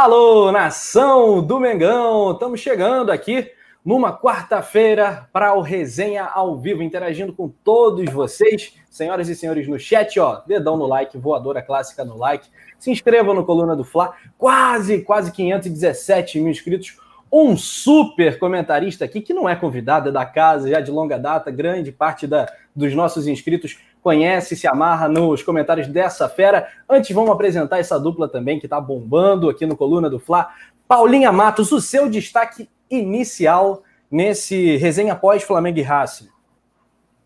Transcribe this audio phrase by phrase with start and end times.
[0.00, 2.30] Alô, nação do Mengão!
[2.30, 3.50] Estamos chegando aqui
[3.84, 9.76] numa quarta-feira para o Resenha ao vivo, interagindo com todos vocês, senhoras e senhores no
[9.76, 12.48] chat, ó, dedão no like, voadora clássica no like,
[12.78, 16.96] se inscreva no Coluna do Fla, quase, quase 517 mil inscritos,
[17.30, 21.50] um super comentarista aqui, que não é convidado, é da casa, já de longa data,
[21.50, 26.68] grande parte da, dos nossos inscritos conhece, se amarra nos comentários dessa fera.
[26.88, 30.52] Antes, vamos apresentar essa dupla também que está bombando aqui no Coluna do Fla.
[30.86, 36.28] Paulinha Matos, o seu destaque inicial nesse resenha pós Flamengo e Racing.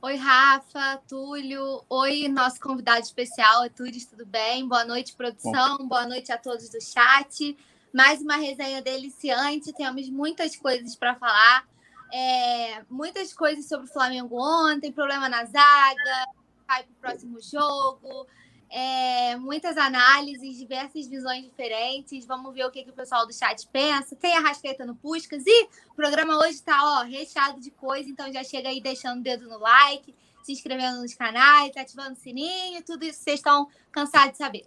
[0.00, 1.84] Oi, Rafa, Túlio.
[1.88, 4.66] Oi, nosso convidado especial, Túlio, tudo bem?
[4.66, 5.78] Boa noite, produção.
[5.78, 5.86] Bom.
[5.86, 7.56] Boa noite a todos do chat.
[7.94, 9.72] Mais uma resenha deliciante.
[9.72, 11.64] Temos muitas coisas para falar.
[12.12, 16.26] É, muitas coisas sobre o Flamengo ontem, problema na zaga,
[16.72, 18.26] vai para o próximo jogo,
[18.70, 22.24] é, muitas análises, diversas visões diferentes.
[22.24, 24.16] Vamos ver o que, que o pessoal do chat pensa.
[24.16, 28.42] Tem a Rasqueta no Puscas e o programa hoje está recheado de coisa, então já
[28.42, 33.04] chega aí deixando o dedo no like, se inscrevendo nos canais, ativando o sininho, tudo
[33.04, 34.64] isso vocês estão cansados de saber.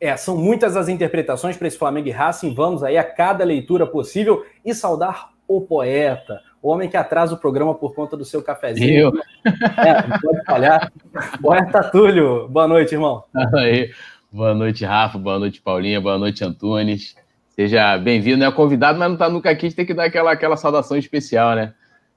[0.00, 2.54] É, são muitas as interpretações para esse Flamengo e Racing.
[2.54, 7.38] Vamos aí a cada leitura possível e saudar o poeta, o homem que atrasa o
[7.38, 9.00] programa por conta do seu cafezinho.
[9.00, 9.12] Eu.
[9.44, 10.92] É, não pode falhar.
[11.40, 13.24] Poeta Túlio, boa noite, irmão.
[13.54, 13.90] Aí.
[14.30, 15.18] Boa noite, Rafa.
[15.18, 16.00] Boa noite, Paulinha.
[16.00, 17.16] Boa noite, Antunes.
[17.48, 18.44] Seja bem-vindo.
[18.44, 19.72] É convidado, mas não está nunca aqui.
[19.72, 21.72] Tem que dar aquela, aquela saudação especial, né?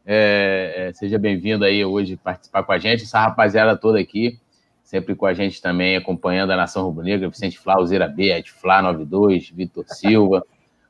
[0.05, 3.03] É, é, seja bem-vindo aí hoje participar com a gente.
[3.03, 4.37] Essa rapaziada toda aqui,
[4.83, 7.29] sempre com a gente também, acompanhando a Nação Rubro-Negra.
[7.29, 10.43] Vicente Flá, Alzeira B, Ed Flá 92, Vitor Silva.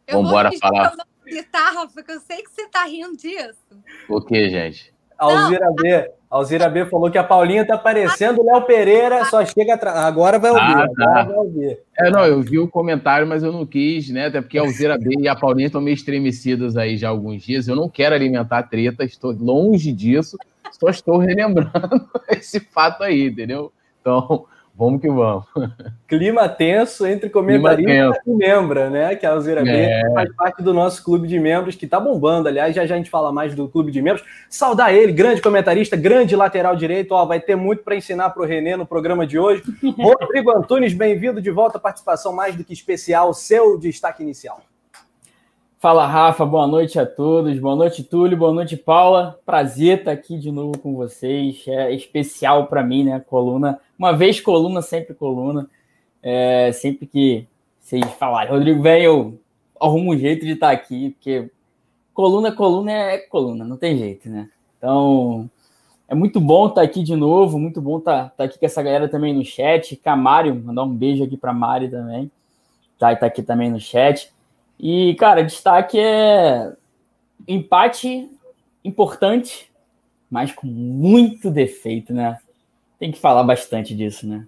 [0.10, 0.94] Vamos embora falar
[1.32, 3.60] guitarra, porque eu sei que você tá rindo disso.
[4.10, 4.94] O que, gente?
[5.18, 6.12] Alzira B.
[6.30, 9.98] Alzira B falou que a Paulinha tá parecendo o Léo Pereira, só chega atrás.
[9.98, 10.62] Agora vai ouvir.
[10.62, 11.04] Ah, tá.
[11.04, 11.80] Agora vai ouvir.
[12.00, 14.28] É, não, eu vi o comentário, mas eu não quis, né?
[14.28, 17.44] Até porque a Alzira B e a Paulinha estão meio estremecidas aí já há alguns
[17.44, 17.68] dias.
[17.68, 20.38] Eu não quero alimentar treta, estou longe disso.
[20.72, 23.72] Só estou relembrando esse fato aí, entendeu?
[24.00, 24.46] Então,
[24.76, 25.46] Vamos que vamos.
[26.08, 29.16] Clima tenso entre comentarista e membro, né?
[29.16, 30.04] Que a Alzira é.
[30.04, 32.48] B faz parte do nosso clube de membros, que tá bombando.
[32.48, 34.26] Aliás, já já a gente fala mais do clube de membros.
[34.50, 37.12] Saudar ele, grande comentarista, grande lateral direito.
[37.12, 39.62] Ó, vai ter muito para ensinar para o Renê no programa de hoje.
[40.00, 41.78] Rodrigo Antunes, bem-vindo de volta.
[41.78, 44.62] Participação mais do que especial, seu destaque inicial.
[45.81, 46.46] Fala, Rafa.
[46.46, 47.58] Boa noite a todos.
[47.58, 48.38] Boa noite, Túlio.
[48.38, 49.40] Boa noite, Paula.
[49.44, 51.64] Prazer estar aqui de novo com vocês.
[51.68, 53.20] É especial para mim, né?
[53.20, 53.80] Coluna.
[54.01, 55.69] Uma vez coluna, sempre coluna.
[56.23, 57.45] É, sempre que
[57.79, 59.39] vocês falarem, Rodrigo, velho, eu
[59.79, 61.51] arrumo um jeito de estar aqui, porque
[62.12, 64.50] coluna, coluna é coluna, não tem jeito, né?
[64.75, 65.47] Então,
[66.07, 67.59] é muito bom estar aqui de novo.
[67.59, 69.95] Muito bom estar, estar aqui com essa galera também no chat.
[69.95, 72.31] Com a Mário, mandar um beijo aqui para Mário também.
[72.97, 74.33] Tá, tá aqui também no chat.
[74.79, 76.73] E, cara, destaque é
[77.47, 78.28] empate
[78.83, 79.72] importante,
[80.28, 82.39] mas com muito defeito, né?
[83.01, 84.45] Tem que falar bastante disso, né?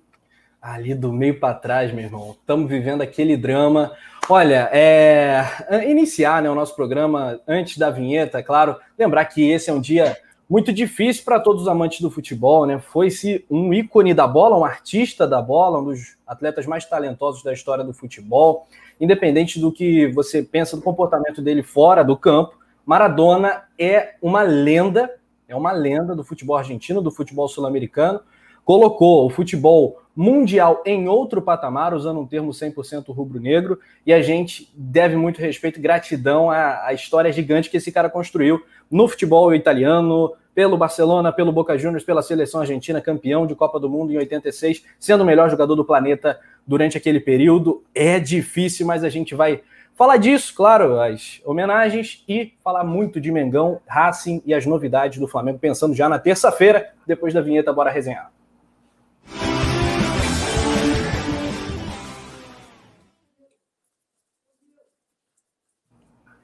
[0.61, 2.35] Ali do meio para trás, meu irmão.
[2.39, 3.91] Estamos vivendo aquele drama.
[4.29, 5.43] Olha, é...
[5.89, 8.77] iniciar né, o nosso programa antes da vinheta, é claro.
[8.95, 10.15] Lembrar que esse é um dia
[10.47, 12.77] muito difícil para todos os amantes do futebol, né?
[12.77, 17.51] Foi-se um ícone da bola, um artista da bola, um dos atletas mais talentosos da
[17.51, 18.67] história do futebol
[18.99, 25.09] independente do que você pensa do comportamento dele fora do campo, Maradona é uma lenda,
[25.47, 28.21] é uma lenda do futebol argentino, do futebol sul-americano,
[28.65, 34.71] colocou o futebol mundial em outro patamar, usando um termo 100% rubro-negro, e a gente
[34.75, 39.53] deve muito respeito e gratidão à, à, história gigante que esse cara construiu no futebol
[39.55, 44.17] italiano, pelo Barcelona, pelo Boca Juniors, pela seleção argentina, campeão de Copa do Mundo em
[44.17, 47.83] 86, sendo o melhor jogador do planeta durante aquele período.
[47.93, 49.61] É difícil, mas a gente vai
[49.95, 55.27] falar disso, claro, as homenagens e falar muito de Mengão, Racing e as novidades do
[55.27, 58.31] Flamengo, pensando já na terça-feira, depois da vinheta, bora resenhar.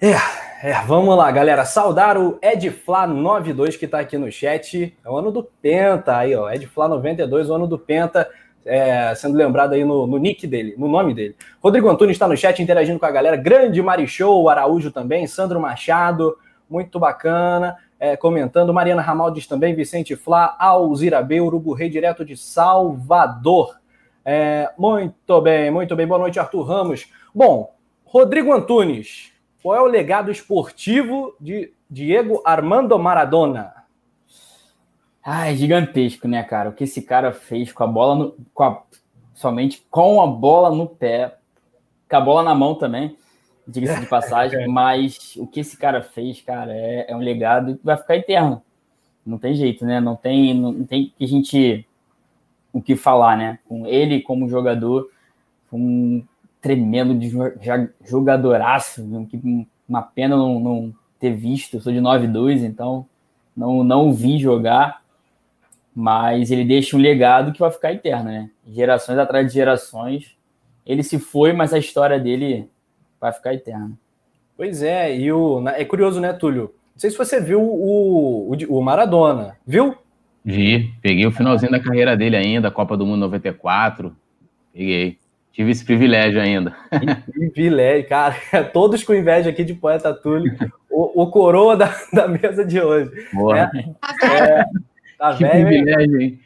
[0.01, 0.15] É,
[0.63, 1.65] é, vamos lá, galera.
[1.65, 4.97] Saudar o Edfla92 que está aqui no chat.
[5.03, 6.49] É o ano do Penta aí, ó.
[6.49, 8.29] Edfla92, o ano do Penta
[8.63, 11.35] é, sendo lembrado aí no, no, nick dele, no nome dele.
[11.61, 13.35] Rodrigo Antunes está no chat interagindo com a galera.
[13.35, 16.37] Grande Marichou, Araújo também, Sandro Machado,
[16.69, 17.75] muito bacana.
[17.99, 23.77] É, comentando, Mariana Ramaldes também, Vicente Flá, Alzira B, Urubu Rei, direto de Salvador.
[24.23, 26.07] É, muito bem, muito bem.
[26.07, 27.11] Boa noite, Arthur Ramos.
[27.35, 27.75] Bom,
[28.05, 33.73] Rodrigo Antunes, qual é o legado esportivo de Diego Armando Maradona?
[35.23, 36.69] Ah, é gigantesco, né, cara?
[36.69, 38.81] O que esse cara fez com a bola no, com a,
[39.33, 41.37] somente com a bola no pé,
[42.09, 43.17] com a bola na mão também.
[43.67, 47.85] diga-se de passagem, mas o que esse cara fez, cara, é, é um legado que
[47.85, 48.63] vai ficar eterno.
[49.25, 49.99] Não tem jeito, né?
[49.99, 51.85] Não tem, não tem que a gente
[52.71, 53.59] o que falar, né?
[53.67, 55.09] Com ele como jogador,
[55.71, 56.23] um
[56.61, 57.31] tremendo de
[58.05, 59.03] jogadoraço,
[59.87, 61.75] uma pena não, não ter visto.
[61.75, 63.05] Eu sou de 9-2, então
[63.55, 65.01] não, não vi jogar,
[65.95, 68.49] mas ele deixa um legado que vai ficar eterno, né?
[68.67, 70.35] Gerações atrás de gerações.
[70.85, 72.69] Ele se foi, mas a história dele
[73.19, 73.91] vai ficar eterna.
[74.55, 76.73] Pois é, e o, é curioso, né, Túlio?
[76.93, 79.95] Não sei se você viu o, o, o Maradona, viu?
[80.43, 84.15] Vi, peguei o finalzinho da carreira dele ainda, Copa do Mundo 94.
[84.73, 85.17] Peguei.
[85.51, 86.75] Tive esse privilégio ainda.
[87.53, 88.35] privilégio, cara.
[88.71, 90.55] Todos com inveja aqui de poeta Túlio.
[90.89, 93.11] O, o coroa da, da mesa de hoje.
[93.33, 93.59] Boa.
[93.59, 93.71] É,
[94.25, 94.65] é,
[95.17, 96.39] tá que velho, privilégio, hein?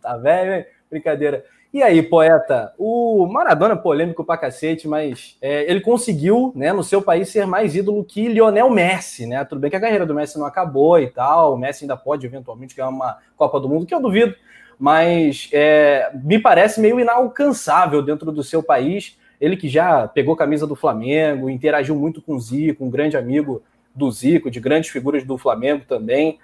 [0.00, 0.66] Tá velho, hein?
[0.90, 1.44] Brincadeira.
[1.72, 7.02] E aí, poeta, o Maradona polêmico pra cacete, mas é, ele conseguiu, né, no seu
[7.02, 9.44] país ser mais ídolo que Lionel Messi, né?
[9.44, 12.24] Tudo bem que a carreira do Messi não acabou e tal, o Messi ainda pode
[12.24, 14.34] eventualmente ganhar uma Copa do Mundo, que eu duvido,
[14.78, 19.18] mas é, me parece meio inalcançável dentro do seu país.
[19.40, 23.62] Ele que já pegou camisa do Flamengo, interagiu muito com o Zico, um grande amigo
[23.94, 26.38] do Zico, de grandes figuras do Flamengo também.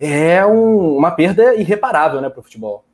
[0.00, 2.84] É um, uma perda irreparável né, para o futebol.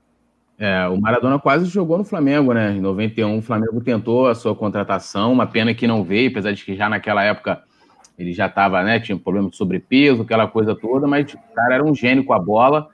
[0.59, 2.73] É, o Maradona quase jogou no Flamengo, né?
[2.73, 6.65] Em 91, o Flamengo tentou a sua contratação, uma pena que não veio, apesar de
[6.65, 7.63] que já naquela época
[8.17, 9.01] ele já estava, né?
[9.01, 12.33] Tinha um problema de sobrepeso, aquela coisa toda, mas o cara era um gênio com
[12.33, 12.89] a bola,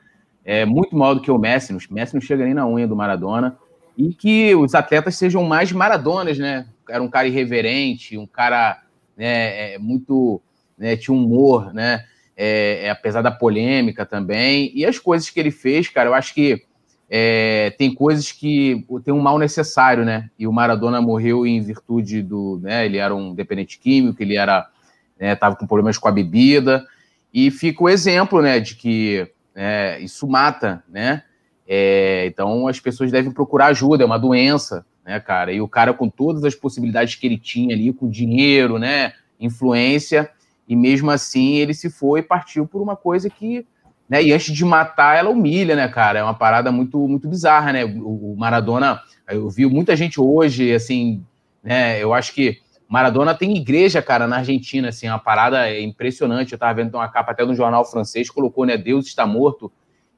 [0.52, 1.72] é muito maior do que o Messi.
[1.72, 3.56] O Messi não chega nem na unha do Maradona.
[3.96, 6.66] E que os atletas sejam mais maradonas, né?
[6.88, 8.82] Era um cara irreverente, um cara
[9.16, 10.42] né, é, muito.
[10.76, 12.04] Né, tinha humor, né?
[12.36, 14.72] É, é, apesar da polêmica também.
[14.74, 16.64] E as coisas que ele fez, cara, eu acho que
[17.08, 20.30] é, tem coisas que tem um mal necessário, né?
[20.36, 22.86] E o Maradona morreu em virtude do, né?
[22.86, 24.68] Ele era um dependente químico, ele era,
[25.16, 26.84] né, com problemas com a bebida
[27.32, 31.22] e fica o exemplo, né, de que né, isso mata, né?
[31.66, 35.52] É, então as pessoas devem procurar ajuda, é uma doença, né, cara?
[35.52, 40.30] E o cara com todas as possibilidades que ele tinha ali, com dinheiro, né, influência,
[40.68, 43.66] e mesmo assim ele se foi e partiu por uma coisa que
[44.10, 44.24] né?
[44.24, 46.18] E antes de matar, ela humilha, né, cara?
[46.18, 47.84] É uma parada muito, muito bizarra, né?
[47.84, 51.24] O, o Maradona, eu vi muita gente hoje, assim,
[51.62, 52.02] né?
[52.02, 52.58] Eu acho que
[52.90, 56.52] Maradona tem igreja, cara, na Argentina, assim, é uma parada impressionante.
[56.52, 59.70] Eu tava vendo uma capa até um jornal francês, colocou, né, Deus está morto,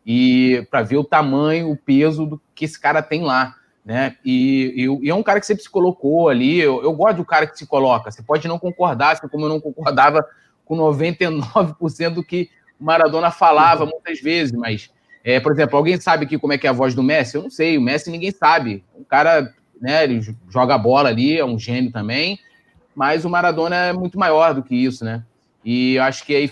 [0.06, 3.54] e para ver o tamanho, o peso do que esse cara tem lá,
[3.84, 4.16] né?
[4.24, 6.60] E, e, e é um cara que sempre se colocou ali.
[6.60, 8.10] Eu, eu, gosto do cara que se coloca.
[8.10, 10.26] Você pode não concordar, assim como eu não concordava
[10.64, 12.48] com 99% do que
[12.80, 14.90] Maradona falava muitas vezes, mas,
[15.22, 17.36] é, por exemplo, alguém sabe aqui como é que é a voz do Messi?
[17.36, 18.82] Eu não sei, o Messi ninguém sabe.
[18.94, 22.38] O cara, né, ele joga bola ali, é um gênio também,
[22.94, 25.24] mas o Maradona é muito maior do que isso, né?
[25.64, 26.50] E eu acho que aí,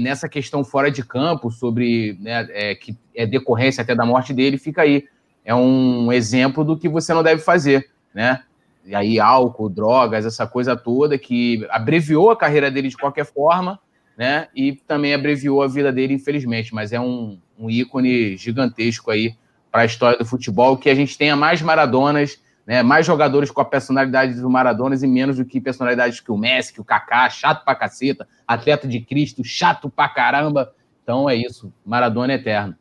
[0.00, 4.56] nessa questão fora de campo, sobre né, é, que é decorrência até da morte dele,
[4.56, 5.04] fica aí.
[5.44, 8.42] É um exemplo do que você não deve fazer, né?
[8.84, 13.80] E aí, álcool, drogas, essa coisa toda que abreviou a carreira dele de qualquer forma,
[14.16, 14.46] né?
[14.54, 19.34] E também abreviou a vida dele, infelizmente, mas é um, um ícone gigantesco aí
[19.72, 22.82] para a história do futebol, que a gente tenha mais Maradonas, né?
[22.82, 26.72] Mais jogadores com a personalidade do Maradonas e menos do que personalidades que o Messi,
[26.72, 30.72] que o Kaká, chato pra caceta, atleta de Cristo, chato pra caramba.
[31.02, 32.76] Então é isso, Maradona é eterno.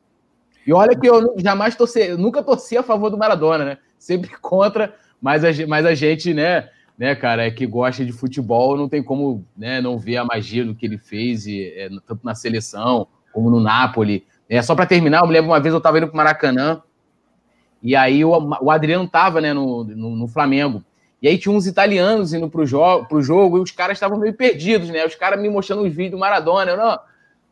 [0.65, 3.77] E olha que eu jamais torci, nunca torci a favor do Maradona, né?
[3.97, 6.69] Sempre contra, mas a, mas a gente, né?
[7.01, 10.63] né, cara, é que gosta de futebol, não tem como né, não ver a magia
[10.63, 14.23] do que ele fez, e, é, tanto na seleção como no Napoli.
[14.47, 16.79] É, só para terminar, eu me lembro uma vez eu estava indo para o Maracanã,
[17.81, 20.83] e aí o, o Adriano estava né, no, no, no, Flamengo.
[21.21, 24.33] E aí tinha uns italianos indo pro, jo pro jogo e os caras estavam meio
[24.33, 25.05] perdidos, né?
[25.05, 26.71] Os caras me mostrando os vídeos do Maradona.
[26.71, 26.99] Eu, não,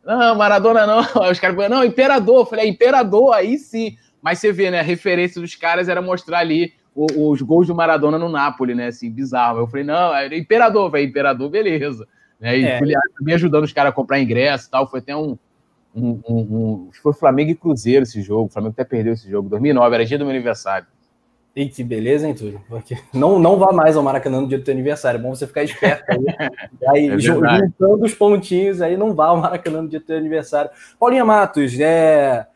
[0.04, 1.00] não, Maradona não.
[1.22, 2.40] Aí os caras falaram, não, Imperador.
[2.40, 3.96] Eu falei, é, Imperador, aí sim.
[4.22, 4.80] Mas você vê, né?
[4.80, 8.88] A referência dos caras era mostrar ali os gols do Maradona no Napoli, né?
[8.88, 9.60] Assim, bizarro.
[9.60, 12.06] Eu falei, não, era Imperador, velho, Imperador, beleza.
[12.38, 12.58] Né?
[12.58, 12.78] E é.
[12.78, 12.88] fui
[13.20, 14.88] me ajudando os caras a comprar ingresso e tal.
[14.88, 15.38] Foi até um,
[15.94, 18.46] um, um, um, Foi Flamengo e Cruzeiro esse jogo.
[18.46, 19.48] O Flamengo até perdeu esse jogo.
[19.48, 20.86] 2009, era dia do meu aniversário.
[21.54, 22.60] E que beleza, hein, Túlio?
[22.68, 25.18] Porque não, não vá mais ao Maracanã no dia do teu aniversário.
[25.18, 26.18] É bom você ficar esperto aí.
[26.88, 30.70] aí é juntando os pontinhos aí, não vá ao Maracanã no dia do teu aniversário.
[30.98, 32.46] Paulinha Matos, é.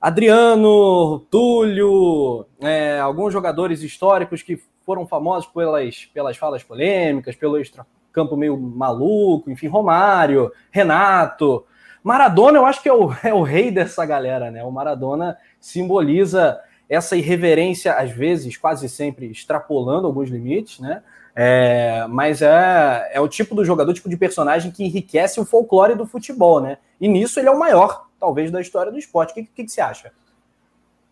[0.00, 7.60] Adriano, Túlio, é, alguns jogadores históricos que foram famosos pelas, pelas falas polêmicas, pelo
[8.10, 11.64] campo meio maluco, enfim, Romário, Renato.
[12.02, 14.64] Maradona, eu acho que é o, é o rei dessa galera, né?
[14.64, 21.02] O Maradona simboliza essa irreverência, às vezes, quase sempre extrapolando alguns limites, né?
[21.34, 25.94] É, mas é, é o tipo do jogador, tipo de personagem que enriquece o folclore
[25.94, 26.78] do futebol, né?
[27.00, 29.30] E nisso ele é o maior, talvez, da história do esporte.
[29.30, 30.12] O que, que, que você acha?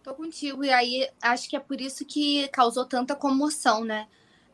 [0.03, 4.07] Tô contigo, e aí acho que é por isso que causou tanta comoção, né?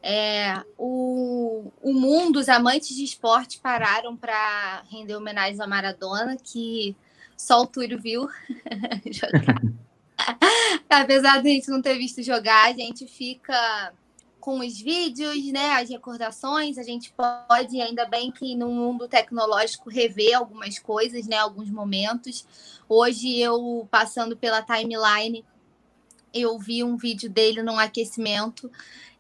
[0.07, 6.95] É, o, o mundo, os amantes de esporte pararam para render homenagem a Maradona, que
[7.39, 8.29] só o Túlio viu
[10.91, 13.95] Apesar de a gente não ter visto jogar, a gente fica
[14.39, 19.89] com os vídeos, né, as recordações, a gente pode, ainda bem que no mundo tecnológico,
[19.89, 22.47] rever algumas coisas, né, alguns momentos.
[22.87, 25.43] Hoje eu, passando pela timeline,
[26.35, 28.71] eu vi um vídeo dele num aquecimento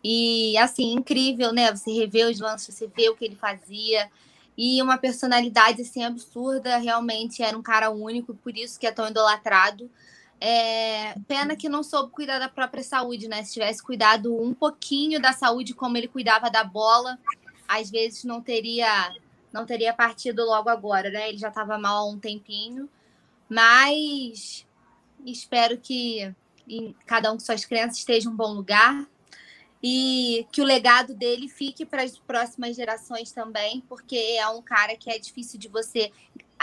[0.04, 4.11] e, assim, incrível, né, você rever os lances, você vê o que ele fazia
[4.56, 9.08] e uma personalidade, assim, absurda, realmente era um cara único, por isso que é tão
[9.08, 9.90] idolatrado.
[10.38, 13.42] É, pena que não soube cuidar da própria saúde, né?
[13.42, 17.18] Se tivesse cuidado um pouquinho da saúde como ele cuidava da bola,
[17.66, 19.11] às vezes não teria
[19.50, 21.28] não teria partido logo agora, né?
[21.28, 22.90] Ele já estava mal há um tempinho,
[23.49, 24.66] mas
[25.25, 26.34] espero que
[27.06, 29.06] cada um com suas crenças esteja em um bom lugar
[29.87, 34.97] e que o legado dele fique para as próximas gerações também, porque é um cara
[34.97, 36.11] que é difícil de você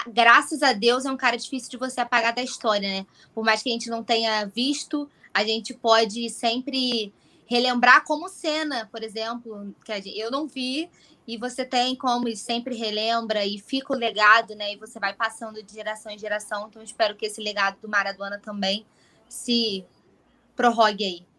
[0.08, 3.06] graças a Deus, é um cara difícil de você apagar da história, né?
[3.32, 7.14] Por mais que a gente não tenha visto, a gente pode sempre
[7.46, 10.90] relembrar como cena, por exemplo, que eu não vi
[11.28, 14.74] e você tem como e sempre relembra e fica o legado, né?
[14.74, 16.68] E você vai passando de geração em geração.
[16.68, 18.84] Então espero que esse legado do Maradona também
[19.30, 19.86] se
[20.56, 21.31] prorrogue aí.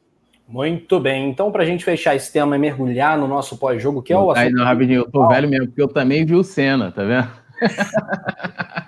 [0.49, 1.31] Muito bem.
[1.31, 4.31] Então, para a gente fechar esse tema e mergulhar no nosso pós-jogo, que é o
[4.31, 4.47] assunto.
[4.47, 7.43] Aí, não, rapidinho, eu tô velho mesmo, porque eu também vi o Senna, tá vendo?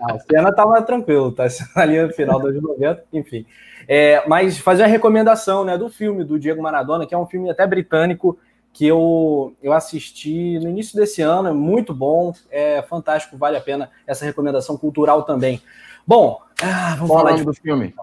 [0.02, 1.46] a cena estava tranquilo, tá?
[1.76, 3.46] Ali no final dos 90, enfim.
[3.86, 7.50] É, mas fazer a recomendação né, do filme do Diego Maradona, que é um filme
[7.50, 8.38] até britânico,
[8.72, 13.60] que eu, eu assisti no início desse ano, é muito bom, é fantástico, vale a
[13.60, 15.62] pena essa recomendação cultural também.
[16.06, 17.44] Bom, ah, vamos falar de...
[17.44, 17.94] do filme.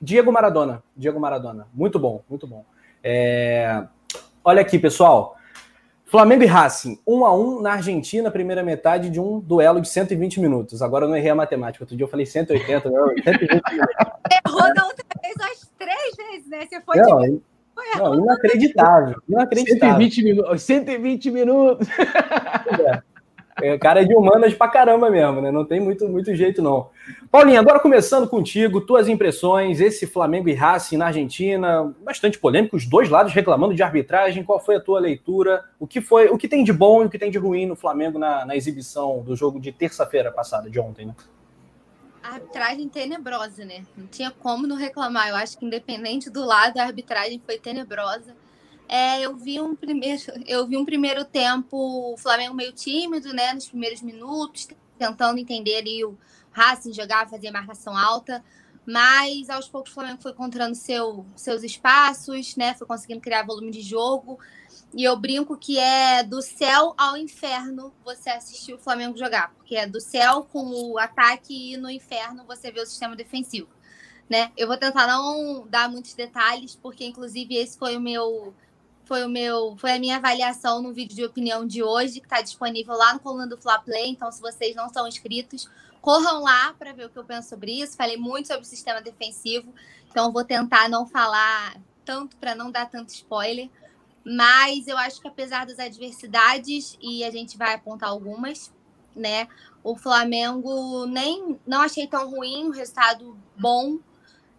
[0.00, 2.64] Diego Maradona, Diego Maradona, muito bom, muito bom.
[3.02, 3.84] É...
[4.44, 5.36] Olha aqui, pessoal.
[6.06, 10.40] Flamengo e Racing, 1 a 1 na Argentina, primeira metade de um duelo de 120
[10.40, 10.80] minutos.
[10.80, 11.84] Agora eu não errei a matemática.
[11.84, 13.92] Outro dia eu falei 180, não, 120 minutos.
[14.46, 16.66] Errou da outra vez umas três vezes, né?
[16.66, 17.42] Você foi não, de...
[17.96, 19.22] não, inacreditável.
[19.28, 19.96] Inacreditável.
[19.96, 20.62] 120 minutos.
[20.62, 21.88] 120 minutos.
[21.90, 23.02] É.
[23.60, 25.50] É, cara é de humanas pra caramba mesmo, né?
[25.50, 26.90] Não tem muito, muito jeito, não.
[27.30, 32.86] Paulinho, agora começando contigo, tuas impressões, esse Flamengo e Racing na Argentina, bastante polêmico, os
[32.86, 34.44] dois lados reclamando de arbitragem.
[34.44, 35.64] Qual foi a tua leitura?
[35.78, 37.74] O que foi, o que tem de bom e o que tem de ruim no
[37.74, 41.14] Flamengo na, na exibição do jogo de terça-feira passada, de ontem, né?
[42.22, 43.84] A arbitragem tenebrosa, né?
[43.96, 45.28] Não tinha como não reclamar.
[45.28, 48.37] Eu acho que independente do lado, a arbitragem foi tenebrosa
[48.88, 51.76] é, eu vi um primeiro, eu vi um primeiro tempo
[52.14, 54.66] o Flamengo meio tímido, né, nos primeiros minutos,
[54.98, 56.16] tentando entender ali o
[56.50, 58.42] Racing jogar, fazer marcação alta,
[58.86, 63.70] mas aos poucos o Flamengo foi encontrando seu, seus espaços, né, foi conseguindo criar volume
[63.70, 64.38] de jogo.
[64.94, 69.76] E eu brinco que é do céu ao inferno você assistir o Flamengo jogar, porque
[69.76, 73.68] é do céu com o ataque e no inferno você vê o sistema defensivo,
[74.30, 74.50] né?
[74.56, 78.54] Eu vou tentar não dar muitos detalhes, porque inclusive esse foi o meu
[79.08, 82.42] foi o meu, foi a minha avaliação no vídeo de opinião de hoje, que está
[82.42, 84.10] disponível lá no coluna do Fla Play.
[84.10, 85.66] Então, se vocês não são inscritos,
[86.02, 87.96] corram lá para ver o que eu penso sobre isso.
[87.96, 89.72] Falei muito sobre o sistema defensivo,
[90.10, 93.70] então vou tentar não falar tanto para não dar tanto spoiler.
[94.22, 98.70] Mas eu acho que apesar das adversidades, e a gente vai apontar algumas,
[99.16, 99.48] né?
[99.82, 103.98] O Flamengo nem não achei tão ruim, um resultado bom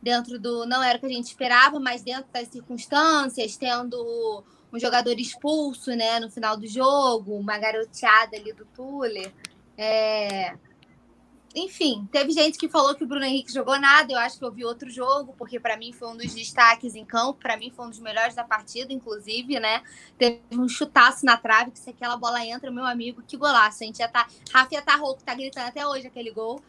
[0.02, 0.66] dentro do.
[0.66, 5.92] Não era o que a gente esperava, mas dentro das circunstâncias, tendo um jogador expulso
[5.92, 9.34] né, no final do jogo, uma garoteada ali do Tuller.
[9.78, 10.56] É...
[11.56, 14.14] Enfim, teve gente que falou que o Bruno Henrique jogou nada.
[14.14, 17.04] Eu acho que eu vi outro jogo, porque para mim foi um dos destaques em
[17.04, 17.40] campo.
[17.42, 19.82] Para mim foi um dos melhores da partida, inclusive, né?
[20.16, 23.84] Teve um chutaço na trave, que se aquela bola entra, meu amigo, que golaço.
[23.84, 24.28] A gente já tá.
[24.54, 26.62] Rafa tá rouco, tá gritando até hoje aquele gol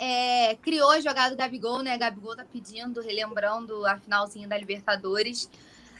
[0.00, 1.98] é, criou a jogada do Gabigol, né?
[1.98, 5.50] Gabigol tá pedindo, relembrando a finalzinha da Libertadores.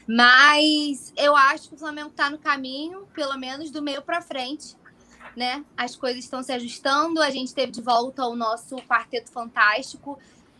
[0.07, 4.75] Mas eu acho que o Flamengo tá no caminho, pelo menos do meio para frente,
[5.37, 5.63] né?
[5.77, 10.17] As coisas estão se ajustando, a gente teve de volta o nosso quarteto fantástico.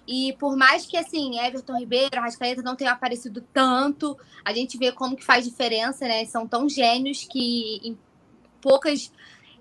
[0.08, 4.92] E por mais que assim, Everton Ribeiro, Arrascaeta não tenham aparecido tanto, a gente vê
[4.92, 6.24] como que faz diferença, né?
[6.26, 7.98] São tão gênios que em
[8.62, 9.12] poucas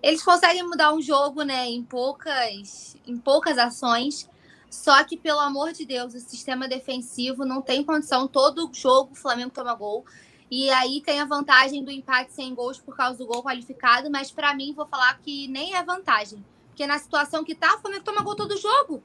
[0.02, 4.28] eles conseguem mudar um jogo, né, em poucas, em poucas ações.
[4.70, 8.28] Só que, pelo amor de Deus, o sistema defensivo não tem condição.
[8.28, 10.04] Todo jogo o Flamengo toma gol.
[10.50, 14.30] E aí tem a vantagem do empate sem gols por causa do gol qualificado, mas
[14.30, 16.44] para mim vou falar que nem é vantagem.
[16.68, 19.02] Porque na situação que tá, o Flamengo toma gol todo jogo.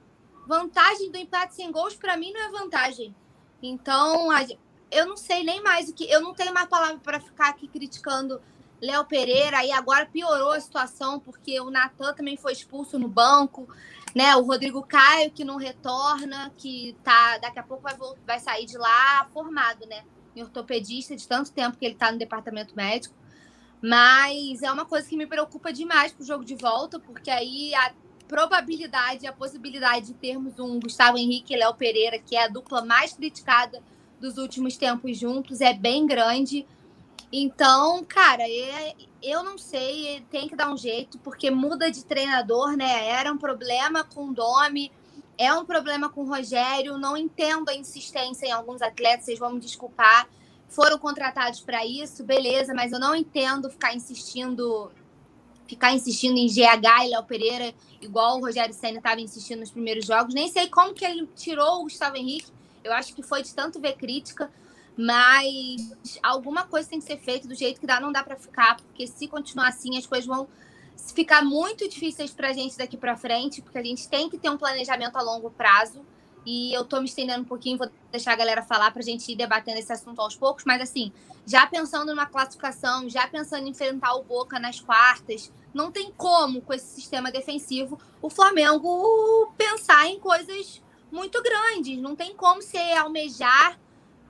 [0.47, 3.15] Vantagem do empate sem gols para mim não é vantagem.
[3.61, 4.27] Então,
[4.91, 7.67] eu não sei nem mais o que, eu não tenho mais palavra para ficar aqui
[7.67, 8.41] criticando
[8.81, 13.67] Léo Pereira e agora piorou a situação porque o Natan também foi expulso no banco,
[14.13, 14.35] né?
[14.35, 18.77] O Rodrigo Caio que não retorna, que tá daqui a pouco vai, vai sair de
[18.77, 20.03] lá formado, né?
[20.35, 23.15] Em ortopedista de tanto tempo que ele tá no departamento médico.
[23.81, 27.93] Mas é uma coisa que me preocupa demais pro jogo de volta, porque aí a
[28.27, 32.83] probabilidade, a possibilidade de termos um Gustavo Henrique e Léo Pereira, que é a dupla
[32.83, 33.81] mais criticada
[34.19, 36.65] dos últimos tempos juntos, é bem grande.
[37.31, 42.77] Então, cara, é, eu não sei, tem que dar um jeito, porque muda de treinador,
[42.77, 43.09] né?
[43.09, 44.91] Era um problema com o Domi,
[45.37, 46.97] é um problema com o Rogério.
[46.97, 50.27] Não entendo a insistência em alguns atletas, vocês vão me desculpar.
[50.67, 54.91] Foram contratados para isso, beleza, mas eu não entendo ficar insistindo
[55.67, 60.05] ficar insistindo em GH e Léo Pereira, igual o Rogério Senna estava insistindo nos primeiros
[60.05, 60.33] jogos.
[60.33, 62.51] Nem sei como que ele tirou o Gustavo Henrique.
[62.83, 64.51] Eu acho que foi de tanto ver crítica.
[64.97, 65.91] Mas
[66.23, 69.05] alguma coisa tem que ser feita do jeito que dá, não dá para ficar, porque
[69.05, 70.47] se continuar assim, as coisas vão
[71.13, 74.49] ficar muito difíceis para a gente daqui para frente, porque a gente tem que ter
[74.49, 76.05] um planejamento a longo prazo.
[76.45, 79.31] E eu estou me estendendo um pouquinho, vou deixar a galera falar para a gente
[79.31, 81.11] ir debatendo esse assunto aos poucos, mas assim,
[81.43, 86.61] já pensando numa classificação, já pensando em enfrentar o Boca nas quartas, não tem como,
[86.61, 91.97] com esse sistema defensivo, o Flamengo pensar em coisas muito grandes.
[91.99, 93.79] Não tem como se almejar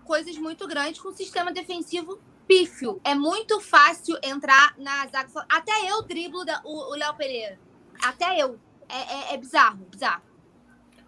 [0.06, 3.00] coisas muito grandes com o sistema defensivo pífio.
[3.04, 5.28] É muito fácil entrar na zaga.
[5.50, 7.58] Até eu driblo o Léo Pereira.
[8.02, 8.58] Até eu.
[8.88, 10.22] É, é, é, bizarro, bizarro.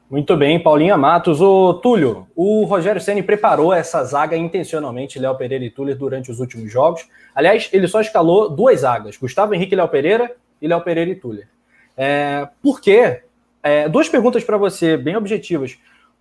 [0.09, 1.41] Muito bem, Paulinha Matos.
[1.41, 6.39] O Túlio, o Rogério Ceni preparou essa zaga intencionalmente, Léo Pereira e Túlio, durante os
[6.39, 7.07] últimos jogos.
[7.35, 11.15] Aliás, ele só escalou duas zagas, Gustavo Henrique e Léo Pereira e Léo Pereira e
[11.15, 11.47] Túlio.
[11.95, 13.21] É, por quê?
[13.61, 15.77] É, duas perguntas para você, bem objetivas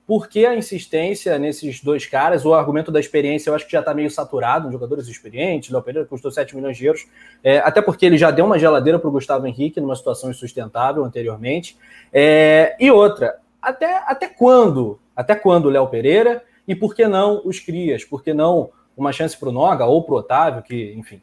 [0.07, 2.45] por que a insistência nesses dois caras?
[2.45, 5.71] O argumento da experiência eu acho que já está meio saturado, jogadores experientes.
[5.71, 7.07] Léo Pereira custou 7 milhões de euros,
[7.42, 11.05] é, até porque ele já deu uma geladeira para o Gustavo Henrique numa situação insustentável
[11.05, 11.77] anteriormente.
[12.12, 15.01] É, e outra, até, até quando?
[15.14, 16.45] Até quando o Léo Pereira?
[16.69, 18.05] E por que não os Crias?
[18.05, 21.21] Por que não uma chance para o Noga ou para o Otávio, que, enfim,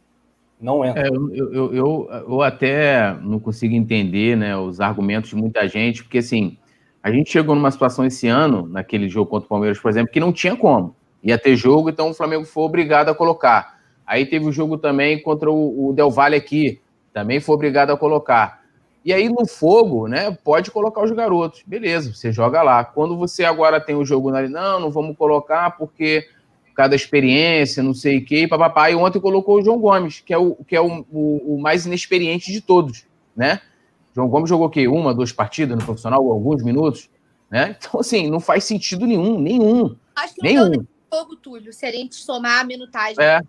[0.60, 1.08] não entra?
[1.08, 6.04] É, eu, eu, eu, eu até não consigo entender né, os argumentos de muita gente,
[6.04, 6.58] porque assim
[7.04, 10.22] a gente chegou numa situação esse ano, naquele jogo contra o Palmeiras, por exemplo, que
[10.22, 10.96] não tinha como.
[11.22, 13.78] Ia ter jogo, então o Flamengo foi obrigado a colocar.
[14.08, 16.80] Aí teve o jogo também contra o, Del Valle aqui,
[17.14, 18.64] também foi obrigado a colocar.
[19.04, 21.62] E aí no fogo, né, pode colocar os garotos.
[21.68, 22.86] Beleza, você joga lá.
[22.86, 26.26] Quando você agora tem o jogo ali, não, não vamos colocar porque
[26.74, 28.90] cada experiência, não sei o quê, papapá.
[28.90, 31.86] E ontem colocou o João Gomes, que é o, que é o, o, o mais
[31.86, 33.60] inexperiente de todos, né?
[34.16, 34.88] João Gomes jogou o quê?
[34.88, 37.10] Uma, duas partidas no profissional, alguns minutos,
[37.50, 37.76] né?
[37.80, 39.96] Então, assim, não faz sentido nenhum, nenhum.
[40.16, 40.72] Acho que não nenhum.
[40.72, 43.24] deu fogo, Túlio, se a gente somar a minutagem.
[43.24, 43.42] É.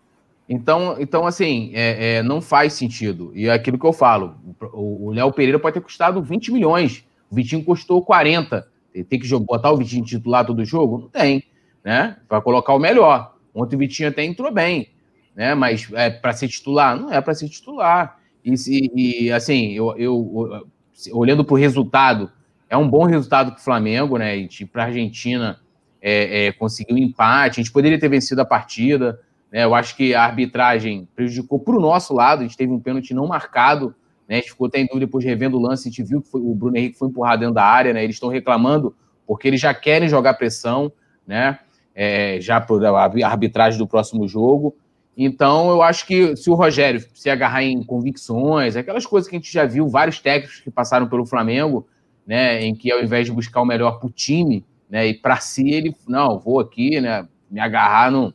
[0.46, 3.32] Então, então assim, é, é, não faz sentido.
[3.34, 4.36] E é aquilo que eu falo,
[4.72, 8.68] o Léo Pereira pode ter custado 20 milhões, o Vitinho custou 40.
[9.08, 10.98] Tem que botar o Vitinho titular todo jogo?
[10.98, 11.42] Não tem,
[11.82, 12.16] né?
[12.28, 13.34] Vai colocar o melhor.
[13.54, 14.90] Ontem o Vitinho até entrou bem,
[15.34, 15.54] né?
[15.54, 17.00] Mas é para ser titular?
[17.00, 18.20] Não é para ser titular.
[18.44, 20.66] E, e assim, eu, eu
[21.12, 22.30] olhando para o resultado,
[22.68, 24.46] é um bom resultado para o Flamengo, né?
[24.72, 25.60] Para a Argentina
[26.06, 27.60] é, é, conseguiu um empate.
[27.60, 29.18] A gente poderia ter vencido a partida.
[29.50, 29.64] Né?
[29.64, 32.40] Eu acho que a arbitragem prejudicou para o nosso lado.
[32.40, 33.94] A gente teve um pênalti não marcado.
[34.28, 34.36] Né?
[34.36, 35.88] A gente ficou até em dúvida depois revendo o lance.
[35.88, 37.94] A gente viu que foi, o Bruno Henrique foi empurrado dentro da área.
[37.94, 38.04] Né?
[38.04, 38.94] Eles estão reclamando
[39.26, 40.92] porque eles já querem jogar pressão,
[41.26, 41.58] né?
[41.94, 44.76] É, já para a arbitragem do próximo jogo.
[45.16, 49.38] Então, eu acho que se o Rogério se agarrar em convicções, aquelas coisas que a
[49.38, 51.86] gente já viu, vários técnicos que passaram pelo Flamengo,
[52.26, 55.36] né, em que ao invés de buscar o melhor para o time, né, e para
[55.36, 58.34] si, ele, não, vou aqui, né, me agarrar no,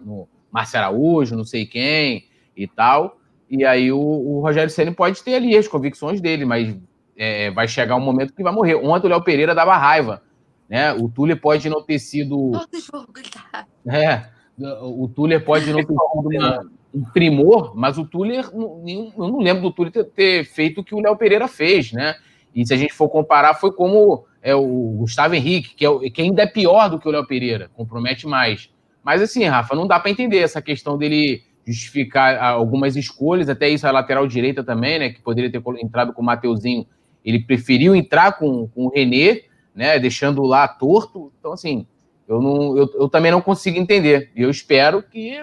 [0.00, 2.24] no Márcio Araújo, não sei quem
[2.56, 3.18] e tal.
[3.48, 6.76] E aí o, o Rogério Senna pode ter ali as convicções dele, mas
[7.16, 8.74] é, vai chegar um momento que vai morrer.
[8.74, 10.22] Ontem o Léo Pereira dava raiva,
[10.68, 10.92] né?
[10.92, 12.52] O Túlio pode não ter sido.
[12.52, 13.66] Todo jogo, tá.
[13.86, 14.26] É,
[14.58, 19.72] o Tuller pode não ter sido um primor, mas o Tuller, eu não lembro do
[19.72, 22.16] Tuller ter, ter feito o que o Léo Pereira fez, né?
[22.54, 26.20] E se a gente for comparar, foi como é, o Gustavo Henrique, que, é, que
[26.20, 28.68] ainda é pior do que o Léo Pereira, compromete mais.
[29.02, 33.86] Mas assim, Rafa, não dá para entender essa questão dele justificar algumas escolhas, até isso
[33.86, 35.10] a lateral direita também, né?
[35.10, 36.86] Que poderia ter entrado com o Mateuzinho.
[37.24, 39.42] Ele preferiu entrar com, com o René,
[39.74, 39.98] né?
[39.98, 41.32] Deixando lá torto.
[41.38, 41.86] Então, assim,
[42.28, 44.30] eu, não, eu, eu também não consigo entender.
[44.34, 45.42] E eu espero que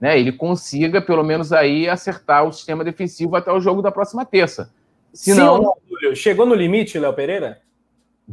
[0.00, 4.24] né, ele consiga, pelo menos aí, acertar o sistema defensivo até o jogo da próxima
[4.24, 4.72] terça.
[5.12, 5.74] Se não,
[6.14, 7.60] chegou no limite, Léo Pereira?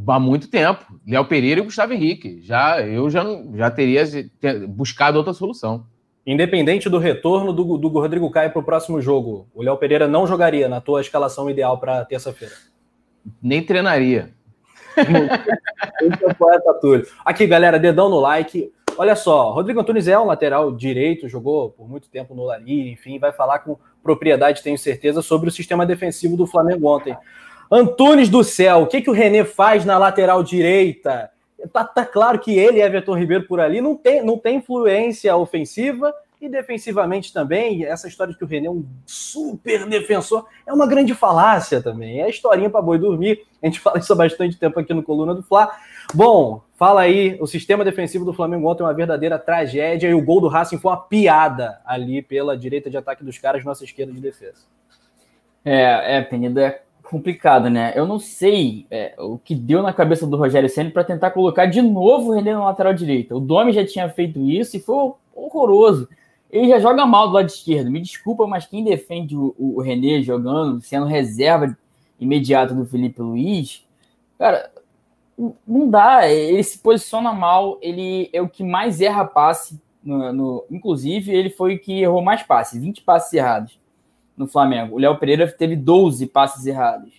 [0.06, 0.84] Há muito tempo.
[1.06, 2.40] Léo Pereira e Gustavo Henrique.
[2.42, 3.22] Já, eu já,
[3.54, 4.04] já teria
[4.68, 5.84] buscado outra solução.
[6.26, 10.26] Independente do retorno do, do Rodrigo Caio para o próximo jogo, o Léo Pereira não
[10.26, 12.54] jogaria na tua escalação ideal para terça-feira.
[13.42, 14.30] Nem treinaria.
[17.24, 18.72] Aqui, galera, dedão no like.
[18.98, 23.18] Olha só, Rodrigo Antunes é um lateral direito, jogou por muito tempo no Lali, enfim,
[23.18, 27.16] vai falar com propriedade, tenho certeza, sobre o sistema defensivo do Flamengo ontem.
[27.70, 31.30] Antunes do céu, o que, que o René faz na lateral direita?
[31.72, 36.12] Tá, tá claro que ele Everton Ribeiro por ali não tem, não tem influência ofensiva
[36.40, 40.86] e defensivamente também, essa história de que o René é um super defensor é uma
[40.86, 42.22] grande falácia também.
[42.22, 43.44] É historinha para boi dormir.
[43.62, 45.70] A gente fala isso há bastante tempo aqui no Coluna do Fla.
[46.14, 50.24] Bom, fala aí, o sistema defensivo do Flamengo ontem é uma verdadeira tragédia e o
[50.24, 54.10] gol do Racing foi uma piada ali pela direita de ataque dos caras, nossa esquerda
[54.10, 54.62] de defesa.
[55.62, 57.92] É, é, Penida, é complicado, né?
[57.94, 61.66] Eu não sei é, o que deu na cabeça do Rogério Senna para tentar colocar
[61.66, 63.36] de novo o René na lateral direita.
[63.36, 66.08] O Domi já tinha feito isso e foi horroroso
[66.52, 67.90] ele já joga mal do lado esquerdo.
[67.90, 71.76] Me desculpa, mas quem defende o, o René jogando, sendo reserva
[72.18, 73.86] imediata do Felipe Luiz,
[74.38, 74.70] cara,
[75.66, 76.28] não dá.
[76.28, 79.80] Ele se posiciona mal, ele é o que mais erra passe.
[80.02, 83.78] No, no, inclusive, ele foi o que errou mais passes, 20 passes errados
[84.36, 84.96] no Flamengo.
[84.96, 87.12] O Léo Pereira teve 12 passes errados.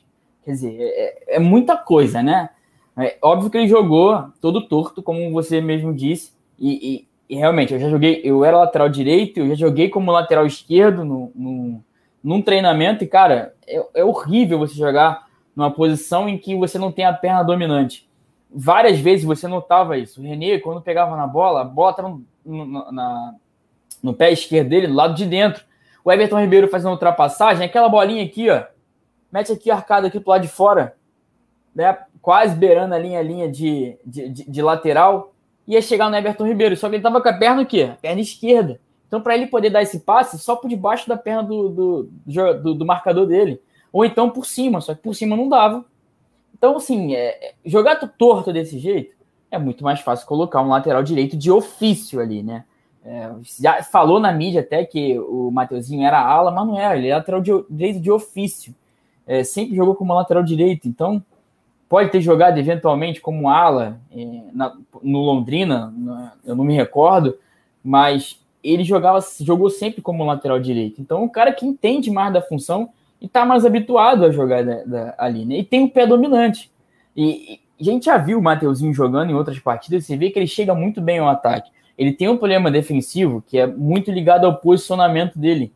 [0.43, 2.49] Quer dizer, é, é muita coisa, né?
[2.97, 7.79] É óbvio que ele jogou todo torto, como você mesmo disse, e, e realmente, eu
[7.79, 11.83] já joguei, eu era lateral direito, eu já joguei como lateral esquerdo no, no,
[12.21, 16.91] num treinamento, e, cara, é, é horrível você jogar numa posição em que você não
[16.91, 18.09] tem a perna dominante.
[18.53, 20.19] Várias vezes você notava isso.
[20.19, 23.35] O René, quando pegava na bola, a bola no, no, na,
[24.03, 25.63] no pé esquerdo dele, do lado de dentro.
[26.03, 28.63] O Everton Ribeiro fazendo ultrapassagem, aquela bolinha aqui, ó,
[29.31, 30.95] mete aqui arcada aqui pro lado de fora,
[31.73, 35.33] né, quase beirando a linha, a linha de, de, de, de lateral
[35.71, 37.91] ia chegar no Everton Ribeiro, só que ele tava com a perna o quê?
[38.01, 38.79] Perna esquerda.
[39.07, 42.73] Então, para ele poder dar esse passe, só por debaixo da perna do, do, do,
[42.75, 43.61] do, marcador dele.
[43.91, 45.85] Ou então por cima, só que por cima não dava.
[46.53, 49.15] Então, assim, é, é, jogar torto desse jeito
[49.49, 52.65] é muito mais fácil colocar um lateral direito de ofício ali, né?
[53.03, 57.07] É, já falou na mídia até que o Mateuzinho era ala, mas não é, ele
[57.07, 58.75] é lateral de, direito de ofício.
[59.25, 60.87] É, sempre jogou como lateral direito.
[60.87, 61.23] Então,
[61.91, 64.73] pode ter jogado eventualmente como ala é, na,
[65.03, 67.37] no Londrina, na, eu não me recordo,
[67.83, 71.01] mas ele jogava, jogou sempre como lateral direito.
[71.01, 74.83] Então, um cara que entende mais da função e está mais habituado a jogar da,
[74.85, 75.57] da, ali, né?
[75.57, 76.71] E tem um pé dominante.
[77.13, 80.39] E, e a gente já viu o Mateuzinho jogando em outras partidas, você vê que
[80.39, 81.71] ele chega muito bem ao ataque.
[81.97, 85.73] Ele tem um problema defensivo que é muito ligado ao posicionamento dele.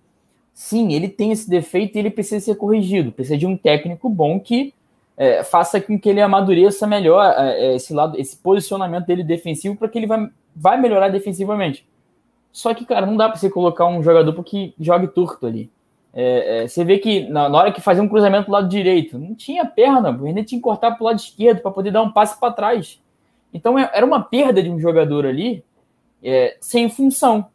[0.54, 3.12] Sim, ele tem esse defeito e ele precisa ser corrigido.
[3.12, 4.73] Precisa de um técnico bom que
[5.17, 9.75] é, faça com que ele amadureça melhor é, é esse lado, esse posicionamento dele defensivo
[9.75, 11.88] para que ele vai, vai melhorar defensivamente.
[12.51, 15.69] Só que, cara, não dá para você colocar um jogador que jogue torto ali.
[16.13, 19.17] É, é, você vê que na, na, hora que fazia um cruzamento do lado direito,
[19.17, 22.12] não tinha perna, o René tinha que cortar o lado esquerdo para poder dar um
[22.12, 23.01] passe para trás.
[23.54, 25.63] Então é, era uma perda de um jogador ali
[26.60, 27.47] sem função.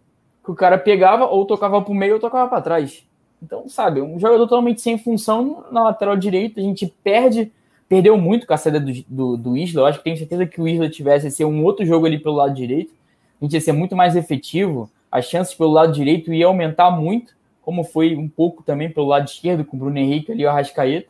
[0.44, 3.04] Que o cara pegava ou tocava para o meio ou tocava para trás.
[3.42, 7.50] Então, sabe, um jogador totalmente sem função na lateral direita, a gente perde,
[7.88, 9.82] perdeu muito com a saída do, do, do Isla.
[9.82, 12.36] Eu acho que tenho certeza que o Isla tivesse ser um outro jogo ali pelo
[12.36, 12.92] lado direito,
[13.40, 17.34] a gente ia ser muito mais efetivo, as chances pelo lado direito ia aumentar muito,
[17.62, 21.08] como foi um pouco também pelo lado esquerdo, com o Bruno Henrique ali, o Arrascaeta.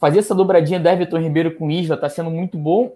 [0.00, 2.92] Fazer essa dobradinha da Everton Ribeiro com o Isla está sendo muito bom,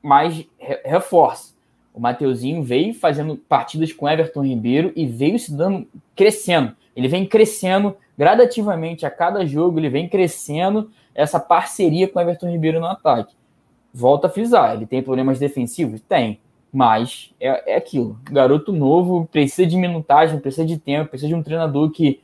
[0.00, 0.46] mas
[0.84, 1.52] reforça.
[1.92, 7.26] O Mateuzinho veio fazendo partidas com Everton Ribeiro e veio se dando, crescendo ele vem
[7.26, 12.86] crescendo gradativamente a cada jogo, ele vem crescendo essa parceria com o Everton Ribeiro no
[12.86, 13.34] ataque.
[13.92, 16.00] Volta a frisar, ele tem problemas defensivos?
[16.00, 16.40] Tem,
[16.72, 18.18] mas é, é aquilo.
[18.24, 22.20] Garoto novo precisa de minutagem, precisa de tempo, precisa de um treinador que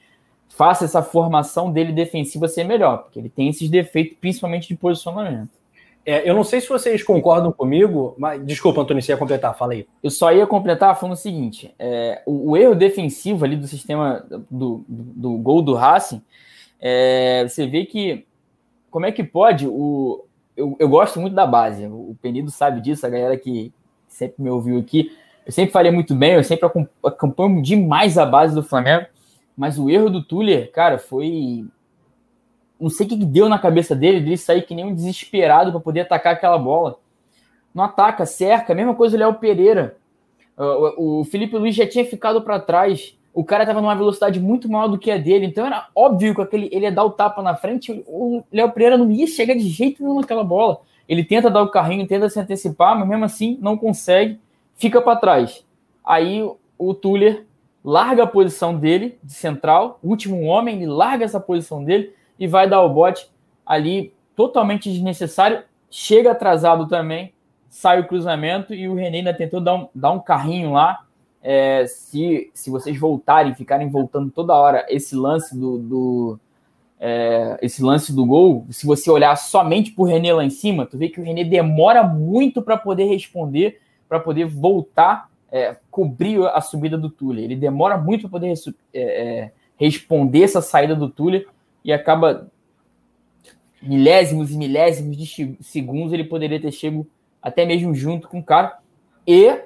[0.48, 5.57] faça essa formação dele defensiva ser melhor, porque ele tem esses defeitos, principalmente de posicionamento.
[6.04, 9.74] É, eu não sei se vocês concordam comigo, mas desculpa, Antônio, você ia completar, fala
[9.74, 9.86] aí.
[10.02, 14.24] Eu só ia completar falando o seguinte: é, o, o, erro defensivo ali do sistema
[14.50, 16.22] do, do, do gol do Racing,
[16.80, 18.26] é, você vê que
[18.90, 20.24] como é que pode o.
[20.56, 23.72] Eu, eu gosto muito da base, o Penido sabe disso, a galera que
[24.08, 25.12] sempre me ouviu aqui.
[25.46, 26.68] Eu sempre falei muito bem, eu sempre
[27.04, 29.06] acompanho demais a base do Flamengo,
[29.56, 31.64] mas o erro do Tuller, cara, foi
[32.80, 35.80] não sei o que deu na cabeça dele, dele sair que nem um desesperado para
[35.80, 36.98] poder atacar aquela bola.
[37.74, 39.96] Não ataca, cerca, mesma coisa o Léo Pereira.
[40.56, 43.16] O, o Felipe Luiz já tinha ficado para trás.
[43.32, 46.40] o cara tava numa velocidade muito maior do que a dele, então era óbvio que
[46.40, 49.68] aquele, ele ia dar o tapa na frente, o Léo Pereira não ia chegar de
[49.68, 50.80] jeito nenhum naquela bola.
[51.08, 54.40] Ele tenta dar o carrinho, tenta se antecipar, mas mesmo assim não consegue,
[54.74, 55.64] fica para trás.
[56.04, 56.42] Aí
[56.76, 57.46] o Tuller
[57.84, 62.68] larga a posição dele de central, último homem, ele larga essa posição dele e vai
[62.68, 63.30] dar o bote
[63.64, 67.32] ali totalmente desnecessário, chega atrasado também,
[67.68, 71.04] sai o cruzamento e o René ainda tentou dar um, dar um carrinho lá,
[71.42, 76.40] é, se, se vocês voltarem, ficarem voltando toda hora esse lance do, do
[77.00, 80.84] é, esse lance do gol, se você olhar somente para o René lá em cima,
[80.84, 86.44] tu vê que o René demora muito para poder responder, para poder voltar, é, cobrir
[86.46, 87.44] a subida do Tuller.
[87.44, 88.52] Ele demora muito para poder
[88.92, 91.46] é, é, responder essa saída do Tuller
[91.84, 92.50] e acaba
[93.80, 97.06] milésimos e milésimos de segundos ele poderia ter chego
[97.40, 98.78] até mesmo junto com o cara.
[99.26, 99.60] E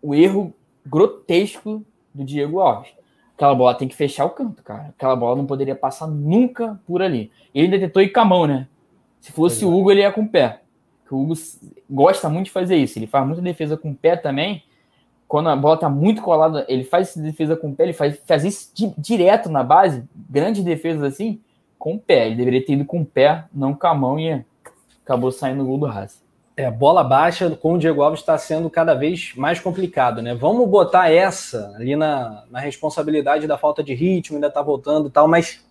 [0.00, 0.54] o erro
[0.84, 2.90] grotesco do Diego Alves.
[3.34, 4.94] Aquela bola tem que fechar o canto, cara.
[4.96, 7.30] Aquela bola não poderia passar nunca por ali.
[7.54, 8.66] Ele ainda tentou ir com a mão, né?
[9.20, 10.62] Se fosse o Hugo, ele ia com o pé.
[11.10, 11.34] O Hugo
[11.90, 12.98] gosta muito de fazer isso.
[12.98, 14.62] Ele faz muita defesa com o pé também.
[15.28, 17.84] Quando a bola tá muito colada, ele faz essa defesa com o pé.
[17.84, 20.04] Ele faz, faz isso di direto na base.
[20.30, 21.40] Grandes defesas assim,
[21.78, 22.26] com o pé.
[22.26, 24.18] Ele deveria ter ido com o pé, não com a mão.
[24.18, 24.44] E
[25.04, 26.24] acabou saindo o gol do Haas.
[26.56, 30.34] É, bola baixa com o Diego Alves está sendo cada vez mais complicado, né?
[30.34, 35.10] Vamos botar essa ali na, na responsabilidade da falta de ritmo, ainda tá voltando e
[35.10, 35.62] tal, mas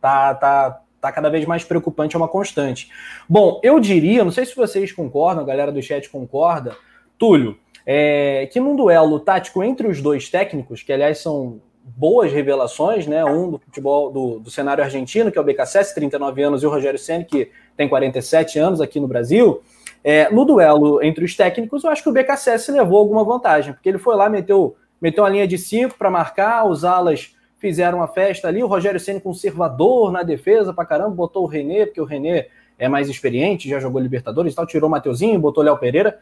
[0.00, 2.88] tá, tá, tá cada vez mais preocupante, é uma constante.
[3.28, 6.76] Bom, eu diria, não sei se vocês concordam, a galera do chat concorda,
[7.18, 7.58] Túlio,
[7.90, 13.24] é, que num duelo tático entre os dois técnicos, que aliás são boas revelações, né?
[13.24, 16.70] Um do futebol do, do cenário argentino, que é o BKSS, 39 anos, e o
[16.70, 19.62] Rogério Senna, que tem 47 anos aqui no Brasil.
[20.04, 23.88] É, no duelo entre os técnicos, eu acho que o BKSS levou alguma vantagem, porque
[23.88, 28.06] ele foi lá, meteu, meteu uma linha de cinco para marcar, os alas fizeram uma
[28.06, 32.04] festa ali, o Rogério Senna conservador na defesa para caramba, botou o René, porque o
[32.04, 32.48] René
[32.78, 36.18] é mais experiente, já jogou Libertadores e tal, tirou o Mateuzinho, botou o Léo Pereira.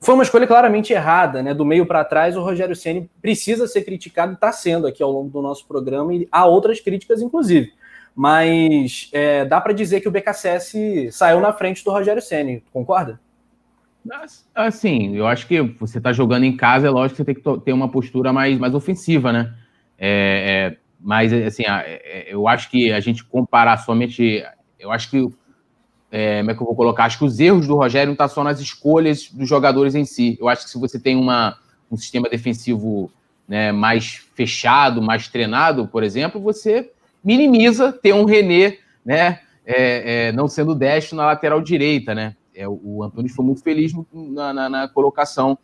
[0.00, 1.52] Foi uma escolha claramente errada, né?
[1.52, 5.28] Do meio para trás, o Rogério Ceni precisa ser criticado está sendo aqui ao longo
[5.28, 7.72] do nosso programa, e há outras críticas, inclusive
[8.20, 13.20] mas é, dá para dizer que o BKSS saiu na frente do Rogério Ceni, concorda?
[14.52, 17.64] Assim, eu acho que você está jogando em casa, é lógico que você tem que
[17.64, 19.54] ter uma postura mais, mais ofensiva, né?
[19.96, 24.44] É, é, mas, assim, é, eu acho que a gente comparar somente.
[24.80, 25.28] Eu acho que.
[26.10, 27.04] É, como é que eu vou colocar?
[27.04, 30.04] Acho que os erros do Rogério não estão tá só nas escolhas dos jogadores em
[30.04, 30.38] si.
[30.40, 31.58] Eu acho que se você tem uma,
[31.90, 33.10] um sistema defensivo
[33.46, 36.90] né, mais fechado, mais treinado, por exemplo, você
[37.22, 42.34] minimiza ter um René, né, é, é, não sendo destro na lateral direita, né?
[42.54, 45.56] É, o Antônio foi muito feliz na, na, na, colocação,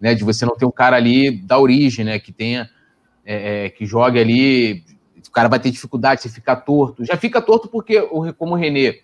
[0.00, 2.68] né, de você não ter um cara ali da origem, né, que tenha,
[3.24, 4.82] é, é que jogue ali,
[5.28, 7.04] o cara vai ter dificuldade, se ficar torto.
[7.04, 8.00] Já fica torto porque,
[8.36, 8.98] como o René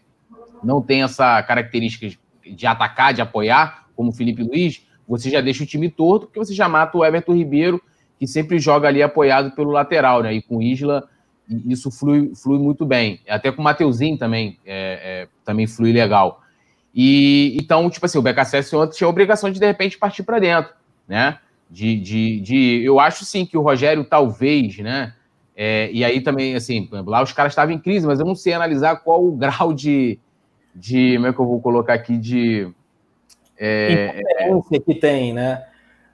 [0.63, 5.63] não tem essa característica de atacar, de apoiar, como o Felipe Luiz, você já deixa
[5.63, 7.81] o time torto, porque você já mata o Everton Ribeiro,
[8.19, 10.35] que sempre joga ali apoiado pelo lateral, né?
[10.35, 11.09] E com o Isla
[11.67, 13.21] isso flui, flui muito bem.
[13.29, 16.43] Até com o Mateuzinho também, é, é, também flui legal.
[16.95, 20.39] E então, tipo assim, o BKSS ontem tinha a obrigação de, de repente, partir para
[20.39, 20.73] dentro,
[21.07, 21.39] né?
[21.71, 25.15] De, de, de, eu acho sim que o Rogério talvez, né?
[25.55, 28.53] É, e aí também, assim, lá os caras estavam em crise, mas eu não sei
[28.53, 30.19] analisar qual o grau de,
[30.77, 32.71] de como é que eu vou colocar aqui, de...
[33.59, 34.23] É,
[34.85, 35.65] que tem, né?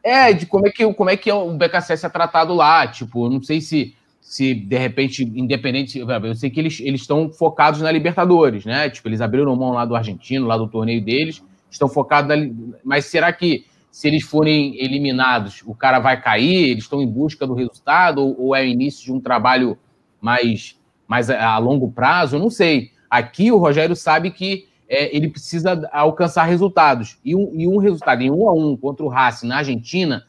[0.03, 3.43] É, de como é que, como é que o BKSS é tratado lá, tipo, não
[3.43, 3.95] sei se
[4.33, 5.99] se de repente, independente.
[5.99, 8.89] Eu sei que eles estão focados na Libertadores, né?
[8.89, 12.51] Tipo, eles abriram mão lá do argentino, lá do torneio deles, estão focados na.
[12.85, 16.71] Mas será que se eles forem eliminados, o cara vai cair?
[16.71, 18.23] Eles estão em busca do resultado?
[18.23, 19.77] Ou, ou é o início de um trabalho
[20.21, 22.37] mais, mais a, a, longo prazo?
[22.37, 22.91] Eu não sei.
[23.13, 27.19] Aqui o Rogério sabe que é, ele precisa alcançar resultados.
[27.23, 30.25] E um, e um resultado em um a um contra o Racing na Argentina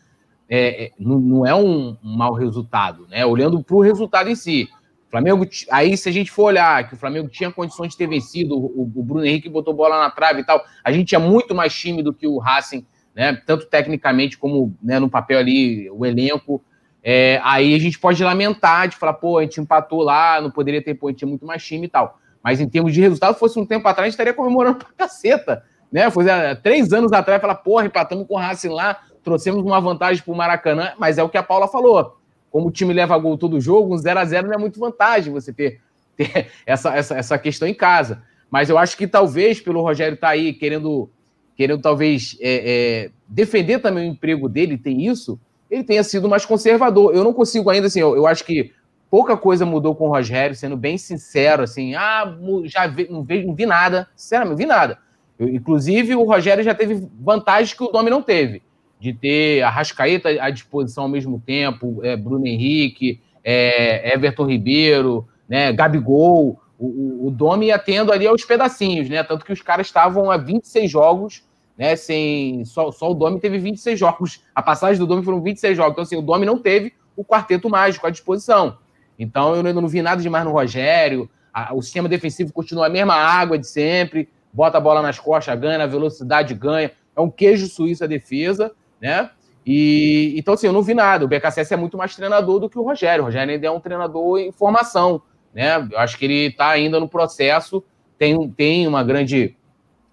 [0.50, 3.26] é, é, não, não, é um, um mau resultado, né?
[3.26, 4.68] Olhando para o resultado em si.
[5.10, 8.58] Flamengo, aí se a gente for olhar que o Flamengo tinha condições de ter vencido,
[8.58, 11.74] o, o Bruno Henrique botou bola na trave e tal, a gente é muito mais
[11.74, 13.42] time do que o Racing, né?
[13.46, 16.62] Tanto tecnicamente como né, no papel ali, o elenco.
[17.02, 20.84] É, aí a gente pode lamentar de falar, pô, a gente empatou lá, não poderia
[20.84, 22.20] ter, pô, a gente tinha muito mais time e tal.
[22.44, 25.64] Mas em termos de resultado, fosse um tempo atrás, a gente estaria comemorando pra caceta.
[25.90, 26.10] Né?
[26.12, 30.22] Foi há três anos atrás, falar, porra, empatamos com o Racing lá, trouxemos uma vantagem
[30.22, 32.18] para o Maracanã, mas é o que a Paula falou.
[32.52, 35.32] Como o time leva gol todo jogo, um 0 a 0 não é muito vantagem
[35.32, 35.80] você ter,
[36.18, 38.24] ter essa, essa, essa questão em casa.
[38.52, 41.10] Mas eu acho que talvez, pelo Rogério estar tá aí querendo,
[41.56, 45.40] querendo talvez é, é, defender também o emprego dele, tem isso,
[45.72, 47.16] ele tenha sido mais conservador.
[47.16, 48.72] Eu não consigo ainda, assim, eu, eu acho que
[49.14, 53.46] pouca coisa mudou com o Rogério, sendo bem sincero, assim, ah, já vi, não, vi,
[53.46, 54.98] não vi nada, sinceramente, não vi nada.
[55.38, 58.64] Eu, inclusive, o Rogério já teve vantagens que o Domi não teve,
[59.00, 65.28] de ter a Rascaeta à disposição ao mesmo tempo, é, Bruno Henrique, é, Everton Ribeiro,
[65.48, 69.62] né, Gabigol, o, o, o Domi ia tendo ali aos pedacinhos, né, tanto que os
[69.62, 71.44] caras estavam a 26 jogos
[71.76, 71.96] né?
[71.96, 74.44] Sem, só, só o Domi teve 26 jogos.
[74.54, 75.92] A passagem do Domi foram 26 jogos.
[75.94, 78.78] Então, assim, o Domi não teve o quarteto mágico à disposição.
[79.18, 81.30] Então, eu ainda não vi nada demais no Rogério.
[81.54, 84.30] A, o sistema defensivo continua a mesma água de sempre.
[84.52, 86.92] Bota a bola nas costas, ganha, na velocidade ganha.
[87.16, 88.72] É um queijo suíço a defesa,
[89.02, 89.30] né?
[89.66, 91.26] E então, assim, eu não vi nada.
[91.26, 93.24] O BKSS é muito mais treinador do que o Rogério.
[93.24, 95.22] O Rogério ainda é um treinador em formação,
[95.54, 95.88] né?
[95.92, 97.84] Eu acho que ele está ainda no processo,
[98.18, 99.56] tem, tem uma grande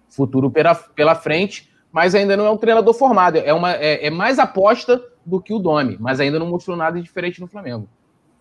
[0.09, 3.37] futuro pela, pela frente, mas ainda não é um treinador formado.
[3.37, 7.01] É, uma, é, é mais aposta do que o Domi, mas ainda não mostrou nada
[7.01, 7.87] diferente no Flamengo.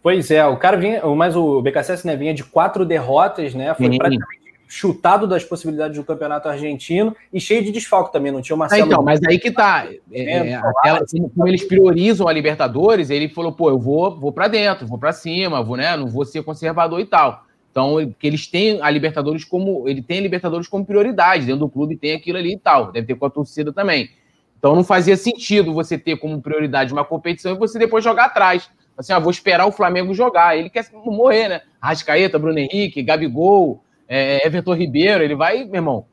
[0.02, 3.74] Pois é, o cara vinha, mas o BKSS né, vinha de quatro derrotas, né?
[3.74, 3.98] Foi Sim.
[3.98, 8.58] praticamente chutado das possibilidades do campeonato argentino e cheio de desfalque também, não tinha o
[8.58, 8.84] Marcelo.
[8.84, 9.88] Ah, então, mas aí que tá.
[10.12, 14.46] É, é, aquela, como eles priorizam a Libertadores, ele falou, pô, eu vou, vou para
[14.46, 15.96] dentro, vou para cima, vou, né?
[15.96, 17.44] Não vou ser conservador e tal.
[17.70, 19.88] Então, que eles têm a Libertadores como.
[19.88, 22.92] Ele tem a Libertadores como prioridade, dentro do clube tem aquilo ali e tal.
[22.92, 24.10] Deve ter com a torcida também.
[24.58, 28.70] Então não fazia sentido você ter como prioridade uma competição e você depois jogar atrás.
[29.00, 30.56] Assim, ah, vou esperar o Flamengo jogar.
[30.56, 31.62] Ele quer morrer, né?
[31.82, 36.04] Rascaeta, Bruno Henrique, Gabigol, é, Everton Ribeiro, ele vai, meu irmão,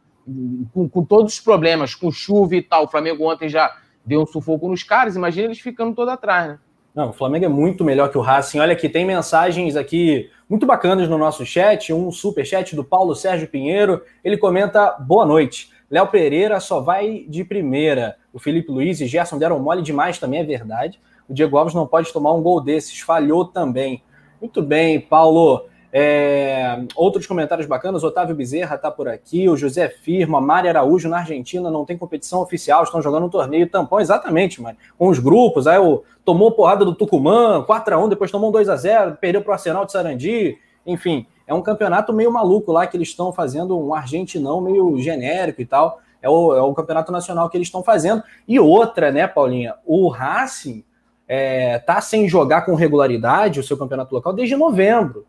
[0.73, 2.85] com, com todos os problemas, com chuva e tal.
[2.85, 6.59] O Flamengo ontem já deu um sufoco nos caras, imagina eles ficando todo atrás, né?
[6.95, 8.59] Não, o Flamengo é muito melhor que o Racing.
[8.59, 11.93] Olha aqui, tem mensagens aqui muito bacanas no nosso chat.
[11.93, 14.01] Um super chat do Paulo Sérgio Pinheiro.
[14.23, 15.69] Ele comenta: boa noite.
[15.91, 18.17] Léo Pereira só vai de primeira.
[18.33, 20.99] O Felipe Luiz e Gerson deram mole demais, também é verdade.
[21.29, 24.01] O Diego Alves não pode tomar um gol desses, falhou também.
[24.39, 25.65] Muito bem, Paulo.
[25.91, 31.19] É, outros comentários bacanas, Otávio Bezerra está por aqui, o José Firma, Mari Araújo na
[31.19, 35.65] Argentina não tem competição oficial, estão jogando um torneio tampão, exatamente, mano, com os grupos,
[35.65, 39.85] aí o, tomou porrada do Tucumã, 4x1, depois tomou um 2x0, perdeu para o Arsenal
[39.85, 44.59] de Sarandi, enfim, é um campeonato meio maluco lá que eles estão fazendo, um argentinão
[44.59, 48.59] meio genérico e tal, é o, é o campeonato nacional que eles estão fazendo, e
[48.59, 50.83] outra, né, Paulinha, o Racing
[51.27, 55.25] é, tá sem jogar com regularidade o seu campeonato local desde novembro,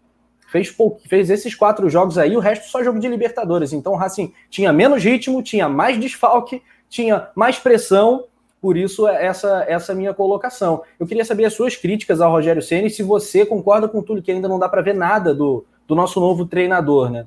[0.46, 0.74] fez,
[1.06, 3.72] fez esses quatro jogos aí, o resto só jogo de Libertadores.
[3.72, 8.24] Então o Racing tinha menos ritmo, tinha mais desfalque, tinha mais pressão,
[8.60, 10.82] por isso é essa essa minha colocação.
[10.98, 14.32] Eu queria saber as suas críticas ao Rogério Ceni, se você concorda com tudo que
[14.32, 17.26] ainda não dá para ver nada do, do nosso novo treinador, né?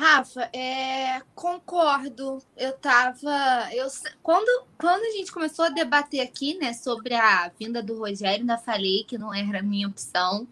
[0.00, 2.42] Rafa, é, concordo.
[2.56, 3.68] Eu tava.
[3.74, 3.86] Eu,
[4.22, 8.56] quando, quando a gente começou a debater aqui, né, sobre a vinda do Rogério, ainda
[8.56, 10.48] falei que não era a minha opção.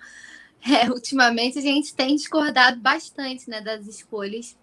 [0.61, 4.54] É, ultimamente a gente tem discordado bastante né, das escolhas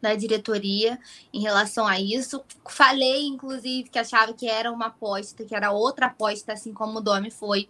[0.00, 0.98] da diretoria
[1.32, 2.42] em relação a isso.
[2.68, 7.00] Falei, inclusive, que achava que era uma aposta, que era outra aposta, assim como o
[7.00, 7.68] Domi foi.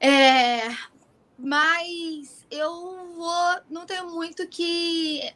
[0.00, 0.70] É,
[1.38, 3.60] mas eu vou.
[3.70, 5.32] Não tenho muito que.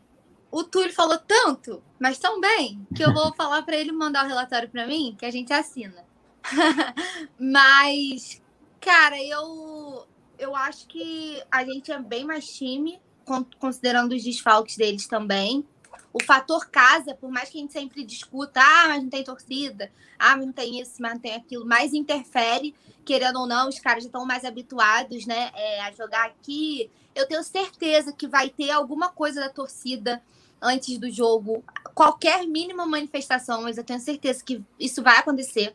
[0.51, 4.29] O Túlio falou tanto, mas tão bem, que eu vou falar para ele mandar o
[4.29, 6.05] relatório para mim, que a gente assina.
[7.39, 8.43] mas,
[8.79, 10.07] cara, eu,
[10.39, 13.01] eu acho que a gente é bem mais time,
[13.59, 15.67] considerando os desfalques deles também
[16.13, 19.91] o fator casa, por mais que a gente sempre discuta, ah, mas não tem torcida,
[20.19, 23.79] ah, mas não tem isso, mas não tem aquilo, mais interfere, querendo ou não, os
[23.79, 26.91] caras já estão mais habituados, né, é, a jogar aqui.
[27.15, 30.23] Eu tenho certeza que vai ter alguma coisa da torcida
[30.61, 35.75] antes do jogo, qualquer mínima manifestação, mas eu tenho certeza que isso vai acontecer,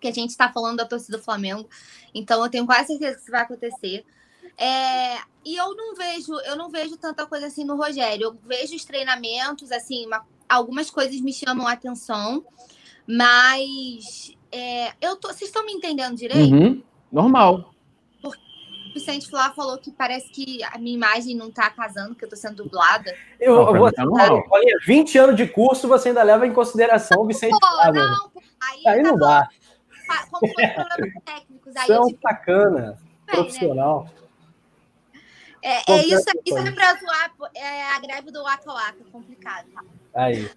[0.00, 1.68] que a gente está falando da torcida do Flamengo,
[2.14, 4.04] então eu tenho quase certeza que isso vai acontecer.
[4.58, 8.24] É, e eu não vejo, eu não vejo tanta coisa assim no Rogério.
[8.24, 12.44] Eu vejo os treinamentos, assim, uma, algumas coisas me chamam a atenção,
[13.06, 16.54] mas é, eu tô, vocês estão me entendendo direito?
[16.54, 16.82] Uhum,
[17.12, 17.72] normal.
[18.22, 18.40] Porque
[18.90, 22.28] o Vicente Flá falou que parece que a minha imagem não tá casando, que eu
[22.28, 23.14] tô sendo dublada.
[23.38, 27.26] Eu, não, eu vou, olha, 20 anos de curso você ainda leva em consideração o
[27.26, 27.92] Vicente Pô, Flá.
[27.92, 28.32] Não,
[28.62, 29.48] aí, aí não dá.
[30.30, 31.76] Como foi problemas técnicos.
[31.76, 34.04] Aí Isso é um tipo, sacana, bem, profissional.
[34.04, 34.25] Né?
[35.66, 39.66] É, é isso, isso é para zoar é a greve do Waka Waka, complicado.
[40.14, 40.48] Aí.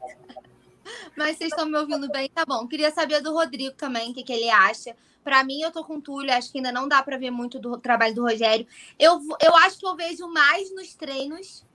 [1.17, 2.29] Mas vocês estão me ouvindo bem?
[2.29, 2.67] Tá bom.
[2.67, 4.95] Queria saber do Rodrigo também, o que, que ele acha.
[5.23, 7.57] Para mim, eu tô com o Túlio, acho que ainda não dá para ver muito
[7.57, 8.67] do trabalho do Rogério.
[8.99, 11.65] Eu, eu acho que eu vejo mais nos treinos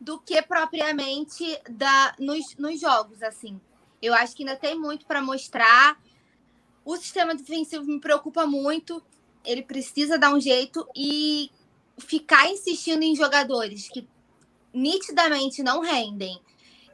[0.00, 3.60] do que propriamente da, nos, nos jogos, assim.
[4.00, 6.00] Eu acho que ainda tem muito para mostrar.
[6.86, 9.02] O sistema defensivo me preocupa muito.
[9.44, 11.50] Ele precisa dar um jeito e
[12.02, 14.08] ficar insistindo em jogadores que
[14.72, 16.40] nitidamente não rendem,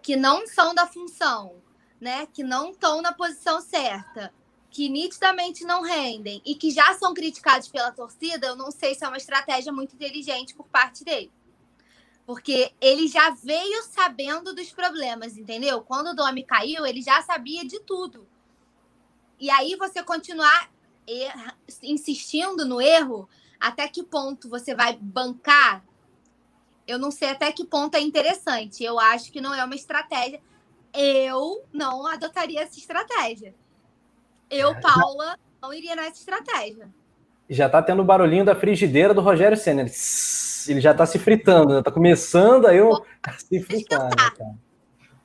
[0.02, 1.56] que não são da função,
[2.00, 2.26] né?
[2.26, 4.32] Que não estão na posição certa,
[4.70, 9.04] que nitidamente não rendem e que já são criticados pela torcida, eu não sei se
[9.04, 11.30] é uma estratégia muito inteligente por parte dele.
[12.26, 15.80] Porque ele já veio sabendo dos problemas, entendeu?
[15.80, 18.28] Quando o Domi caiu, ele já sabia de tudo.
[19.40, 20.70] E aí você continuar
[21.82, 23.28] insistindo no erro,
[23.60, 25.84] até que ponto você vai bancar?
[26.86, 28.82] Eu não sei até que ponto é interessante.
[28.82, 30.40] Eu acho que não é uma estratégia.
[30.94, 33.54] Eu não adotaria essa estratégia.
[34.50, 36.88] Eu, é, Paula, não iria nessa estratégia.
[37.50, 39.82] Já tá tendo o barulhinho da frigideira do Rogério Senna.
[39.82, 41.82] Ele já tá se fritando, né?
[41.82, 43.04] Tá começando aí eu
[43.38, 44.56] se fritar, né,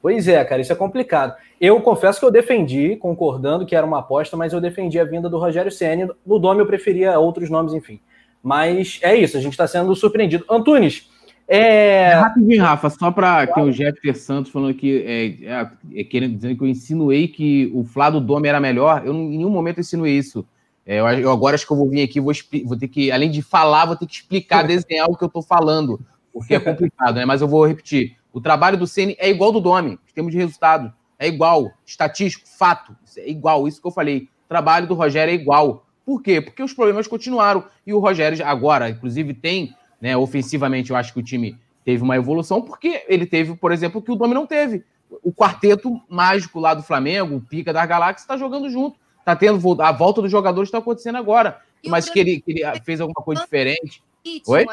[0.02, 1.34] Pois é, cara, isso é complicado.
[1.62, 5.30] Eu confesso que eu defendi, concordando que era uma aposta, mas eu defendi a vinda
[5.30, 6.14] do Rogério Senna.
[6.26, 8.02] No nome eu preferia outros nomes, enfim.
[8.44, 10.46] Mas é isso, a gente está sendo surpreendido.
[10.50, 11.10] Antunes,
[11.48, 12.14] é...
[12.14, 16.56] Rapidinho, Rafa, só para que o Jeffter Santos falando que é, é, é, querendo dizer
[16.56, 19.04] que eu insinuei que o Flávio Dome era melhor.
[19.06, 20.46] Eu em nenhum momento insinuei isso.
[20.86, 22.34] É, eu, eu, agora acho que eu vou vir aqui, vou,
[22.66, 25.42] vou ter que, além de falar, vou ter que explicar, desenhar o que eu estou
[25.42, 26.00] falando,
[26.32, 27.26] porque é complicado, né?
[27.26, 28.18] Mas eu vou repetir.
[28.34, 30.92] O trabalho do Ceni é igual do Dome, em termos de resultado.
[31.20, 34.28] É igual, estatístico, fato, é igual, isso que eu falei.
[34.46, 35.86] O trabalho do Rogério é igual.
[36.06, 36.42] Por quê?
[36.42, 41.20] Porque os problemas continuaram e o Rogério agora, inclusive, tem, né, ofensivamente, eu acho que
[41.20, 44.46] o time teve uma evolução, porque ele teve, por exemplo, o que o Dome não
[44.46, 44.84] teve.
[45.22, 48.98] O quarteto mágico lá do Flamengo, o Pica da Galáxia, está jogando junto.
[49.24, 51.62] Tá tendo a volta dos jogadores está acontecendo agora.
[51.82, 54.04] E mas que ele, que ele, fez alguma coisa diferente.
[54.26, 54.66] Ritmo, Oi?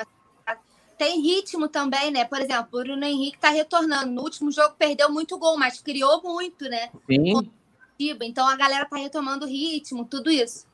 [0.98, 2.24] Tem ritmo também, né?
[2.24, 4.10] Por exemplo, o Bruno Henrique está retornando.
[4.10, 6.90] No último jogo perdeu muito gol, mas criou muito, né?
[7.08, 7.50] Sim.
[7.98, 10.66] Então a galera tá retomando o ritmo, tudo isso.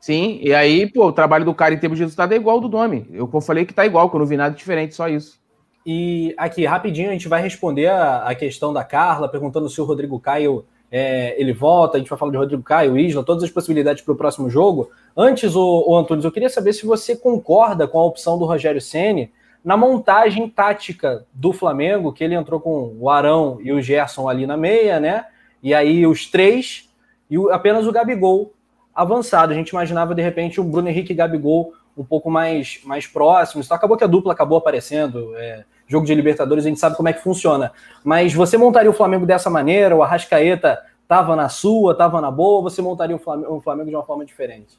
[0.00, 2.60] Sim, e aí, pô, o trabalho do cara em termos de resultado é igual ao
[2.60, 3.06] do Domi.
[3.12, 5.40] Eu falei que tá igual, que eu não vi nada diferente, só isso.
[5.84, 9.84] E aqui, rapidinho, a gente vai responder a, a questão da Carla, perguntando se o
[9.84, 13.50] Rodrigo Caio é, ele volta, a gente vai falar de Rodrigo Caio, Isla, todas as
[13.50, 14.90] possibilidades para o próximo jogo.
[15.16, 18.80] Antes, o, o Antunes, eu queria saber se você concorda com a opção do Rogério
[18.80, 19.32] Ceni
[19.64, 24.46] na montagem tática do Flamengo, que ele entrou com o Arão e o Gerson ali
[24.46, 25.26] na meia, né?
[25.62, 26.88] E aí os três
[27.28, 28.52] e o, apenas o Gabigol
[28.96, 29.52] avançado.
[29.52, 33.66] A gente imaginava, de repente, o Bruno Henrique e Gabigol um pouco mais, mais próximos.
[33.66, 35.36] Então acabou que a dupla acabou aparecendo.
[35.36, 37.72] É, jogo de Libertadores, a gente sabe como é que funciona.
[38.02, 39.94] Mas você montaria o Flamengo dessa maneira?
[39.94, 42.62] O Arrascaeta estava na sua, estava na boa?
[42.62, 44.78] Você montaria o Flamengo, o Flamengo, de uma forma diferente?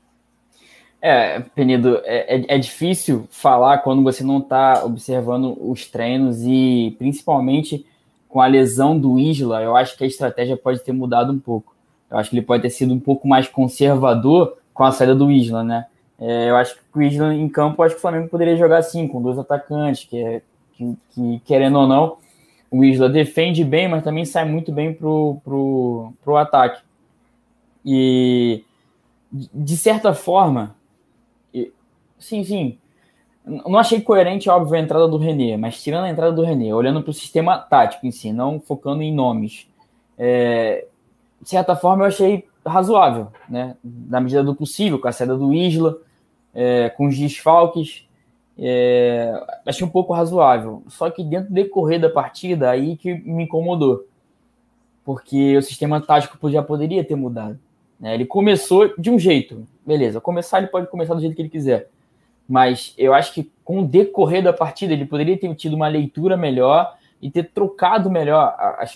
[1.02, 6.96] É, Penido, é, é, é difícil falar quando você não está observando os treinos e
[6.98, 7.86] principalmente
[8.28, 11.77] com a lesão do Isla, eu acho que a estratégia pode ter mudado um pouco.
[12.10, 15.32] Eu acho que ele pode ter sido um pouco mais conservador com a saída do
[15.32, 15.86] Isla, né?
[16.20, 19.08] É, eu acho que o Isla em campo, acho que o Flamengo poderia jogar assim,
[19.08, 20.42] com dois atacantes, que é
[20.78, 22.18] que, que, querendo ou não,
[22.70, 26.82] o Isla defende bem, mas também sai muito bem pro, pro, pro ataque.
[27.84, 28.64] E,
[29.32, 30.76] de certa forma,
[32.20, 32.78] sim, sim,
[33.46, 37.02] não achei coerente, óbvio, a entrada do René, mas tirando a entrada do René, olhando
[37.02, 39.68] para o sistema tático em si, não focando em nomes,
[40.18, 40.86] é,
[41.42, 43.76] de certa forma eu achei razoável, né?
[43.84, 45.98] Na medida do possível, com a saída do Isla,
[46.54, 48.08] é, com os desfalques,
[48.58, 49.32] é,
[49.66, 50.84] achei um pouco razoável.
[50.88, 54.06] Só que dentro do decorrer da partida, aí que me incomodou.
[55.06, 57.58] Porque o sistema tático já poderia ter mudado.
[58.00, 58.14] Né?
[58.14, 59.66] Ele começou de um jeito.
[59.86, 61.90] Beleza, começar ele pode começar do jeito que ele quiser.
[62.48, 66.36] Mas eu acho que com o decorrer da partida, ele poderia ter tido uma leitura
[66.36, 68.96] melhor e ter trocado melhor as,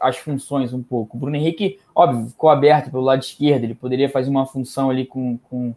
[0.00, 1.16] as funções um pouco.
[1.16, 5.04] O Bruno Henrique, óbvio, ficou aberto pelo lado esquerdo, ele poderia fazer uma função ali
[5.04, 5.74] com, com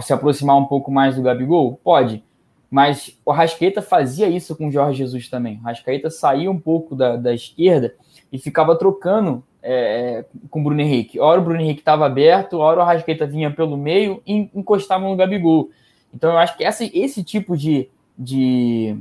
[0.00, 1.80] se aproximar um pouco mais do Gabigol?
[1.82, 2.22] Pode.
[2.70, 5.56] Mas o Rascaeta fazia isso com o Jorge Jesus também.
[5.56, 7.94] O Rascaeta saía um pouco da, da esquerda
[8.30, 11.18] e ficava trocando é, com o Bruno Henrique.
[11.18, 15.16] Ora o Bruno Henrique estava aberto, ora o Rascaeta vinha pelo meio e encostava no
[15.16, 15.70] Gabigol.
[16.12, 18.98] Então eu acho que essa, esse tipo de, de,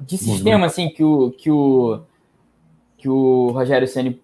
[0.00, 2.00] de sistema assim que o, que o,
[2.96, 4.20] que o Rogério Ceni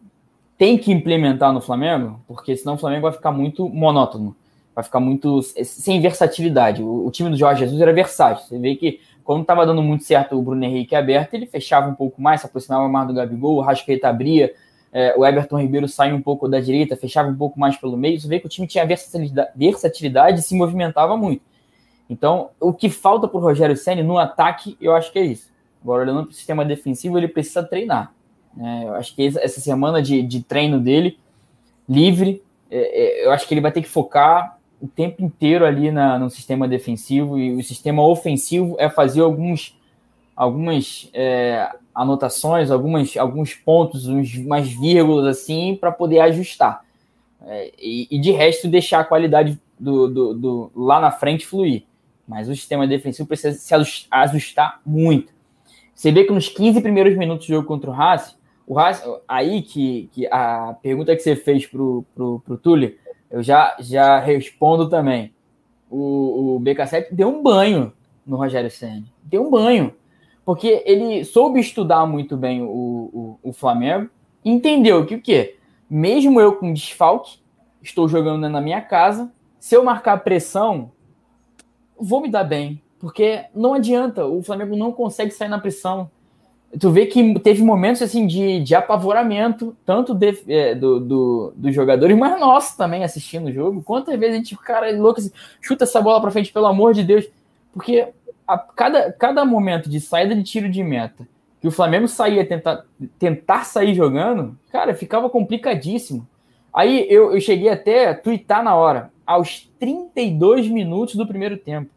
[0.56, 4.36] tem que implementar no Flamengo, porque senão o Flamengo vai ficar muito monótono
[4.74, 6.82] vai ficar muito sem versatilidade.
[6.82, 8.44] O, o, time do Jorge Jesus era versátil.
[8.44, 11.94] Você vê que quando estava dando muito certo o Bruno Henrique aberto, ele fechava um
[11.94, 14.52] pouco mais, se aproximava mais do Gabigol, o Rascaeta abria,
[14.92, 18.20] é, o Everton Ribeiro saía um pouco da direita, fechava um pouco mais pelo meio.
[18.20, 21.42] Você vê que o time tinha versatilidade, versatilidade e se movimentava muito.
[22.10, 25.48] Então, o que falta para o Rogério Senna no ataque, eu acho que é isso.
[25.84, 28.14] Agora, olhando para o sistema defensivo, ele precisa treinar.
[28.58, 31.18] É, eu acho que essa semana de, de treino dele
[31.86, 32.42] livre.
[32.70, 36.18] É, é, eu acho que ele vai ter que focar o tempo inteiro ali na,
[36.18, 39.78] no sistema defensivo e o sistema ofensivo é fazer alguns,
[40.34, 46.82] algumas é, anotações, algumas, alguns pontos, uns, umas vírgulas assim, para poder ajustar.
[47.46, 51.84] É, e, e, de resto, deixar a qualidade do, do, do, lá na frente fluir.
[52.26, 53.74] Mas o sistema defensivo precisa se
[54.10, 55.33] ajustar muito.
[55.94, 58.36] Você vê que nos 15 primeiros minutos do jogo contra o Haas,
[58.66, 62.96] o Haas, aí que, que a pergunta que você fez pro, pro, pro Túlio,
[63.30, 65.32] eu já, já respondo também.
[65.90, 67.92] O, o BK7 deu um banho
[68.26, 69.04] no Rogério Senna.
[69.22, 69.94] Deu um banho.
[70.44, 74.10] Porque ele soube estudar muito bem o, o, o Flamengo
[74.44, 75.56] entendeu que o quê?
[75.88, 77.38] Mesmo eu com desfalque,
[77.82, 80.92] estou jogando na minha casa, se eu marcar pressão,
[81.98, 82.82] vou me dar bem.
[83.04, 86.10] Porque não adianta, o Flamengo não consegue sair na pressão.
[86.80, 91.74] Tu vê que teve momentos assim de, de apavoramento, tanto de, é, do, do, dos
[91.74, 93.82] jogadores, mas nós também assistindo o jogo.
[93.82, 95.30] Quantas vezes a gente, cara, é louco, assim,
[95.60, 97.26] chuta essa bola para frente, pelo amor de Deus.
[97.74, 98.08] Porque
[98.48, 101.28] a, cada, cada momento de saída de tiro de meta
[101.60, 102.86] que o Flamengo saía tentar,
[103.18, 106.26] tentar sair jogando, cara, ficava complicadíssimo.
[106.72, 111.90] Aí eu, eu cheguei até a twittar na hora, aos 32 minutos do primeiro tempo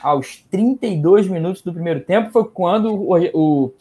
[0.00, 3.72] aos 32 minutos do primeiro tempo, foi quando o, o,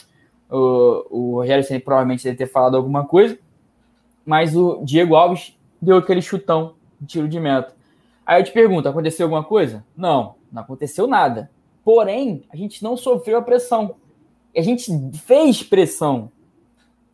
[0.49, 3.38] o, o Rogério Senna provavelmente deve ter falado alguma coisa,
[4.26, 7.74] mas o Diego Alves deu aquele chutão de tiro de meta.
[8.26, 9.86] Aí eu te pergunto, aconteceu alguma coisa?
[9.95, 11.51] Não, não aconteceu nada.
[11.84, 13.95] Porém, a gente não sofreu a pressão.
[14.55, 16.32] A gente fez pressão.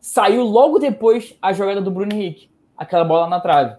[0.00, 3.76] Saiu logo depois a jogada do Bruno Henrique, aquela bola na trave.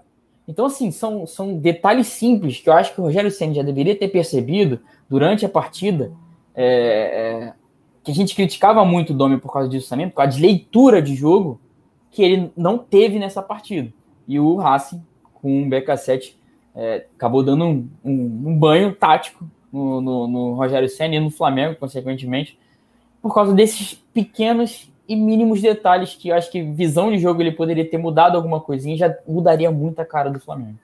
[0.47, 3.97] Então, assim, são, são detalhes simples que eu acho que o Rogério Senna já deveria
[3.97, 4.79] ter percebido
[5.13, 6.11] durante a partida,
[6.55, 7.53] é, é,
[8.03, 11.03] que a gente criticava muito o Domi por causa disso também, por causa de leitura
[11.03, 11.61] de jogo,
[12.09, 13.93] que ele não teve nessa partida.
[14.27, 15.03] E o Racing,
[15.35, 16.33] com o BK7,
[16.75, 21.29] é, acabou dando um, um, um banho tático no, no, no, Rogério Senna e no
[21.29, 22.57] Flamengo, consequentemente,
[23.21, 27.51] por causa desses pequenos e mínimos detalhes que eu acho que visão de jogo ele
[27.51, 30.79] poderia ter mudado alguma coisinha já mudaria muito a cara do Flamengo.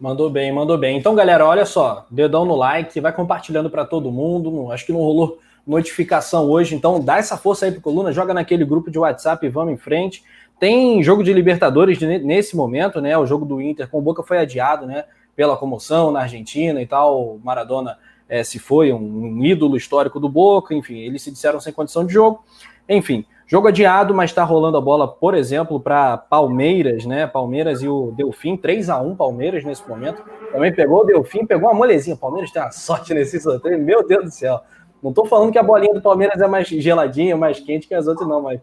[0.00, 0.96] Mandou bem, mandou bem.
[0.96, 4.72] Então, galera, olha só, dedão no like, vai compartilhando para todo mundo.
[4.72, 8.64] Acho que não rolou notificação hoje, então dá essa força aí pro Coluna, joga naquele
[8.64, 10.24] grupo de WhatsApp e vamos em frente.
[10.58, 13.16] Tem jogo de Libertadores nesse momento, né?
[13.18, 15.04] O jogo do Inter com o Boca foi adiado, né?
[15.36, 17.38] Pela comoção na Argentina e tal.
[17.44, 21.74] Maradona é, se foi, um, um ídolo histórico do Boca, enfim, eles se disseram sem
[21.74, 22.42] condição de jogo.
[22.88, 27.26] Enfim, Jogo adiado, mas está rolando a bola, por exemplo, para Palmeiras, né?
[27.26, 30.22] Palmeiras e o Delfim, 3 a 1 Palmeiras nesse momento.
[30.52, 32.16] Também pegou o Delfim, pegou uma molezinha.
[32.16, 34.60] Palmeiras tem uma sorte nesse sorteio, meu Deus do céu.
[35.02, 38.06] Não estou falando que a bolinha do Palmeiras é mais geladinha, mais quente que as
[38.06, 38.60] outras, não, mas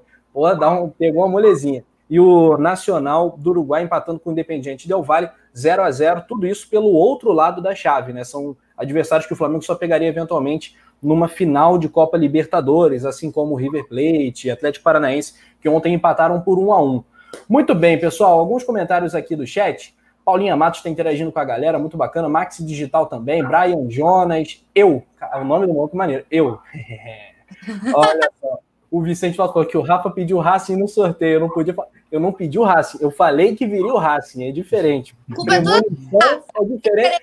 [0.57, 1.83] dá um, pegou uma molezinha.
[2.09, 6.47] E o Nacional do Uruguai empatando com o Independiente Del Valle, 0 a 0 tudo
[6.47, 8.23] isso pelo outro lado da chave, né?
[8.23, 13.53] São adversários que o Flamengo só pegaria eventualmente numa final de Copa Libertadores, assim como
[13.53, 17.03] o River Plate e Atlético Paranaense, que ontem empataram por um a um.
[17.47, 19.95] Muito bem, pessoal, alguns comentários aqui do chat.
[20.25, 22.27] Paulinha Matos está interagindo com a galera, muito bacana.
[22.27, 25.03] Max Digital também, Brian Jonas, eu,
[25.35, 26.59] o nome do maluco maneiro, eu.
[27.93, 28.59] Olha só.
[28.89, 31.35] O Vicente falou que o Rafa pediu o Racing no sorteio.
[31.35, 31.75] Eu não podia
[32.11, 35.15] Eu não pedi o Racing, eu falei que viria o Racing, é diferente.
[35.33, 37.21] Culpa é, é diferente.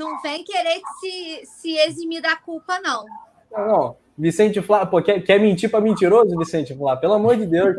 [0.00, 3.04] Não vem querer se, se eximir da culpa, não.
[3.52, 3.96] Não, não.
[4.16, 6.96] Vicente Flá, pô, quer, quer mentir para mentiroso, Vicente Flá?
[6.96, 7.76] Pelo amor de Deus.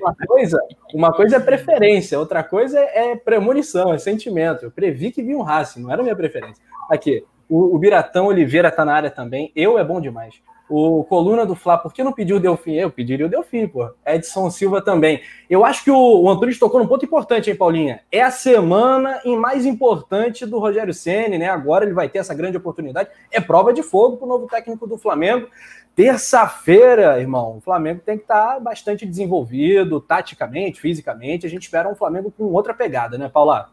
[0.00, 0.58] uma, coisa,
[0.94, 4.64] uma coisa é preferência, outra coisa é premonição, é sentimento.
[4.64, 6.64] Eu previ que vinha um Racing, não era minha preferência.
[6.90, 9.52] Aqui, o, o Biratão Oliveira tá na área também.
[9.54, 10.40] Eu é bom demais.
[10.68, 12.74] O Coluna do Fla, por que não pediu o Delfim?
[12.74, 13.90] Eu pediria o Delfim, pô.
[14.04, 15.22] Edson Silva também.
[15.48, 18.02] Eu acho que o, o Antunes tocou num ponto importante, hein, Paulinha?
[18.12, 21.48] É a semana em mais importante do Rogério Ceni, né?
[21.48, 23.08] Agora ele vai ter essa grande oportunidade.
[23.30, 25.48] É prova de fogo para o novo técnico do Flamengo.
[25.96, 31.46] Terça-feira, irmão, o Flamengo tem que estar tá bastante desenvolvido, taticamente, fisicamente.
[31.46, 33.70] A gente espera um Flamengo com outra pegada, né, Paula?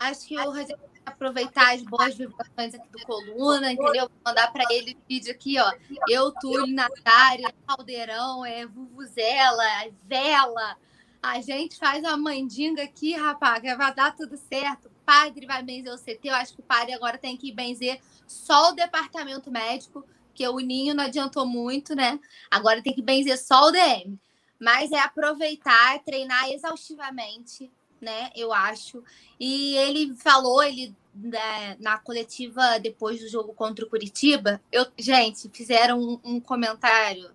[0.00, 4.08] Acho que o Rogério aproveitar as boas vibrações aqui do Coluna, entendeu?
[4.08, 5.72] Vou mandar para ele vídeo aqui, ó.
[6.08, 9.64] Eu, Túlio, Natário, Caldeirão, é Vuvuzela,
[10.04, 10.76] Vela.
[11.22, 14.90] A gente faz uma mandinga aqui, rapaz, vai dar tudo certo.
[15.04, 16.20] Padre vai benzer o CT.
[16.28, 20.58] Eu acho que o padre agora tem que benzer só o departamento médico, que o
[20.58, 22.18] Ninho não adiantou muito, né?
[22.50, 24.18] Agora tem que benzer só o DM.
[24.58, 28.30] Mas é aproveitar, treinar exaustivamente, né?
[28.34, 29.02] Eu acho.
[29.38, 35.50] E ele falou, ele né, na coletiva depois do jogo contra o Curitiba, eu, gente,
[35.52, 37.30] fizeram um, um comentário.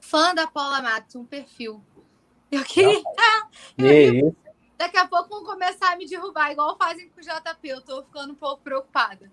[0.00, 1.82] Fã da Paula Matos, um perfil.
[2.50, 3.02] Eu queria.
[3.78, 4.32] E
[4.82, 7.68] Daqui a pouco vão começar a me derrubar, igual fazem com o JP.
[7.68, 9.30] Eu tô ficando um pouco preocupada.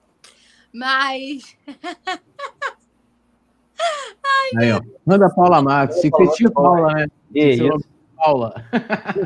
[0.71, 1.57] Mas.
[3.79, 4.81] Ai, Aí, ó.
[5.03, 6.01] Manda Paula Max.
[6.01, 7.07] Secretinho Paula, né?
[7.33, 7.57] E.
[8.15, 8.53] Paula.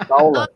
[0.08, 0.50] Paula.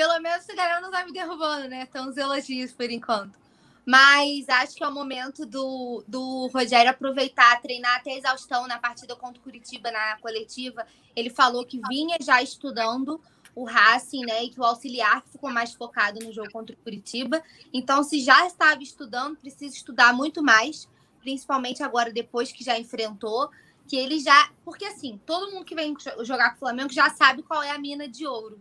[0.00, 1.82] Pelo menos a galera não tá me derrubando, né?
[1.82, 3.38] Estão os elogios por enquanto.
[3.84, 9.14] Mas acho que é o momento do, do Rogério aproveitar, treinar até exaustão na partida
[9.14, 10.86] contra o Curitiba na coletiva.
[11.14, 13.20] Ele falou que vinha já estudando
[13.54, 14.44] o Racing, né?
[14.44, 17.42] E que o auxiliar ficou mais focado no jogo contra o Curitiba.
[17.70, 20.88] Então, se já estava estudando, precisa estudar muito mais,
[21.20, 23.50] principalmente agora, depois que já enfrentou.
[23.86, 24.50] Que ele já.
[24.64, 27.78] Porque assim, todo mundo que vem jogar com o Flamengo já sabe qual é a
[27.78, 28.58] mina de ouro.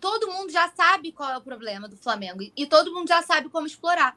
[0.00, 2.40] Todo mundo já sabe qual é o problema do Flamengo.
[2.56, 4.16] E todo mundo já sabe como explorar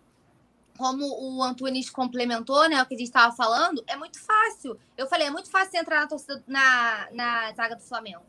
[0.77, 4.79] como o Antunes complementou, né, o que a gente estava falando, é muito fácil.
[4.97, 8.23] Eu falei, é muito fácil entrar na, torcida, na, na zaga do Flamengo.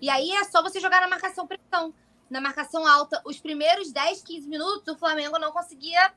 [0.00, 1.94] E aí é só você jogar na marcação pressão.
[2.28, 6.12] Na marcação alta, os primeiros 10, 15 minutos, o Flamengo não conseguia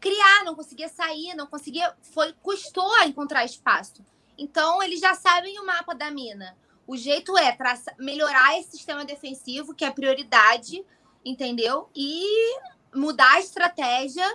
[0.00, 1.94] criar, não conseguia sair, não conseguia.
[2.02, 4.04] Foi, custou a encontrar espaço.
[4.36, 6.56] Então, eles já sabem o mapa da mina.
[6.86, 10.84] O jeito é traça, melhorar esse sistema defensivo, que é prioridade,
[11.24, 11.88] entendeu?
[11.94, 12.58] E
[12.94, 14.26] mudar a estratégia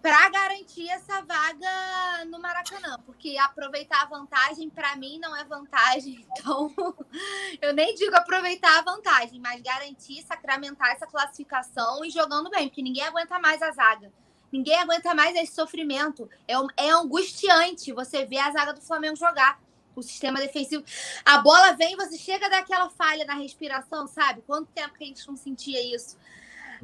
[0.00, 6.24] para garantir essa vaga no Maracanã, porque aproveitar a vantagem para mim não é vantagem,
[6.38, 6.72] então
[7.60, 12.82] eu nem digo aproveitar a vantagem, mas garantir, sacramentar essa classificação e jogando bem, porque
[12.82, 14.12] ninguém aguenta mais a zaga.
[14.50, 16.28] Ninguém aguenta mais esse sofrimento.
[16.46, 16.54] É,
[16.86, 19.60] é angustiante você ver a zaga do Flamengo jogar.
[19.98, 20.84] O sistema defensivo.
[21.24, 24.42] A bola vem, você chega daquela falha na respiração, sabe?
[24.46, 26.16] Quanto tempo que a gente não sentia isso?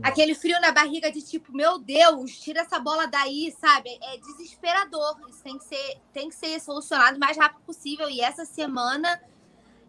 [0.02, 3.96] aquele frio na barriga de tipo, meu Deus, tira essa bola daí, sabe?
[4.02, 5.16] É desesperador.
[5.28, 8.08] Isso tem que ser, tem que ser solucionado o mais rápido possível.
[8.08, 9.22] E essa semana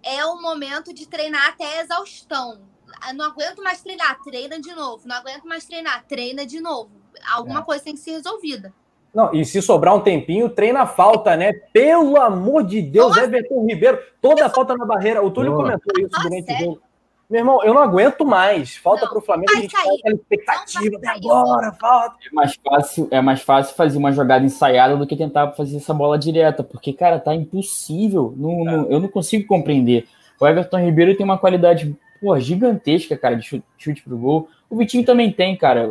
[0.04, 2.62] é o momento de treinar até exaustão.
[3.02, 5.08] Ah, não aguento mais treinar, treina de novo.
[5.08, 6.92] Não aguento mais treinar, treina de novo.
[7.32, 7.64] Alguma é.
[7.64, 8.74] coisa tem que ser resolvida.
[9.16, 11.54] Não, e se sobrar um tempinho, treina a falta, né?
[11.72, 13.24] Pelo amor de Deus, Nossa.
[13.24, 15.24] Everton Ribeiro, toda a falta na barreira.
[15.24, 16.82] O Túlio comentou isso durante o jogo.
[17.30, 18.76] Meu irmão, eu não aguento mais.
[18.76, 22.18] Falta para o Flamengo, a gente tem aquela expectativa de agora, falta.
[22.30, 25.94] É mais, fácil, é mais fácil fazer uma jogada ensaiada do que tentar fazer essa
[25.94, 28.34] bola direta, porque, cara, tá impossível.
[28.36, 28.64] Não, é.
[28.66, 30.08] não, eu não consigo compreender.
[30.40, 34.50] O Everton Ribeiro tem uma qualidade pô, gigantesca, cara, de chute, chute pro gol.
[34.70, 35.90] O Vitinho também tem, cara.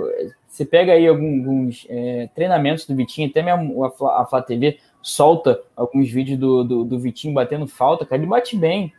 [0.48, 3.88] Você pega aí alguns é, treinamentos do Vitinho, até mesmo a,
[4.22, 8.56] a Flá TV solta alguns vídeos do, do, do Vitinho batendo falta, cara, ele bate
[8.56, 8.92] bem.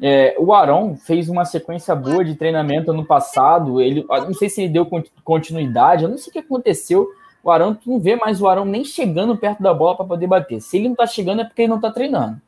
[0.00, 3.80] É, o Arão fez uma sequência boa de treinamento ano passado.
[3.80, 4.86] Ele, não sei se ele deu
[5.24, 7.08] continuidade, eu não sei o que aconteceu.
[7.42, 10.26] O Arão, tu não vê mais o Arão nem chegando perto da bola para poder
[10.26, 10.60] bater.
[10.60, 12.40] Se ele não tá chegando é porque ele não tá treinando.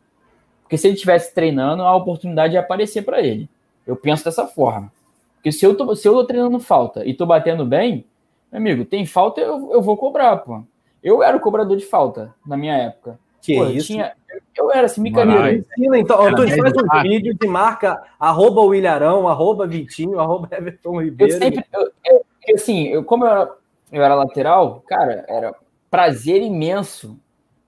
[0.62, 3.48] Porque se ele tivesse treinando, a oportunidade ia aparecer para ele.
[3.88, 4.92] Eu penso dessa forma.
[5.36, 8.04] Porque se eu tô, se eu tô treinando falta e tô batendo bem,
[8.52, 10.62] meu amigo, tem falta, eu, eu vou cobrar, pô.
[11.02, 13.18] Eu era o cobrador de falta na minha época.
[13.40, 13.86] Que pô, isso?
[13.86, 14.12] Tinha,
[14.54, 15.48] eu era assim, micaneiro.
[15.48, 16.20] Ensina, então.
[16.20, 21.32] Antônio, faz um vídeo de marca arroba Willarão, arroba Vitinho, arroba Everton Ribeiro.
[21.32, 23.50] Eu sempre, eu, eu, assim, eu, como eu era,
[23.90, 25.54] eu era lateral, cara, era
[25.90, 27.18] prazer imenso,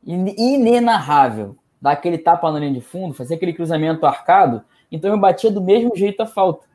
[0.04, 5.50] inenarrável, dar aquele tapa na linha de fundo, fazer aquele cruzamento arcado, então eu batia
[5.50, 6.66] do mesmo jeito a falta.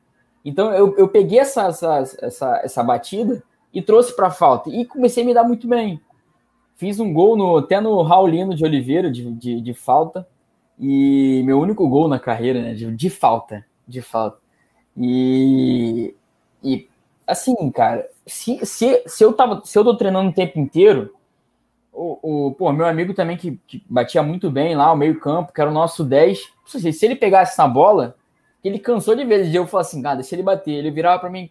[0.44, 3.44] Então eu, eu peguei essa, essa, essa, essa batida
[3.74, 6.00] e trouxe para a falta, e comecei a me dar muito bem.
[6.76, 10.28] Fiz um gol no, até no Raulino de Oliveira, de, de, de, falta.
[10.78, 12.74] E meu único gol na carreira, né?
[12.74, 13.66] De, de falta.
[13.88, 14.38] De falta.
[14.98, 16.14] E,
[16.62, 16.88] e
[17.26, 21.15] assim, cara, se, se, se, eu tava, se eu tô treinando o tempo inteiro,
[21.96, 25.62] o, o pô, meu amigo também que, que batia muito bem lá, o meio-campo, que
[25.62, 26.40] era o nosso 10.
[26.66, 28.16] Se ele pegasse essa bola,
[28.64, 30.72] ele cansou de vezes eu falar assim, cara, deixa ele bater.
[30.72, 31.50] Ele virava para mim,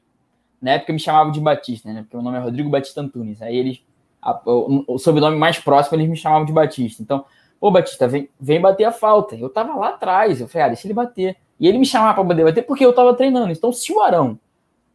[0.61, 2.03] na época me chamava de Batista, né?
[2.03, 3.41] Porque meu nome é Rodrigo Batista Antunes.
[3.41, 3.83] Aí ele
[4.21, 7.03] a, o, o, sobrenome mais próximo eles me chamavam de Batista.
[7.03, 7.25] Então,
[7.61, 9.37] ô Batista, vem, vem bater a falta.
[9.37, 11.37] Eu tava lá atrás, eu falei, ah, deixa ele bater.
[11.61, 13.53] E ele me chamava para poder bater porque eu tava treinando.
[13.53, 14.39] Então, se o Arão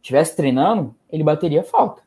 [0.02, 2.02] estivesse treinando, ele bateria falta.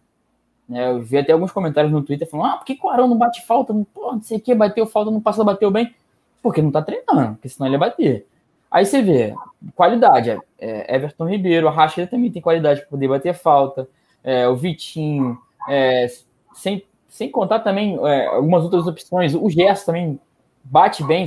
[0.68, 3.18] Né, eu vi até alguns comentários no Twitter falando: ah, por que, o Arão não
[3.18, 3.74] bate falta?
[3.74, 5.93] Não, pô, não sei o que, bateu falta, não passou, bateu bem.
[6.41, 8.28] Porque não tá treinando, porque senão ele ia bater.
[8.70, 9.36] Aí você vê,
[9.76, 10.32] qualidade.
[10.32, 13.88] É, é Everton Ribeiro, a Rasha também tem qualidade para poder bater falta.
[14.24, 15.38] É, o Vitinho,
[15.70, 16.07] é,
[16.53, 19.36] sem, sem contar também é, algumas outras opções.
[19.36, 20.20] O Gerson também
[20.64, 21.26] bate bem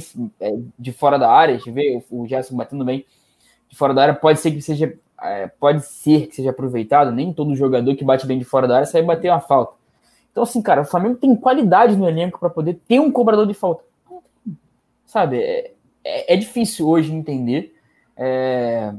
[0.79, 1.55] de fora da área.
[1.55, 3.07] A gente vê o Gerson batendo bem
[3.69, 4.15] de fora da área.
[4.15, 7.13] Pode ser que seja, é, pode ser que seja aproveitado.
[7.13, 9.75] Nem todo jogador que bate bem de fora da área sai bater uma falta.
[10.31, 13.55] Então, assim, cara, o Flamengo tem qualidade no elenco para poder ter um cobrador de
[13.55, 13.83] falta.
[15.07, 15.39] Sabe?
[15.39, 15.73] É,
[16.05, 17.75] é, é difícil hoje entender.
[18.17, 18.93] É,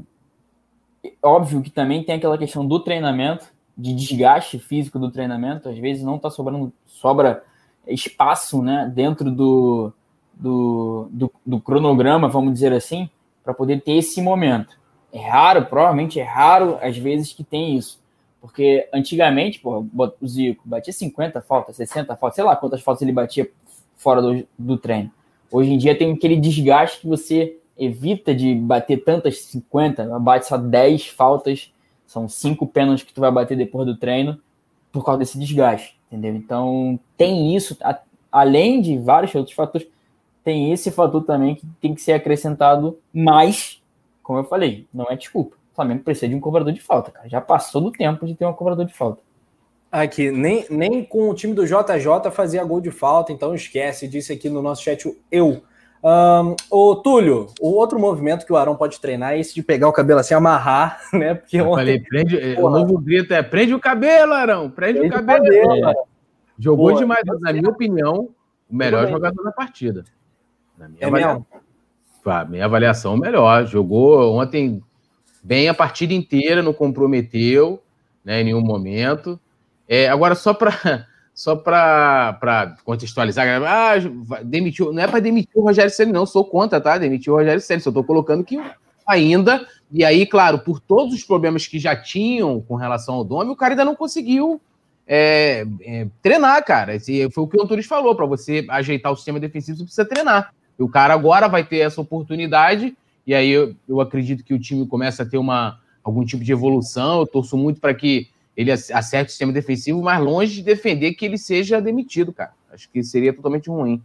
[1.22, 3.46] óbvio que também tem aquela questão do treinamento,
[3.76, 5.68] de desgaste físico do treinamento.
[5.68, 7.44] Às vezes não está sobrando, sobra
[7.86, 9.92] espaço né, dentro do,
[10.34, 13.08] do, do, do cronograma, vamos dizer assim,
[13.42, 14.76] para poder ter esse momento.
[15.12, 18.00] É raro, provavelmente é raro, às vezes, que tem isso.
[18.40, 23.50] Porque antigamente, o Zico batia 50 faltas, 60 faltas, sei lá quantas faltas ele batia
[23.96, 25.10] fora do, do treino.
[25.50, 30.56] Hoje em dia tem aquele desgaste que você evita de bater tantas 50, bate só
[30.56, 31.72] 10 faltas,
[32.06, 34.40] são cinco pênaltis que tu vai bater depois do treino
[34.90, 36.34] por causa desse desgaste, entendeu?
[36.34, 37.98] Então tem isso, a,
[38.32, 39.86] além de vários outros fatores,
[40.42, 43.77] tem esse fator também que tem que ser acrescentado mais,
[44.28, 45.56] como eu falei, não é desculpa.
[45.72, 47.26] O Flamengo precisa de um cobrador de falta, cara.
[47.30, 49.22] Já passou do tempo de ter um cobrador de falta.
[49.90, 54.30] Aqui, nem, nem com o time do JJ fazia gol de falta, então esquece, disse
[54.30, 55.02] aqui no nosso chat
[55.32, 55.62] eu.
[56.04, 59.88] Um, o Túlio, o outro movimento que o Arão pode treinar é esse de pegar
[59.88, 61.32] o cabelo assim, amarrar, né?
[61.32, 64.98] Porque eu ontem, falei, prende, porra, o novo grito é prende o cabelo, Arão, prende,
[64.98, 65.42] prende o cabelo.
[65.42, 65.88] O cabelo.
[65.88, 65.94] É.
[66.58, 68.28] Jogou porra, demais, na minha opinião,
[68.68, 70.04] o melhor jogador da partida.
[70.76, 71.08] Na minha, é
[72.28, 73.66] avaliação, minha avaliação, o melhor.
[73.66, 74.82] Jogou ontem
[75.42, 77.82] bem a partida inteira, não comprometeu
[78.24, 79.38] né, em nenhum momento.
[79.88, 83.94] É, agora, só para só para contextualizar, ah,
[84.42, 86.98] demitiu, não é para demitir o Rogério Ceni não, sou contra, tá?
[86.98, 88.60] Demitiu o Rogério Ceni só estou colocando que
[89.06, 93.50] ainda, e aí, claro, por todos os problemas que já tinham com relação ao Dome,
[93.50, 94.60] o cara ainda não conseguiu
[95.06, 96.96] é, é, treinar, cara.
[96.96, 100.04] Esse foi o que o Antunes falou, para você ajeitar o sistema defensivo, você precisa
[100.04, 100.52] treinar.
[100.78, 104.58] E o cara agora vai ter essa oportunidade, e aí eu, eu acredito que o
[104.58, 108.72] time começa a ter uma, algum tipo de evolução, eu torço muito para que ele
[108.72, 112.52] acerte o sistema defensivo, mas longe de defender que ele seja demitido, cara.
[112.72, 114.02] Acho que seria totalmente ruim.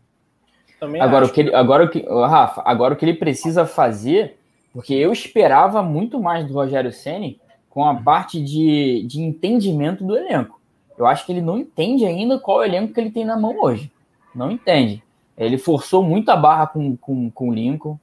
[0.79, 1.31] Também agora, acho.
[1.31, 4.37] o que ele, agora o que, Rafa, agora o que ele precisa fazer,
[4.71, 10.15] porque eu esperava muito mais do Rogério Ceni com a parte de, de entendimento do
[10.15, 10.61] elenco.
[10.97, 13.35] Eu acho que ele não entende ainda qual é o elenco que ele tem na
[13.35, 13.91] mão hoje.
[14.35, 15.02] Não entende.
[15.37, 17.97] Ele forçou muito a barra com, com, com o Lincoln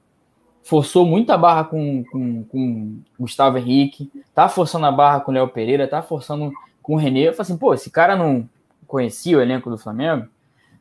[0.63, 5.49] forçou muita barra com, com, com Gustavo Henrique, tá forçando a barra com o Léo
[5.49, 6.53] Pereira, tá forçando
[6.83, 7.21] com o René.
[7.21, 8.49] Eu falei assim, pô, esse cara não
[8.87, 10.29] conhecia o elenco do Flamengo,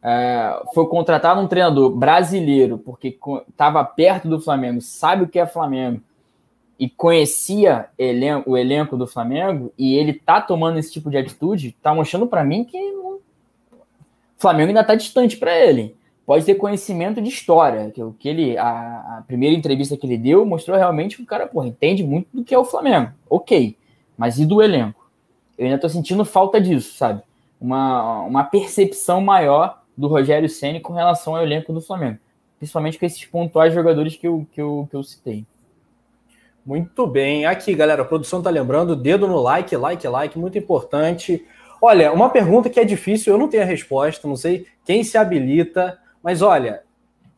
[0.01, 5.45] é, foi contratado um treinador brasileiro, porque estava perto do Flamengo, sabe o que é
[5.45, 6.01] Flamengo,
[6.79, 7.87] e conhecia
[8.45, 12.43] o elenco do Flamengo, e ele tá tomando esse tipo de atitude, tá mostrando para
[12.43, 13.21] mim que o
[14.37, 15.98] Flamengo ainda tá distante para ele
[16.29, 20.45] pode ter conhecimento de história, que que ele a, a, primeira entrevista que ele deu
[20.45, 23.13] mostrou realmente que o cara porra, entende muito do que é o Flamengo.
[23.27, 23.75] OK.
[24.15, 25.09] Mas e do elenco?
[25.57, 27.23] Eu ainda tô sentindo falta disso, sabe?
[27.59, 32.19] Uma, uma percepção maior do Rogério Ceni com relação ao elenco do Flamengo,
[32.59, 35.47] principalmente com esses pontuais jogadores que eu, que eu, que eu citei.
[36.63, 37.47] Muito bem.
[37.47, 41.43] Aqui, galera, a produção tá lembrando, dedo no like, like, like, muito importante.
[41.81, 45.17] Olha, uma pergunta que é difícil, eu não tenho a resposta, não sei quem se
[45.17, 45.97] habilita.
[46.23, 46.83] Mas olha,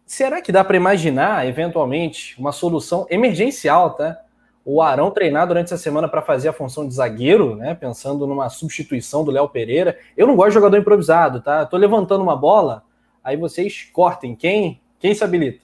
[0.06, 4.18] será que dá para imaginar, eventualmente, uma solução emergencial, tá?
[4.64, 7.74] O Arão treinar durante essa semana para fazer a função de zagueiro, né?
[7.74, 9.98] Pensando numa substituição do Léo Pereira.
[10.16, 11.66] Eu não gosto de jogador improvisado, tá?
[11.66, 12.84] Tô levantando uma bola,
[13.24, 14.36] aí vocês cortem.
[14.36, 14.80] Quem?
[15.00, 15.62] Quem se habilita?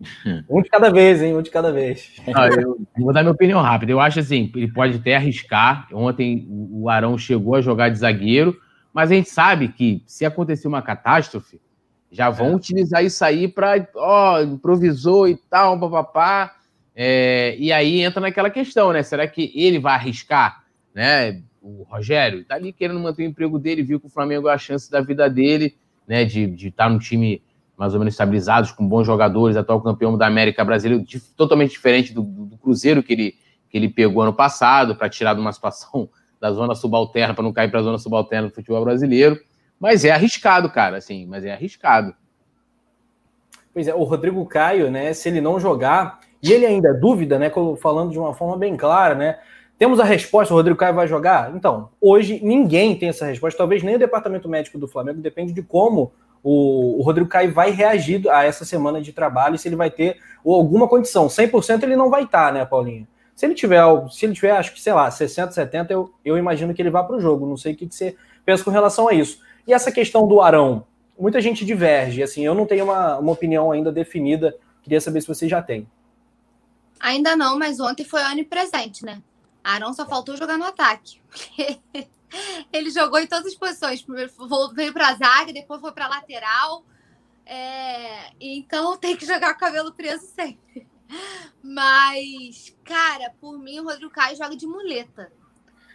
[0.50, 1.36] Um de cada vez, hein?
[1.36, 2.20] Um de cada vez.
[2.34, 3.92] Ah, eu vou dar minha opinião rápida.
[3.92, 5.86] Eu acho assim, ele pode até arriscar.
[5.92, 8.56] Ontem o Arão chegou a jogar de zagueiro,
[8.92, 11.60] mas a gente sabe que se acontecer uma catástrofe,
[12.14, 12.54] já vão é.
[12.54, 16.54] utilizar isso aí para, ó, improvisou e tal, papapá.
[16.94, 19.02] É, e aí entra naquela questão, né?
[19.02, 20.62] Será que ele vai arriscar,
[20.94, 21.42] né?
[21.60, 24.58] O Rogério tá ali querendo manter o emprego dele, viu que o Flamengo é a
[24.58, 25.74] chance da vida dele,
[26.06, 26.24] né?
[26.24, 27.42] De estar tá num time
[27.76, 31.04] mais ou menos estabilizado, com bons jogadores, atual campeão da América Brasileira,
[31.36, 33.34] totalmente diferente do, do Cruzeiro que ele,
[33.68, 36.08] que ele pegou ano passado, para tirar de uma situação
[36.40, 39.36] da zona subalterna, para não cair para a zona subalterna do futebol brasileiro.
[39.78, 42.14] Mas é arriscado, cara, assim, mas é arriscado.
[43.72, 47.38] Pois é, o Rodrigo Caio, né, se ele não jogar, e ele ainda é dúvida,
[47.38, 47.50] né,
[47.80, 49.38] falando de uma forma bem clara, né,
[49.76, 51.54] temos a resposta, o Rodrigo Caio vai jogar?
[51.54, 55.62] Então, hoje ninguém tem essa resposta, talvez nem o departamento médico do Flamengo, depende de
[55.62, 56.12] como
[56.44, 60.54] o, Rodrigo Caio vai reagir a essa semana de trabalho, se ele vai ter ou
[60.54, 61.26] alguma condição.
[61.26, 63.08] 100% ele não vai estar, né, Paulinho?
[63.34, 66.74] Se ele tiver, se ele tiver, acho que, sei lá, 60, 70, eu, eu imagino
[66.74, 67.46] que ele vá para o jogo.
[67.46, 68.14] Não sei o que, que você
[68.44, 69.40] pensa com relação a isso.
[69.66, 70.86] E essa questão do Arão?
[71.18, 75.28] Muita gente diverge, assim, eu não tenho uma, uma opinião ainda definida, queria saber se
[75.28, 75.86] você já tem.
[76.98, 79.22] Ainda não, mas ontem foi onipresente, né?
[79.62, 81.20] Arão só faltou jogar no ataque.
[82.72, 84.02] Ele jogou em todas as posições.
[84.02, 84.30] Primeiro
[84.74, 86.84] veio para a zaga, depois foi para lateral.
[87.46, 88.32] É...
[88.40, 90.86] Então tem que jogar com o cabelo preso sempre.
[91.62, 95.32] Mas, cara, por mim, o Rodrigo Caio joga de muleta.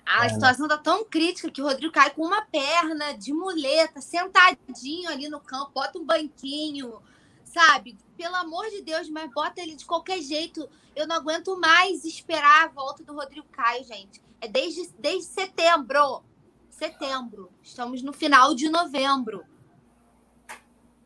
[0.09, 0.29] A é.
[0.29, 5.29] situação tá tão crítica que o Rodrigo cai com uma perna de muleta, sentadinho ali
[5.29, 6.99] no campo, bota um banquinho,
[7.45, 7.95] sabe?
[8.17, 10.67] Pelo amor de Deus, mas bota ele de qualquer jeito.
[10.95, 14.19] Eu não aguento mais esperar a volta do Rodrigo Caio, gente.
[14.41, 16.23] É desde, desde setembro.
[16.71, 17.51] Setembro.
[17.61, 19.45] Estamos no final de novembro.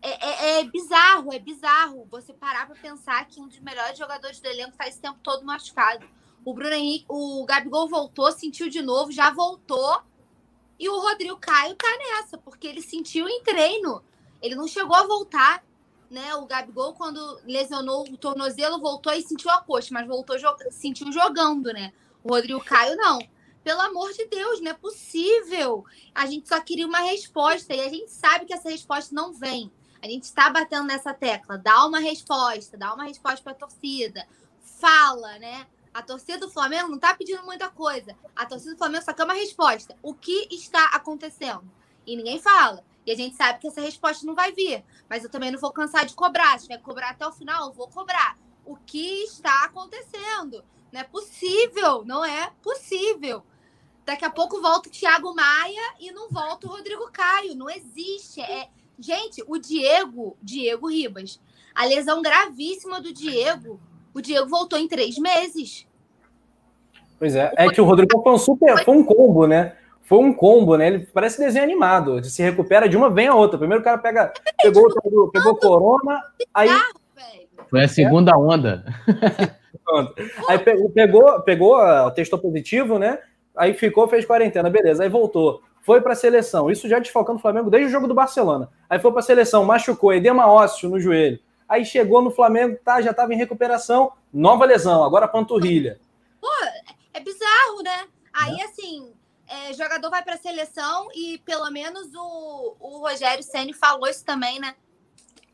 [0.01, 4.39] É, é, é bizarro, é bizarro você parar para pensar que um dos melhores jogadores
[4.39, 6.07] do elenco está esse tempo todo machucado.
[6.45, 10.01] O Bruno Henrique, o Gabigol voltou, sentiu de novo, já voltou.
[10.77, 14.03] E o Rodrigo Caio tá nessa, porque ele sentiu em treino.
[14.41, 15.63] Ele não chegou a voltar,
[16.09, 16.35] né?
[16.35, 20.35] O Gabigol, quando lesionou o tornozelo, voltou e sentiu a coxa, mas voltou,
[20.69, 21.93] sentiu jogando, né?
[22.23, 23.19] O Rodrigo Caio não.
[23.63, 25.85] Pelo amor de Deus, não é possível.
[26.13, 29.71] A gente só queria uma resposta e a gente sabe que essa resposta não vem.
[30.01, 31.57] A gente está batendo nessa tecla.
[31.57, 34.27] Dá uma resposta, dá uma resposta para a torcida.
[34.61, 35.65] Fala, né?
[35.93, 38.17] A torcida do Flamengo não está pedindo muita coisa.
[38.35, 39.95] A torcida do Flamengo só quer uma resposta.
[40.01, 41.69] O que está acontecendo?
[42.05, 42.83] E ninguém fala.
[43.05, 44.83] E a gente sabe que essa resposta não vai vir.
[45.07, 46.57] Mas eu também não vou cansar de cobrar.
[46.57, 48.37] Se tiver que cobrar até o final, eu vou cobrar.
[48.65, 50.63] O que está acontecendo?
[50.91, 52.03] Não é possível.
[52.03, 53.43] Não é possível.
[54.03, 57.55] Daqui a pouco volta o Thiago Maia e não volta o Rodrigo Caio.
[57.55, 58.41] Não existe.
[58.41, 58.69] É...
[58.97, 61.39] Gente, o Diego, Diego Ribas,
[61.73, 63.81] a lesão gravíssima do Diego
[64.13, 65.87] o Diego voltou em três meses.
[67.17, 69.73] Pois é, é que o Rodrigo foi um super, foi um combo, né?
[70.03, 70.87] Foi um combo, né?
[70.87, 72.23] Ele parece desenho animado.
[72.23, 73.57] Se recupera de uma, vem a outra.
[73.57, 76.21] Primeiro o cara pega, pegou, pegou, pegou corona,
[76.53, 76.69] aí.
[77.69, 78.83] Foi a segunda onda.
[80.49, 83.19] aí pegou, pegou, pegou, testou positivo, né?
[83.55, 85.03] Aí ficou, fez quarentena, beleza.
[85.03, 85.61] Aí voltou.
[85.81, 86.69] Foi para a seleção.
[86.69, 88.69] Isso já desfalcando o Flamengo desde o jogo do Barcelona.
[88.89, 91.39] Aí foi para a seleção, machucou, edema ósseo no joelho.
[91.73, 95.99] Aí chegou no Flamengo, tá, já estava em recuperação, nova lesão, agora panturrilha.
[96.39, 96.47] Pô,
[97.11, 98.07] é bizarro, né?
[98.31, 98.65] Aí, é.
[98.65, 99.11] assim,
[99.47, 104.23] é, jogador vai para a seleção e pelo menos o, o Rogério Ceni falou isso
[104.23, 104.75] também, né?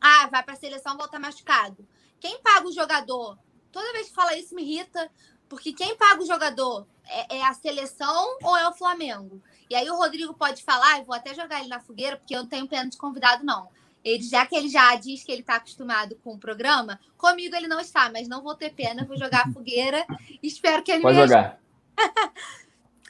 [0.01, 1.87] Ah, vai para a seleção, volta machucado.
[2.19, 3.37] Quem paga o jogador?
[3.71, 5.09] Toda vez que fala isso me irrita,
[5.47, 9.41] porque quem paga o jogador é, é, a seleção ou é o Flamengo?
[9.69, 12.41] E aí o Rodrigo pode falar, eu vou até jogar ele na fogueira, porque eu
[12.41, 13.69] não tenho pena de convidado, não.
[14.03, 17.67] Ele, já que ele já diz que ele está acostumado com o programa, comigo ele
[17.67, 20.05] não está, mas não vou ter pena, vou jogar a fogueira.
[20.41, 21.59] espero que ele Pode me jogar.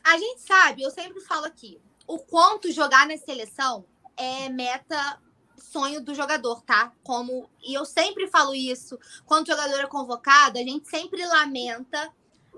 [0.03, 3.85] a gente sabe, eu sempre falo aqui, o quanto jogar na seleção
[4.17, 5.19] é meta
[5.59, 6.91] sonho do jogador, tá?
[7.03, 12.11] Como e eu sempre falo isso, quando o jogador é convocado, a gente sempre lamenta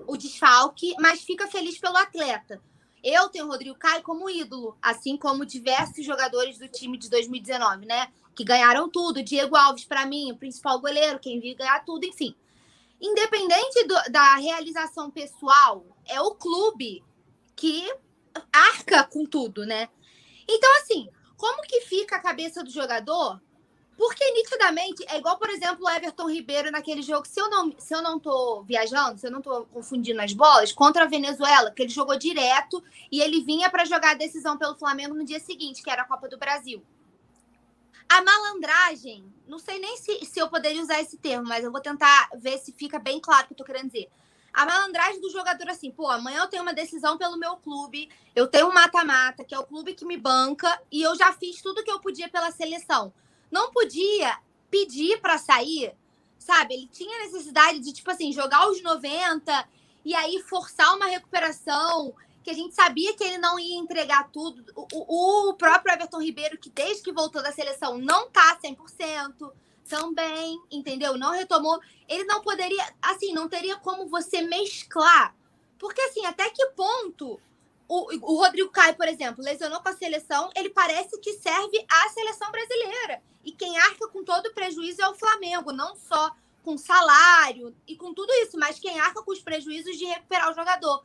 [0.06, 2.60] o desfalque, mas fica feliz pelo atleta.
[3.02, 7.84] Eu tenho o Rodrigo Caio como ídolo, assim como diversos jogadores do time de 2019,
[7.84, 8.08] né?
[8.34, 9.22] Que ganharam tudo.
[9.22, 12.34] Diego Alves, para mim, o principal goleiro, quem viu ganhar tudo, enfim.
[13.00, 17.02] Independente do, da realização pessoal, é o clube
[17.56, 17.92] que
[18.52, 19.88] arca com tudo, né?
[20.48, 23.40] Então, assim, como que fica a cabeça do jogador?
[23.96, 27.26] Porque nitidamente é igual, por exemplo, o Everton Ribeiro naquele jogo.
[27.26, 30.72] Se eu não, se eu não tô viajando, se eu não tô confundindo as bolas,
[30.72, 34.74] contra a Venezuela, que ele jogou direto e ele vinha para jogar a decisão pelo
[34.74, 36.82] Flamengo no dia seguinte, que era a Copa do Brasil.
[38.12, 41.80] A malandragem, não sei nem se, se eu poderia usar esse termo, mas eu vou
[41.80, 44.10] tentar ver se fica bem claro o que eu tô querendo dizer.
[44.52, 48.46] A malandragem do jogador, assim, pô, amanhã eu tenho uma decisão pelo meu clube, eu
[48.46, 51.82] tenho um mata-mata, que é o clube que me banca, e eu já fiz tudo
[51.82, 53.14] que eu podia pela seleção.
[53.50, 54.38] Não podia
[54.70, 55.94] pedir para sair,
[56.38, 56.74] sabe?
[56.74, 59.66] Ele tinha necessidade de, tipo assim, jogar os 90
[60.04, 64.64] e aí forçar uma recuperação que a gente sabia que ele não ia entregar tudo.
[64.74, 69.52] O, o próprio Everton Ribeiro, que desde que voltou da seleção não tá 100%,
[69.88, 71.18] também, entendeu?
[71.18, 71.80] Não retomou.
[72.08, 75.34] Ele não poderia, assim, não teria como você mesclar.
[75.78, 77.40] Porque, assim, até que ponto
[77.88, 82.08] o, o Rodrigo Caio, por exemplo, lesionou com a seleção, ele parece que serve à
[82.08, 83.22] seleção brasileira.
[83.44, 87.96] E quem arca com todo o prejuízo é o Flamengo, não só com salário e
[87.96, 91.04] com tudo isso, mas quem arca com os prejuízos de recuperar o jogador.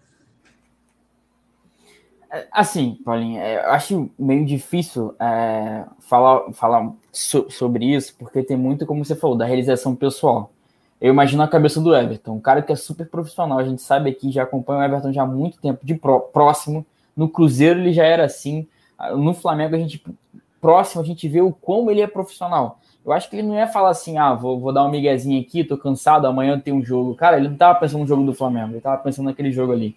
[2.51, 8.57] Assim, Paulinho, é, eu acho meio difícil é, falar, falar so, sobre isso, porque tem
[8.57, 10.51] muito, como você falou, da realização pessoal.
[10.99, 13.59] Eu imagino a cabeça do Everton, um cara que é super profissional.
[13.59, 16.86] A gente sabe aqui, já acompanha o Everton já há muito tempo, de pró, próximo.
[17.15, 18.67] No Cruzeiro ele já era assim.
[19.15, 20.03] No Flamengo, a gente
[20.59, 22.80] próximo, a gente vê o como ele é profissional.
[23.05, 25.63] Eu acho que ele não ia falar assim, ah, vou, vou dar um miguezinho aqui,
[25.63, 27.15] tô cansado, amanhã tem um jogo.
[27.15, 29.95] Cara, ele não tava pensando no jogo do Flamengo, ele tava pensando naquele jogo ali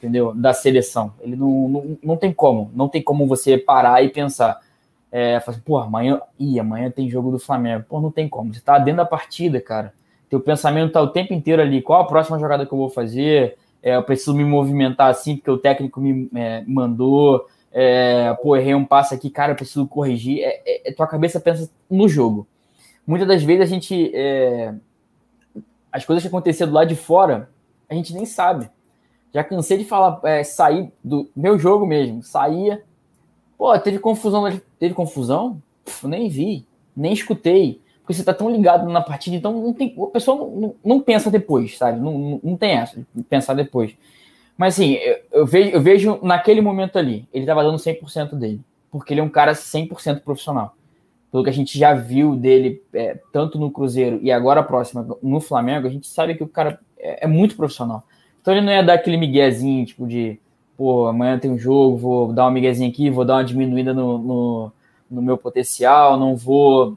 [0.00, 0.34] entendeu?
[0.34, 1.12] Da seleção.
[1.20, 4.58] Ele não, não, não tem como, não tem como você parar e pensar,
[5.12, 7.84] é, assim, pô, amanhã, ih, amanhã tem jogo do Flamengo.
[7.88, 8.52] Pô, não tem como.
[8.52, 9.92] Você tá dentro da partida, cara.
[10.28, 13.58] teu pensamento tá o tempo inteiro ali, qual a próxima jogada que eu vou fazer?
[13.82, 17.46] É, eu preciso me movimentar assim porque o técnico me é, mandou.
[17.72, 20.40] É, pô, errei um passo aqui, cara, eu preciso corrigir.
[20.40, 22.46] É, é, é tua cabeça pensa no jogo.
[23.06, 24.10] Muitas das vezes a gente.
[24.14, 24.74] É,
[25.92, 27.50] as coisas que aconteciam do lado de fora,
[27.88, 28.70] a gente nem sabe.
[29.32, 32.22] Já cansei de falar, é, sair do meu jogo mesmo.
[32.22, 32.82] Saía.
[33.56, 34.60] Pô, teve confusão.
[34.78, 35.62] Teve confusão?
[36.02, 36.66] Nem vi,
[36.96, 37.80] nem escutei.
[38.00, 41.00] Porque você tá tão ligado na partida, então não tem, a pessoa não, não, não
[41.00, 42.00] pensa depois, sabe?
[42.00, 43.94] Não, não, não, tem essa de pensar depois.
[44.58, 48.60] Mas assim, eu, eu, vejo, eu vejo naquele momento ali, ele tava dando 100% dele.
[48.90, 50.74] Porque ele é um cara 100% profissional.
[51.30, 55.38] Pelo que a gente já viu dele, é, tanto no Cruzeiro e agora próxima no
[55.38, 58.02] Flamengo, a gente sabe que o cara é, é muito profissional.
[58.40, 60.38] Então ele não ia dar aquele miguezinho, tipo de,
[60.76, 64.18] pô, amanhã tem um jogo, vou dar uma miguezinha aqui, vou dar uma diminuída no,
[64.18, 64.72] no,
[65.10, 66.96] no meu potencial, não vou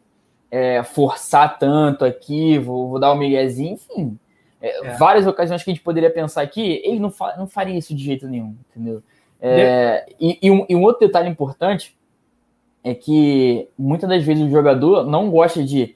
[0.49, 4.17] é, forçar tanto aqui, vou, vou dar um miguezinho, enfim.
[4.61, 4.93] É, é.
[4.97, 8.03] Várias ocasiões que a gente poderia pensar aqui, ele não, fa não faria isso de
[8.03, 9.03] jeito nenhum, entendeu?
[9.41, 11.97] É, e, e, um, e um outro detalhe importante
[12.81, 15.95] é que muitas das vezes o jogador não gosta de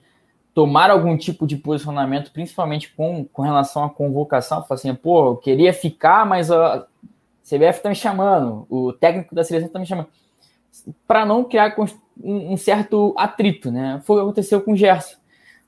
[0.57, 5.35] tomar algum tipo de posicionamento, principalmente com, com relação à convocação, fala assim, pô, eu
[5.35, 6.87] queria ficar, mas a
[7.43, 10.07] CBF tá me chamando, o técnico da seleção tá me chamando,
[11.07, 11.75] para não criar
[12.19, 14.01] um certo atrito, né?
[14.03, 15.17] Foi o que aconteceu com o Gerson.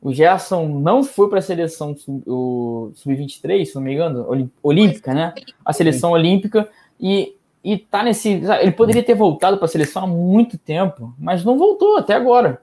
[0.01, 4.25] O Gerson não foi para a seleção sub-23, se não me engano,
[4.63, 5.35] olímpica, né?
[5.63, 6.67] A seleção olímpica
[6.99, 11.43] e e tá nesse, ele poderia ter voltado para a seleção há muito tempo, mas
[11.43, 12.61] não voltou até agora.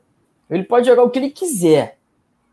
[0.50, 1.95] Ele pode jogar o que ele quiser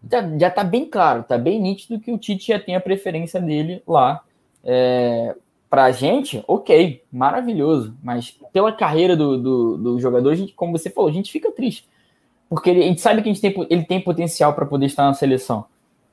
[0.10, 3.40] já, já tá bem claro, tá bem nítido que o Tite já tem a preferência
[3.40, 4.22] dele lá.
[4.64, 5.36] É,
[5.70, 7.96] pra gente, ok, maravilhoso.
[8.04, 11.52] Mas pela carreira do, do, do jogador, a gente, como você falou, a gente fica
[11.52, 11.88] triste.
[12.50, 15.06] Porque ele, a gente sabe que a gente tem, ele tem potencial para poder estar
[15.06, 15.66] na seleção.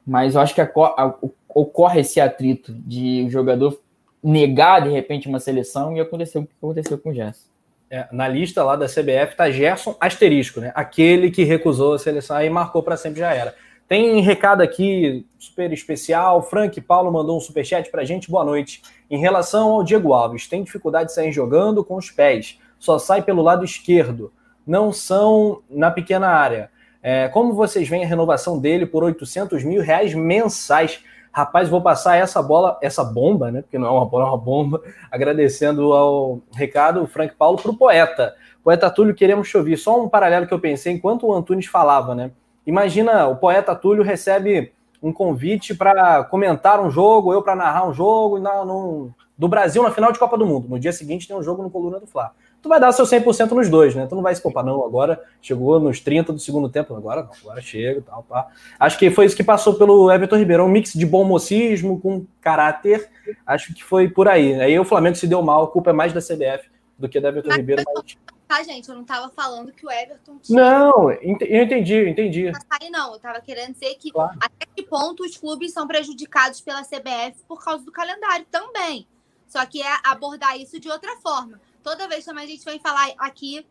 [0.06, 1.14] Mas eu acho que a, a,
[1.48, 3.78] ocorre esse atrito de o jogador
[4.22, 7.48] negar de repente uma seleção e aconteceu o que aconteceu com o Gerson.
[7.90, 10.70] É, na lista lá da CBF tá Gerson asterisco, né?
[10.74, 13.54] Aquele que recusou a seleção e marcou para sempre já era.
[13.90, 16.40] Tem recado aqui super especial.
[16.44, 18.30] Frank Paulo mandou um superchat para a gente.
[18.30, 18.80] Boa noite.
[19.10, 22.56] Em relação ao Diego Alves, tem dificuldade de sair jogando com os pés.
[22.78, 24.32] Só sai pelo lado esquerdo.
[24.64, 26.70] Não são na pequena área.
[27.02, 31.02] É, como vocês veem a renovação dele por 800 mil reais mensais?
[31.32, 33.62] Rapaz, vou passar essa bola, essa bomba, né?
[33.62, 34.80] Porque não é uma bola, é uma bomba.
[35.10, 38.36] Agradecendo ao recado, Frank Paulo, para o poeta.
[38.62, 39.76] Poeta Túlio, queremos ouvir.
[39.76, 42.30] Só um paralelo que eu pensei enquanto o Antunes falava, né?
[42.66, 47.94] Imagina, o poeta Túlio recebe um convite para comentar um jogo, eu para narrar um
[47.94, 50.68] jogo na, no, do Brasil na final de Copa do Mundo.
[50.68, 52.32] No dia seguinte tem um jogo no Coluna do Fla.
[52.62, 54.06] Tu vai dar seu 100% nos dois, né?
[54.06, 54.84] Tu não vai se poupar, não.
[54.84, 58.48] Agora chegou nos 30 do segundo tempo, agora não, agora chega tal, pá.
[58.78, 62.26] Acho que foi isso que passou pelo Everton Ribeiro, um mix de bom mocismo com
[62.42, 63.08] caráter.
[63.46, 64.60] Acho que foi por aí.
[64.60, 67.30] Aí o Flamengo se deu mal, a culpa é mais da CBF do que da
[67.30, 67.82] Everton Mas Ribeiro.
[67.94, 68.18] Mas
[68.50, 68.88] tá, gente?
[68.88, 70.60] Eu não tava falando que o Everton tinha.
[70.60, 72.50] Não, eu entendi, eu entendi.
[72.68, 74.36] Aí não, eu tava querendo dizer que claro.
[74.40, 79.06] até que ponto os clubes são prejudicados pela CBF por causa do calendário também.
[79.46, 81.60] Só que é abordar isso de outra forma.
[81.80, 83.64] Toda vez também a gente vem falar aqui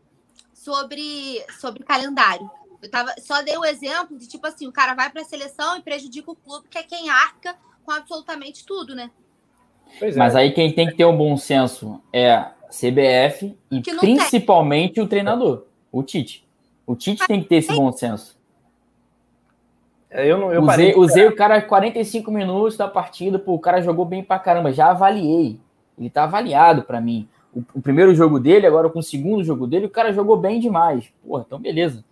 [0.54, 2.50] sobre, sobre calendário.
[2.80, 5.76] Eu tava, só dei o exemplo de tipo assim, o cara vai para a seleção
[5.76, 7.54] e prejudica o clube, que é quem arca
[7.84, 9.10] com absolutamente tudo, né?
[10.00, 10.10] É.
[10.12, 15.04] Mas aí quem tem que ter um bom senso é CBF e principalmente tem.
[15.04, 16.46] o treinador, o Tite.
[16.86, 18.38] O Tite tem que ter esse bom senso.
[20.10, 23.80] É, eu não, eu usei, usei o cara 45 minutos da partida, pô, o cara
[23.80, 25.60] jogou bem pra caramba, já avaliei.
[25.98, 27.28] Ele tá avaliado para mim.
[27.54, 30.58] O, o, primeiro jogo dele, agora com o segundo jogo dele, o cara jogou bem
[30.58, 31.12] demais.
[31.24, 32.04] Pô, então beleza.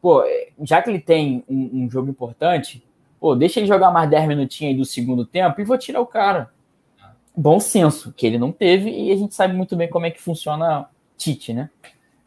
[0.00, 2.82] Pô, é, já que ele tem um, um jogo importante,
[3.20, 6.06] pô, deixa ele jogar mais 10 minutinhos aí do segundo tempo e vou tirar o
[6.06, 6.50] cara
[7.36, 10.20] bom senso, que ele não teve, e a gente sabe muito bem como é que
[10.20, 11.70] funciona Tite, né?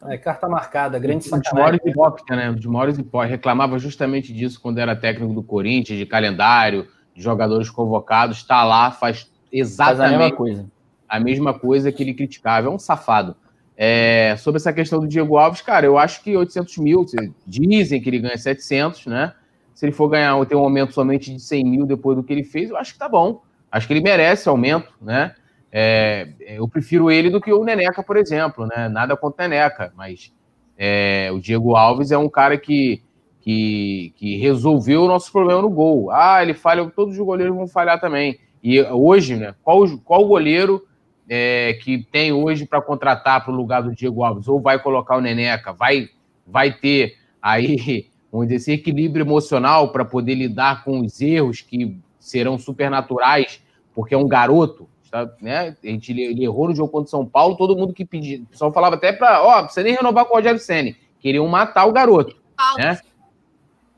[0.06, 1.52] É, carta marcada, grande sacanagem.
[1.52, 2.50] Os maiores hipócritas, né?
[2.52, 3.32] Os maiores hipócritas.
[3.32, 8.38] Reclamava justamente disso quando era técnico do Corinthians, de calendário, de jogadores convocados.
[8.38, 10.66] Está lá, faz exatamente faz a mesma coisa.
[11.10, 12.68] A mesma coisa que ele criticava.
[12.68, 13.36] É um safado.
[13.76, 17.06] É, sobre essa questão do Diego Alves, cara, eu acho que 800 mil,
[17.46, 19.34] dizem que ele ganha 700, né?
[19.74, 22.44] Se ele for ganhar, ter um aumento somente de 100 mil depois do que ele
[22.44, 23.42] fez, eu acho que tá bom.
[23.72, 25.34] Acho que ele merece aumento, né?
[25.72, 28.88] É, eu prefiro ele do que o Neneca, por exemplo, né?
[28.88, 30.34] Nada contra o Neneca, mas
[30.78, 33.04] é, o Diego Alves é um cara que,
[33.42, 36.10] que, que, resolveu o nosso problema no gol.
[36.12, 38.40] Ah, ele falha, todos os goleiros vão falhar também.
[38.64, 39.54] E hoje, né?
[39.64, 40.86] Qual, qual goleiro
[41.30, 44.48] é, que tem hoje para contratar para o lugar do Diego Alves?
[44.48, 45.74] Ou vai colocar o Neneca?
[45.74, 46.10] Vai,
[46.46, 52.00] vai ter aí vamos dizer, esse equilíbrio emocional para poder lidar com os erros que
[52.28, 53.62] serão supernaturais,
[53.94, 55.76] porque é um garoto, tá, né?
[55.82, 58.46] A gente ele errou no jogo contra o São Paulo, todo mundo que pedia, o
[58.48, 61.86] pessoal falava até para, ó, oh, você nem renovar com o Rogério Senni, queriam matar
[61.86, 62.36] o garoto,
[62.78, 63.00] né?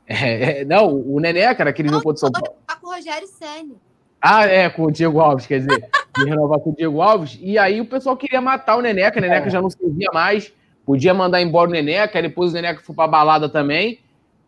[0.06, 2.56] É, é, não, o Nené, cara, aquele jogo contra o São Paulo.
[2.80, 3.76] com o Rogério Senni.
[4.20, 7.38] Ah, é, com o Diego Alves, quer dizer, de renovar com o Diego Alves.
[7.40, 9.50] E aí o pessoal queria matar o Neneca, o Neneca é.
[9.50, 10.52] já não servia mais,
[10.84, 14.00] podia mandar embora o Neneca, aí depois o Neneca foi pra balada também,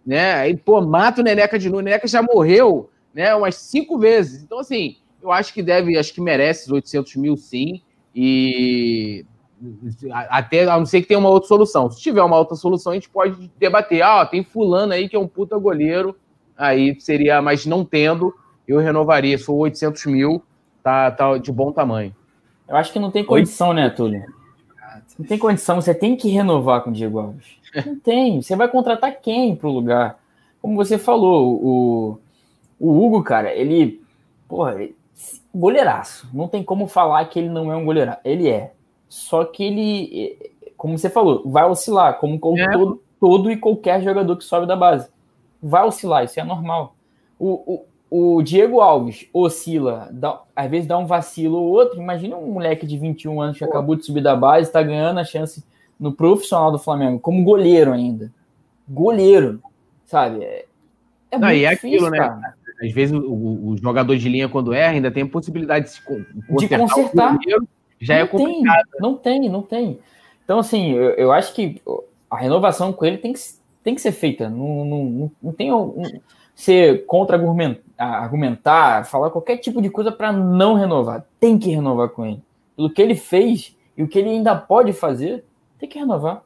[0.04, 0.34] né?
[0.34, 1.80] Aí, pô, mata o Neneca de novo.
[1.80, 4.42] O Neneca já morreu, né, umas cinco vezes.
[4.42, 7.80] Então, assim, eu acho que deve, acho que merece os 800 mil sim.
[8.14, 9.24] E
[10.28, 11.90] até, a não ser que tenha uma outra solução.
[11.90, 14.02] Se tiver uma outra solução, a gente pode debater.
[14.02, 16.16] Ah, tem fulano aí que é um puta goleiro,
[16.56, 18.34] aí seria, mas não tendo,
[18.66, 19.38] eu renovaria.
[19.38, 20.42] Se for 800 mil,
[20.82, 22.14] tá, tá de bom tamanho.
[22.68, 24.24] Eu acho que não tem condição, né, Túlio?
[25.18, 27.46] Não tem condição, você tem que renovar com o Diego Alves.
[27.86, 28.40] Não tem.
[28.40, 30.18] Você vai contratar quem pro lugar?
[30.60, 32.18] Como você falou, o,
[32.82, 34.02] o Hugo, cara, ele.
[34.48, 34.76] Porra,
[35.54, 36.28] goleiraço.
[36.34, 38.20] Não tem como falar que ele não é um goleiraço.
[38.24, 38.72] Ele é.
[39.08, 42.72] Só que ele, como você falou, vai oscilar, como é.
[42.72, 45.08] todo, todo e qualquer jogador que sobe da base.
[45.62, 46.96] Vai oscilar, isso é normal.
[47.38, 52.00] O, o, o Diego Alves oscila, dá, às vezes dá um vacilo ou outro.
[52.00, 53.70] Imagina um moleque de 21 anos que Pô.
[53.70, 55.62] acabou de subir da base, está ganhando a chance
[56.00, 58.32] no profissional do Flamengo, como goleiro ainda.
[58.88, 59.62] Goleiro,
[60.04, 60.42] sabe?
[60.42, 60.64] É,
[61.30, 62.18] é Não, e é difícil, aquilo, né?
[62.18, 62.61] Cara.
[62.82, 66.02] Às vezes o, o, jogador de linha, quando erra, ainda tem a possibilidade de, se
[66.02, 67.38] consertar de consertar.
[68.00, 68.88] Já é não é complicado.
[68.90, 69.98] Tem, não tem, não tem.
[70.44, 71.80] Então, assim, eu, eu, acho que
[72.28, 73.40] a renovação com ele tem que,
[73.84, 74.50] tem que ser feita.
[74.50, 76.02] Não, não, não tem um,
[76.56, 81.24] ser contra-argumentar, falar qualquer tipo de coisa para não renovar.
[81.38, 82.42] Tem que renovar com ele.
[82.76, 85.44] Pelo que ele fez e o que ele ainda pode fazer,
[85.78, 86.42] tem que renovar.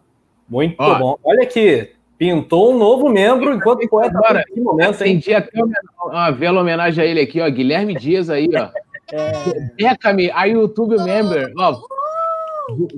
[0.46, 1.18] Muito Ó, bom.
[1.24, 4.44] Olha aqui, pintou um novo membro enquanto poeta agora.
[4.48, 5.60] Nesse momento, Acendi até
[6.02, 7.48] uma vela homenagem a ele aqui, ó.
[7.48, 8.68] Guilherme Dias aí, ó.
[9.12, 9.32] É...
[9.76, 11.52] Beckham, a YouTube member.
[11.56, 11.80] Ó,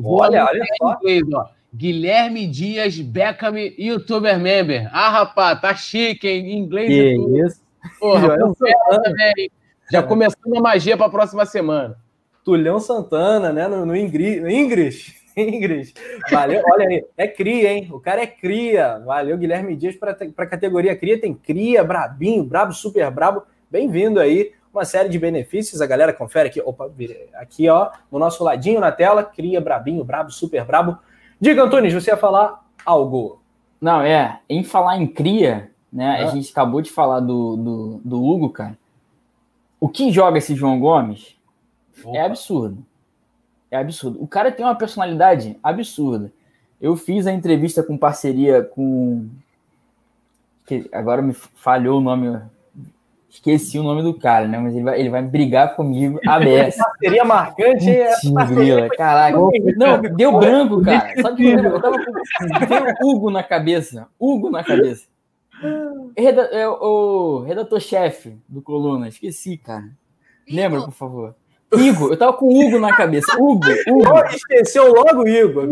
[0.05, 0.97] olha, olha só.
[0.97, 1.47] Inglês, ó.
[1.75, 4.89] Guilherme Dias Beckham, YouTuber member.
[4.93, 6.53] Ah, rapaz, tá chique, hein?
[6.53, 6.89] Em inglês.
[6.89, 7.61] Que isso.
[8.01, 9.51] Porra, também.
[9.91, 11.97] Já começando a magia para a próxima semana.
[12.45, 13.69] Tulhão Santana, né?
[13.69, 14.51] No, no Ingrid.
[14.51, 15.15] Ingrid.
[15.41, 15.95] Ingrid.
[16.31, 17.05] Valeu, olha aí.
[17.17, 17.89] É cria, hein?
[17.93, 18.99] O cara é cria.
[18.99, 21.21] Valeu, Guilherme Dias, para a categoria cria.
[21.21, 23.43] Tem cria, brabinho, brabo, super brabo.
[23.71, 25.81] Bem-vindo aí uma série de benefícios.
[25.81, 26.91] A galera confere aqui, opa,
[27.35, 30.99] aqui ó, no nosso ladinho na tela, cria brabinho, brabo, super brabo.
[31.41, 33.41] Diga, Antunes, você ia falar algo?
[33.81, 36.25] Não, é, em falar em cria, né, ah.
[36.25, 38.77] a gente acabou de falar do, do, do, Hugo, cara.
[39.81, 41.37] O que joga esse João Gomes
[41.97, 42.17] opa.
[42.17, 42.85] é absurdo.
[43.71, 44.23] É absurdo.
[44.23, 46.33] O cara tem uma personalidade absurda.
[46.81, 49.29] Eu fiz a entrevista com parceria com.
[50.67, 52.41] Que agora me falhou o nome
[53.31, 54.59] Esqueci o nome do cara, né?
[54.59, 56.79] Mas ele vai, ele vai brigar comigo aberto.
[56.99, 58.89] Seria marcante é parceria.
[58.89, 59.39] Caraca.
[59.77, 61.13] Não, deu branco, cara.
[61.21, 61.99] Só que eu tava
[62.95, 64.09] com Hugo na cabeça.
[64.19, 65.07] Hugo na cabeça.
[66.17, 69.09] Reda, é, o redator-chefe do Coluna.
[69.09, 69.91] Esqueci, cara.
[70.51, 71.35] Lembra, por favor.
[71.77, 73.37] Igor, eu tava com o Hugo na cabeça.
[73.37, 74.25] Hugo, Hugo.
[74.35, 75.69] Esqueceu logo o Igor.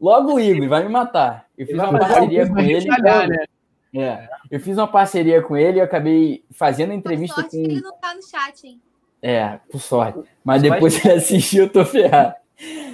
[0.00, 1.46] Logo o Igor, vai me matar.
[1.56, 2.86] Eu fiz uma parceria com ele.
[2.88, 3.46] Né?
[3.94, 7.72] É, eu fiz uma parceria com ele e acabei fazendo a entrevista por sorte com.
[7.72, 8.80] ele não tá no chat, hein?
[9.22, 10.20] É, por sorte.
[10.44, 12.34] Mas depois que ele assistiu, eu tô ferrado.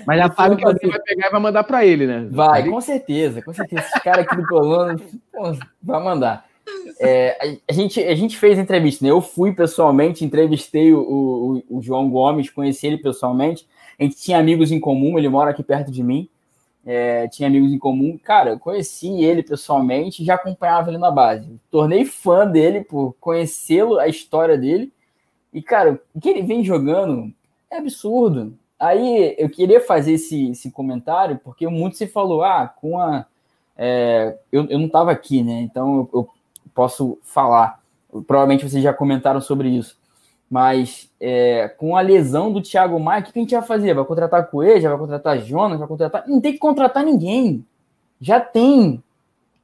[0.07, 2.27] Mas já sabe que você vai pegar e vai mandar para ele, né?
[2.31, 3.83] Vai, com certeza, com certeza.
[3.83, 4.97] Esse cara aqui do Coluna
[5.83, 6.45] vai mandar.
[7.01, 9.11] É, a, gente, a gente fez entrevista, né?
[9.11, 11.01] Eu fui pessoalmente, entrevistei o,
[11.69, 13.67] o, o João Gomes, conheci ele pessoalmente.
[13.99, 16.29] A gente tinha amigos em comum, ele mora aqui perto de mim
[16.85, 18.19] é, tinha amigos em comum.
[18.19, 21.61] Cara, eu conheci ele pessoalmente já acompanhava ele na base.
[21.71, 24.93] Tornei fã dele por conhecê-lo, a história dele.
[25.53, 27.33] E, cara, o que ele vem jogando
[27.71, 28.57] é absurdo.
[28.79, 33.27] Aí eu queria fazer esse, esse comentário, porque muito se falou, ah, com a.
[33.77, 35.61] É, eu, eu não estava aqui, né?
[35.61, 36.29] Então eu, eu
[36.75, 37.81] posso falar.
[38.27, 39.97] Provavelmente vocês já comentaram sobre isso.
[40.51, 43.95] Mas é, com a lesão do Thiago Maia, o que a gente vai fazer?
[43.95, 44.83] Vai contratar Coelho?
[44.83, 45.79] Vai contratar Jonas?
[45.79, 46.25] Vai contratar.
[46.29, 47.65] Não tem que contratar ninguém.
[48.21, 49.03] Já tem.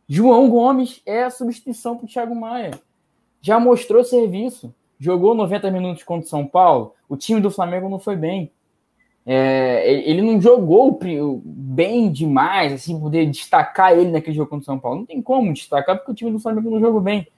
[0.09, 2.71] João Gomes é a substituição para o Thiago Maia.
[3.43, 4.75] Já mostrou serviço.
[4.99, 6.95] Jogou 90 minutos contra o São Paulo.
[7.09, 8.51] O time do Flamengo não foi bem.
[9.31, 10.99] É, ele não jogou
[11.45, 15.01] bem demais, assim, poder destacar ele naquele jogo contra o São Paulo.
[15.01, 17.29] Não tem como destacar, porque o time do Flamengo não jogou bem.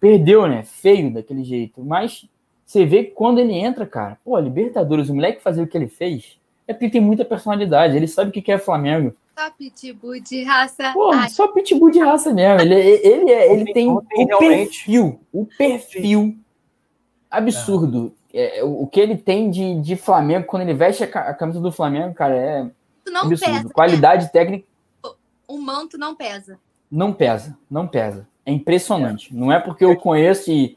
[0.00, 0.64] Perdeu, né?
[0.64, 1.84] Feio daquele jeito.
[1.84, 2.28] Mas
[2.64, 5.86] você vê que quando ele entra, cara, pô, Libertadores, o moleque fazer o que ele
[5.86, 6.36] fez,
[6.66, 7.96] é porque tem muita personalidade.
[7.96, 9.14] Ele sabe o que é Flamengo.
[9.38, 10.92] Só pitbull de raça.
[10.94, 12.60] Porra, só pitbull de raça mesmo.
[12.60, 14.02] Ele, ele, é, ele tem o
[14.36, 16.36] perfil, o perfil
[17.30, 18.12] absurdo.
[18.12, 18.25] É,
[18.62, 22.34] o que ele tem de, de Flamengo, quando ele veste a camisa do Flamengo, cara,
[22.34, 22.70] é
[23.10, 23.62] não absurdo.
[23.62, 24.30] Pesa, Qualidade né?
[24.30, 24.66] técnica.
[25.46, 26.58] O manto não pesa.
[26.90, 28.26] Não pesa, não pesa.
[28.44, 29.32] É impressionante.
[29.32, 29.38] É.
[29.38, 30.76] Não é porque eu conheço e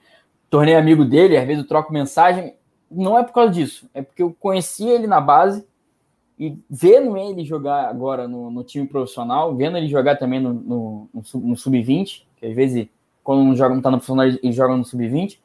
[0.49, 2.55] tornei amigo dele, às vezes eu troco mensagem.
[2.89, 3.89] Não é por causa disso.
[3.93, 5.65] É porque eu conheci ele na base
[6.39, 11.09] e vendo ele jogar agora no, no time profissional, vendo ele jogar também no, no,
[11.13, 12.87] no sub-20, que às vezes,
[13.23, 15.37] quando não joga, não tá no profissional, ele joga no sub-20,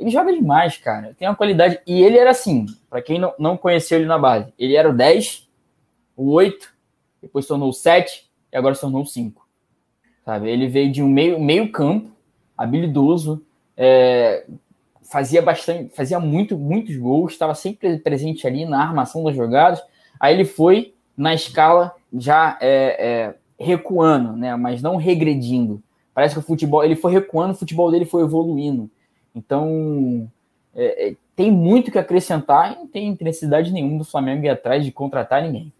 [0.00, 1.14] ele joga demais, cara.
[1.18, 1.78] Tem uma qualidade.
[1.86, 4.96] E ele era assim, para quem não, não conheceu ele na base, ele era o
[4.96, 5.46] 10,
[6.16, 6.72] o 8,
[7.20, 9.46] depois tornou o 7 e agora se tornou o 5.
[10.24, 10.48] Sabe?
[10.48, 12.10] Ele veio de um meio, meio campo,
[12.56, 13.44] habilidoso,
[13.76, 14.46] é,
[15.02, 19.82] fazia bastante, fazia muito, muitos gols, estava sempre presente ali na armação das jogadas.
[20.18, 24.56] Aí ele foi na escala já é, é, recuando, né?
[24.56, 25.82] Mas não regredindo.
[26.14, 28.90] Parece que o futebol ele foi recuando, o futebol dele foi evoluindo.
[29.34, 30.30] Então
[30.74, 34.84] é, é tem muito que acrescentar e não tem necessidade nenhuma do Flamengo ir atrás
[34.84, 35.72] de contratar ninguém.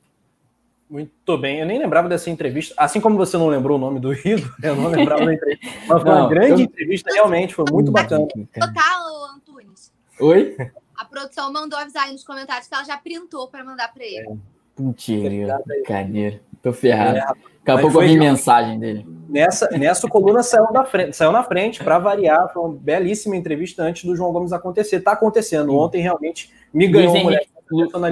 [0.89, 2.74] Muito bem, eu nem lembrava dessa entrevista.
[2.77, 5.66] Assim como você não lembrou o nome do Rido, eu não lembrava da entrevista.
[5.86, 6.66] Mas foi não, uma grande eu...
[6.66, 8.27] entrevista, realmente, foi muito bacana.
[8.27, 9.93] Total, Antunes.
[10.18, 10.56] Oi?
[10.97, 14.28] A produção mandou avisar aí nos comentários que ela já printou para mandar para ele.
[14.28, 14.82] É.
[14.82, 16.40] Mentira, brincadeira.
[16.62, 17.18] Tô ferrado.
[17.18, 19.06] É, Daqui a pouco eu vi mensagem dele.
[19.31, 22.52] Nessa, nessa coluna saiu, da frente, saiu na frente para variar.
[22.52, 25.01] Foi uma belíssima entrevista antes do João Gomes acontecer.
[25.01, 25.77] Tá acontecendo.
[25.77, 27.48] Ontem realmente me ganhou Luiz Henrique,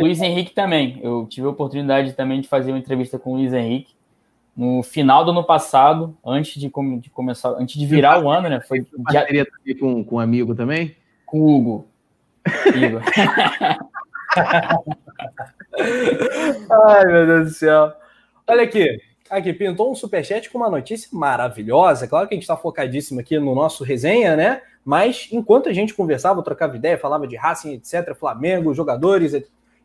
[0.00, 1.00] Luiz Henrique também.
[1.02, 3.98] Eu tive a oportunidade também de fazer uma entrevista com o Luiz Henrique
[4.56, 6.68] no final do ano passado, antes de,
[7.00, 8.60] de começar, antes de virar o ano, né?
[8.60, 9.24] Foi já...
[9.78, 10.96] com, com um amigo também?
[11.24, 11.88] Com o Hugo.
[16.88, 17.92] Ai, meu Deus do céu.
[18.48, 19.00] Olha aqui.
[19.30, 22.08] Aqui, pintou um superchat com uma notícia maravilhosa.
[22.08, 24.62] Claro que a gente está focadíssimo aqui no nosso resenha, né?
[24.84, 29.34] Mas enquanto a gente conversava, trocava ideia, falava de Racing, etc., Flamengo, jogadores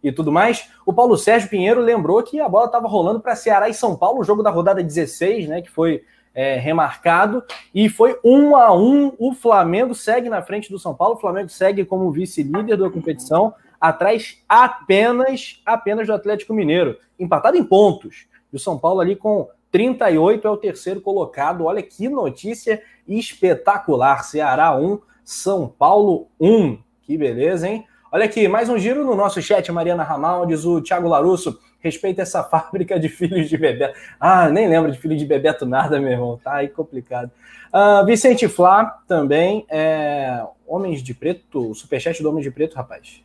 [0.02, 3.68] e tudo mais, o Paulo Sérgio Pinheiro lembrou que a bola estava rolando para Ceará
[3.68, 5.62] e São Paulo, o jogo da rodada 16, né?
[5.62, 6.04] Que foi
[6.34, 7.44] é, remarcado,
[7.76, 9.14] e foi um a um.
[9.20, 13.54] O Flamengo segue na frente do São Paulo, o Flamengo segue como vice-líder da competição,
[13.80, 18.26] atrás apenas, apenas do Atlético Mineiro, empatado em pontos.
[18.54, 21.66] E o São Paulo ali com 38 é o terceiro colocado.
[21.66, 24.24] Olha que notícia espetacular.
[24.24, 26.78] Ceará 1, São Paulo 1.
[27.02, 27.84] Que beleza, hein?
[28.12, 31.60] Olha aqui, mais um giro no nosso chat, Mariana Ramaldes, o Thiago Larusso.
[31.80, 34.00] Respeita essa fábrica de filhos de Bebeto.
[34.20, 36.40] Ah, nem lembro de filho de Bebeto nada, meu irmão.
[36.42, 37.32] Tá aí complicado.
[37.74, 39.66] Uh, Vicente Flá também.
[39.68, 40.46] É...
[40.68, 43.24] Homens de Preto, superchat do Homens de Preto, rapaz.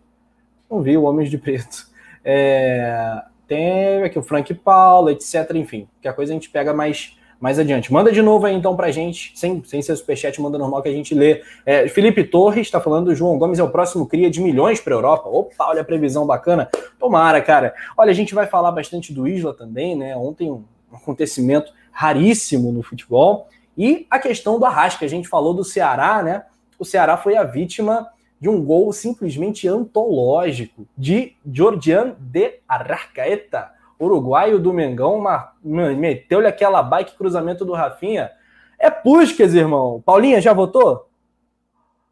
[0.70, 1.86] Não vi o Homens de Preto.
[2.24, 3.22] É...
[3.48, 5.50] Tem aqui o Frank Paula, etc.
[5.54, 7.90] Enfim, que a coisa a gente pega mais, mais adiante.
[7.90, 10.92] Manda de novo aí então pra gente, sem, sem ser superchat, manda normal que a
[10.92, 11.42] gente lê.
[11.64, 15.30] É, Felipe Torres está falando, João Gomes é o próximo cria de milhões para Europa.
[15.30, 16.68] Opa, olha a previsão bacana.
[16.98, 17.74] Tomara, cara.
[17.96, 20.14] Olha, a gente vai falar bastante do Isla também, né?
[20.14, 20.62] Ontem um
[20.92, 23.48] acontecimento raríssimo no futebol.
[23.76, 26.42] E a questão do Arrasca, a gente falou do Ceará, né?
[26.78, 28.08] O Ceará foi a vítima
[28.40, 35.22] de um gol simplesmente antológico de Jordian de Arrascaeta, uruguaio do Mengão,
[35.62, 38.30] meteu-lhe aquela bike cruzamento do Rafinha.
[38.78, 40.00] É Puskas, irmão.
[40.06, 41.08] Paulinha, já votou?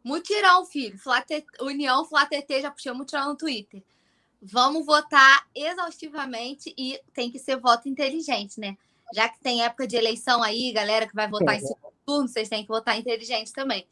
[0.03, 0.97] Mutirão, filho.
[0.97, 1.45] Flate...
[1.61, 3.81] União FlaTT já puxou mutirão no Twitter.
[4.41, 8.77] Vamos votar exaustivamente e tem que ser voto inteligente, né?
[9.13, 12.49] Já que tem época de eleição aí, galera que vai votar em segundo turno, vocês
[12.49, 13.85] têm que votar inteligente também.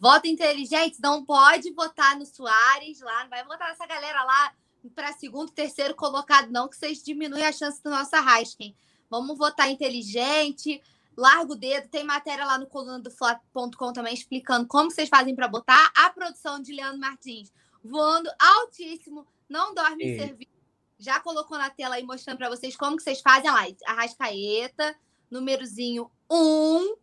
[0.00, 4.54] Vota inteligente, não pode votar no Soares lá, não vai votar nessa galera lá
[4.94, 8.74] para segundo, terceiro colocado, não, que vocês diminuem a chance do nosso arrasquem.
[9.10, 10.82] Vamos votar inteligente,
[11.14, 11.88] larga o dedo.
[11.88, 15.92] Tem matéria lá no coluna do Fla.com também explicando como vocês fazem para botar.
[15.94, 17.52] A produção de Leandro Martins
[17.84, 20.50] voando altíssimo, não dorme em serviço.
[20.98, 23.66] Já colocou na tela aí mostrando para vocês como que vocês fazem lá.
[23.86, 24.94] Arrascaeta,
[25.30, 26.36] númerozinho 1.
[26.36, 26.96] Um,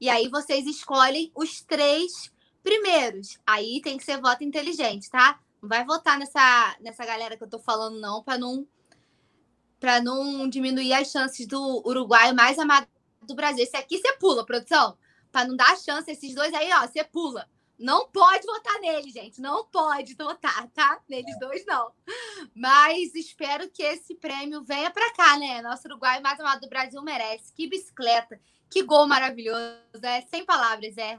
[0.00, 3.38] e aí vocês escolhem os três primeiros.
[3.46, 5.40] Aí tem que ser voto inteligente, tá?
[5.60, 8.66] Não vai votar nessa, nessa galera que eu tô falando, não, para não
[9.80, 12.88] para não diminuir as chances do uruguaio mais amado
[13.22, 13.62] do Brasil.
[13.62, 14.98] Esse aqui você pula, produção.
[15.30, 17.48] Para não dar chance, esses dois aí, ó, você pula.
[17.78, 19.40] Não pode votar nele, gente.
[19.40, 21.00] Não pode votar, tá?
[21.08, 21.92] Neles dois, não.
[22.52, 25.62] Mas espero que esse prêmio venha para cá, né?
[25.62, 27.52] Nosso Uruguai mais amado do Brasil merece.
[27.52, 28.40] Que bicicleta.
[28.70, 31.18] Que gol maravilhoso, é sem palavras, é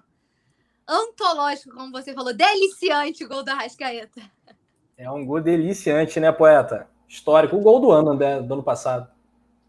[0.87, 4.21] antológico, como você falou, deliciante o gol da Rascaeta.
[4.97, 6.87] É um gol deliciante, né, poeta?
[7.07, 9.07] Histórico, o gol do ano, né, do ano passado.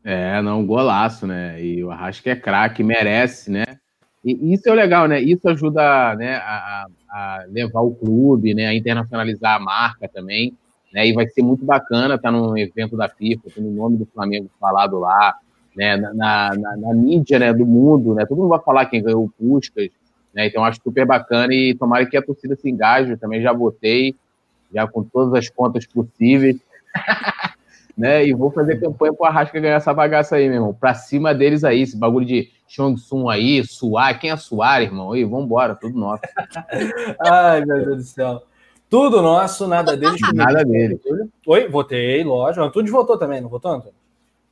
[0.02, 1.62] É, não, golaço, né?
[1.62, 3.65] E o Arrasca é craque, merece, né?
[4.24, 5.20] E isso é legal, né?
[5.20, 10.57] Isso ajuda né, a, a, levar o clube, né, a internacionalizar a marca também,
[10.93, 11.07] né?
[11.07, 14.51] E vai ser muito bacana estar num evento da FIFA, tendo o nome do Flamengo
[14.59, 15.35] falado lá,
[15.81, 15.97] né?
[15.97, 16.12] Na,
[16.55, 18.27] na, na, mídia, né, do mundo, né?
[18.27, 19.89] Todo mundo vai falar quem ganhou o Puskas,
[20.35, 20.47] né?
[20.47, 23.12] Então acho super bacana e tomara que a torcida se engaje.
[23.12, 24.15] Eu também já votei,
[24.73, 26.59] já com todas as contas possíveis.
[27.97, 28.27] né?
[28.27, 30.74] E vou fazer campanha pro Arrasca ganhar essa bagaça aí, meu irmão.
[30.74, 34.20] Pra cima deles aí, esse bagulho de Chong Sun aí, Suar.
[34.20, 35.16] Quem é Suar, irmão?
[35.16, 36.23] E vambora, tudo nosso.
[37.27, 38.43] Ai, meu Deus do céu.
[38.90, 40.20] Tudo nosso, nada deles.
[40.35, 41.01] nada deles.
[41.47, 42.66] Oi, votei, lógico.
[42.66, 43.94] Antônio votou também, não votou, Antônio?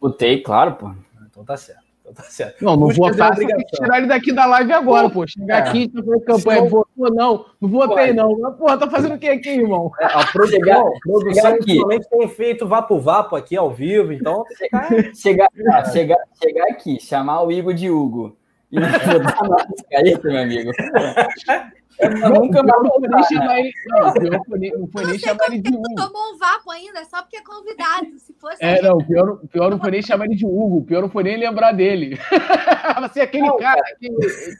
[0.00, 0.90] Votei, claro, pô.
[1.38, 1.84] Então tá certo.
[2.00, 2.64] Então tá certo.
[2.64, 5.24] Não, não votar, tem que tirar ele daqui da live agora, pô.
[5.26, 5.68] Chegar é.
[5.68, 6.68] aqui, tá fazendo campanha, não...
[6.68, 8.38] votou, não, não votei, não.
[8.40, 9.92] Mas, porra, tá fazendo o que aqui, irmão?
[10.00, 14.44] É, a produção, produção ultimamente tem feito vapo-vapo aqui ao vivo, então.
[15.14, 15.48] chegar,
[15.92, 18.36] chegar, chegar aqui, chamar o Igor de Hugo.
[18.72, 20.72] E não botar a nossa meu amigo.
[22.00, 23.72] Eu nunca mais não foi nem chamar ele.
[23.86, 25.94] Não, pior foi nem, não foi nem chamar ele de Hugo.
[25.96, 28.18] tomou um vapo ainda, só porque é convidado.
[28.18, 28.56] Se fosse.
[28.64, 31.36] É, não, pior, pior não foi nem chamar ele de Hugo, pior não foi nem
[31.36, 32.18] lembrar dele.
[33.02, 34.08] Você é aquele não, cara que.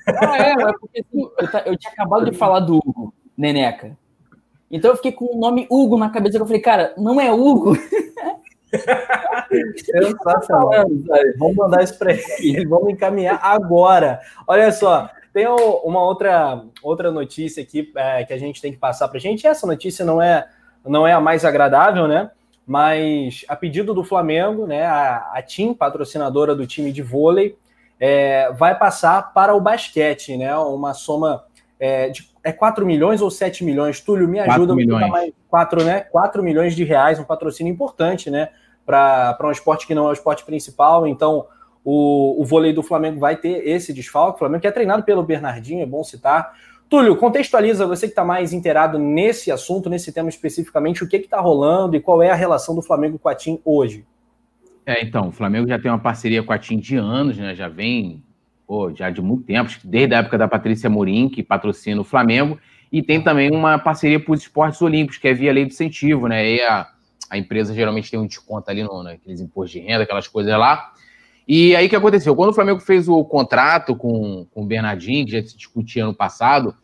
[0.09, 1.33] Ah, é, é porque assim, eu,
[1.67, 3.97] eu tinha acabado de falar do Hugo, Neneca.
[4.71, 6.39] Então eu fiquei com o nome Hugo na cabeça.
[6.39, 7.77] Eu falei, cara, não é Hugo.
[9.77, 10.87] Sensacional.
[11.39, 12.67] Vamos mandar isso para ele.
[12.67, 14.21] Vamos encaminhar agora.
[14.47, 19.09] Olha só, tem uma outra, outra notícia aqui é, que a gente tem que passar
[19.09, 19.47] para a gente.
[19.47, 20.49] Essa notícia não é,
[20.87, 22.31] não é a mais agradável, né?
[22.67, 27.57] Mas a pedido do Flamengo, né, a, a TIM, patrocinadora do time de vôlei,
[27.99, 30.57] é, vai passar para o basquete, né?
[30.57, 31.45] Uma soma
[31.81, 34.01] é, de é 4 milhões ou 7 milhões?
[34.01, 34.75] Túlio, me ajuda.
[34.75, 35.09] 4 milhões.
[35.11, 36.01] Mais, 4, né?
[36.01, 38.51] 4 milhões de reais, um patrocínio importante, né?
[38.85, 41.07] Para um esporte que não é o esporte principal.
[41.07, 41.47] Então,
[41.85, 44.37] o, o vôlei do Flamengo vai ter esse desfalque.
[44.37, 46.53] O Flamengo que é treinado pelo Bernardinho, é bom citar.
[46.89, 51.39] Túlio, contextualiza você que está mais inteirado nesse assunto, nesse tema especificamente, o que está
[51.39, 54.07] rolando e qual é a relação do Flamengo com a TIM hoje?
[54.87, 57.55] É, então, o Flamengo já tem uma parceria com a TIM de anos, né?
[57.55, 58.25] Já vem,
[58.67, 62.59] pô, já de muito tempo, desde a época da Patrícia Morim, que patrocina o Flamengo,
[62.91, 66.27] e tem também uma parceria para os esportes olímpicos, que é via lei do incentivo,
[66.27, 66.55] né?
[66.55, 66.89] E a,
[67.29, 70.91] a empresa geralmente tem um desconto ali no, naqueles impostos de renda, aquelas coisas lá.
[71.49, 72.37] E aí o que aconteceu?
[72.37, 76.13] Quando o Flamengo fez o contrato com, com o Bernardinho, que já se discutia ano
[76.15, 76.77] passado,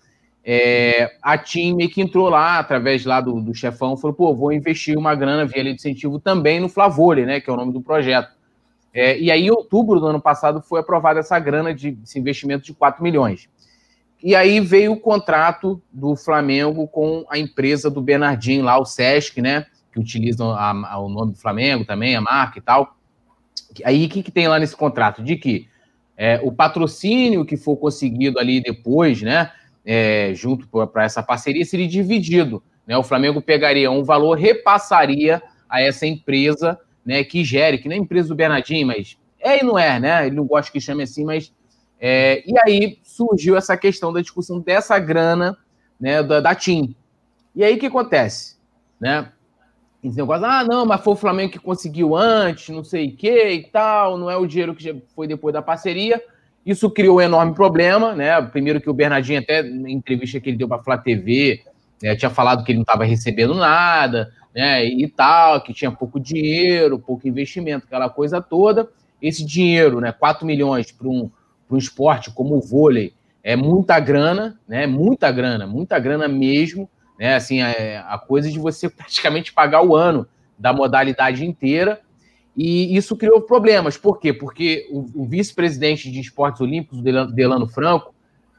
[0.43, 4.53] é, a TIM meio que entrou lá, através lá do, do chefão, falou, pô, vou
[4.53, 7.75] investir uma grana via lei de incentivo também no Flavore, né, que é o nome
[7.75, 8.33] do projeto.
[8.93, 12.65] É, e aí, em outubro do ano passado, foi aprovada essa grana de esse investimento
[12.65, 13.49] de 4 milhões.
[14.23, 19.43] E aí veio o contrato do Flamengo com a empresa do Bernardinho lá, o Sesc,
[19.43, 22.97] né, que utilizam a, a, o nome do Flamengo também, a marca e tal.
[23.85, 25.23] Aí o que, que tem lá nesse contrato?
[25.23, 25.69] De que
[26.17, 29.51] é, o patrocínio que for conseguido ali depois, né,
[29.85, 32.63] é, junto para essa parceria, seria dividido.
[32.87, 32.97] Né?
[32.97, 37.99] O Flamengo pegaria um valor, repassaria a essa empresa né, que gere, que não é
[37.99, 40.27] empresa do Bernardinho, mas é e não é, né?
[40.27, 41.53] Ele não gosta que chame assim, mas.
[42.01, 45.57] É, e aí surgiu essa questão da discussão dessa grana
[46.01, 46.97] né, da, da TIM.
[47.55, 48.57] E aí o que acontece?
[49.01, 49.31] Né?
[50.43, 54.19] Ah, não, mas foi o Flamengo que conseguiu antes, não sei o que e tal,
[54.19, 56.23] não é o dinheiro que foi depois da parceria.
[56.65, 58.41] Isso criou um enorme problema, né?
[58.43, 61.63] Primeiro que o Bernardinho, até na entrevista que ele deu para a Flá TV,
[62.03, 64.85] né, tinha falado que ele não estava recebendo nada, né?
[64.85, 68.89] E tal, que tinha pouco dinheiro, pouco investimento, aquela coisa toda.
[69.21, 70.13] Esse dinheiro, né?
[70.13, 71.31] 4 milhões para um,
[71.71, 73.13] um esporte como o vôlei,
[73.43, 74.87] é muita grana, né?
[74.87, 77.35] Muita grana, muita grana mesmo né?
[77.35, 80.27] Assim, é a coisa de você praticamente pagar o ano
[80.59, 82.01] da modalidade inteira.
[82.57, 83.97] E isso criou problemas.
[83.97, 84.33] Por quê?
[84.33, 88.15] Porque o, o vice-presidente de esportes olímpicos, Delano Franco,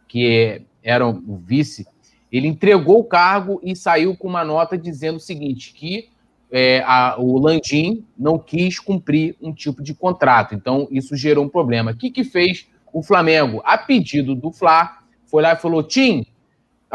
[0.07, 1.88] que era o vice,
[2.32, 6.10] ele entregou o cargo e saiu com uma nota dizendo o seguinte: que
[6.52, 10.53] é, a, o Landim não quis cumprir um tipo de contrato.
[10.53, 11.91] Então, isso gerou um problema.
[11.91, 13.61] O que, que fez o Flamengo?
[13.64, 16.26] A pedido do Fla, foi lá e falou: Tim,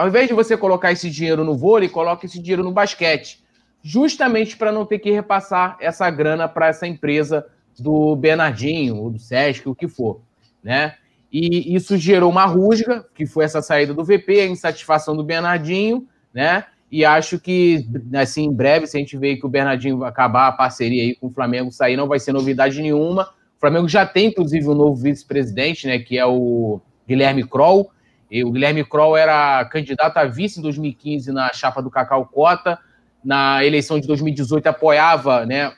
[0.00, 3.44] ao invés de você colocar esse dinheiro no vôlei, coloque esse dinheiro no basquete.
[3.82, 7.46] Justamente para não ter que repassar essa grana para essa empresa
[7.78, 10.22] do Bernardinho, ou do Sesc, o que for.
[10.64, 10.94] Né?
[11.30, 16.08] E isso gerou uma rusga, que foi essa saída do VP, a insatisfação do Bernardinho,
[16.32, 16.64] né?
[16.90, 20.52] E acho que, assim, em breve, se a gente ver que o Bernardinho acabar a
[20.52, 23.24] parceria aí com o Flamengo sair, não vai ser novidade nenhuma.
[23.56, 25.98] O Flamengo já tem, inclusive, um novo vice-presidente, né?
[25.98, 27.90] Que é o Guilherme Kroll,
[28.30, 32.78] e o Guilherme Kroll era candidato a vice em 2015 na chapa do Cacau Cota.
[33.24, 35.72] Na eleição de 2018 apoiava né,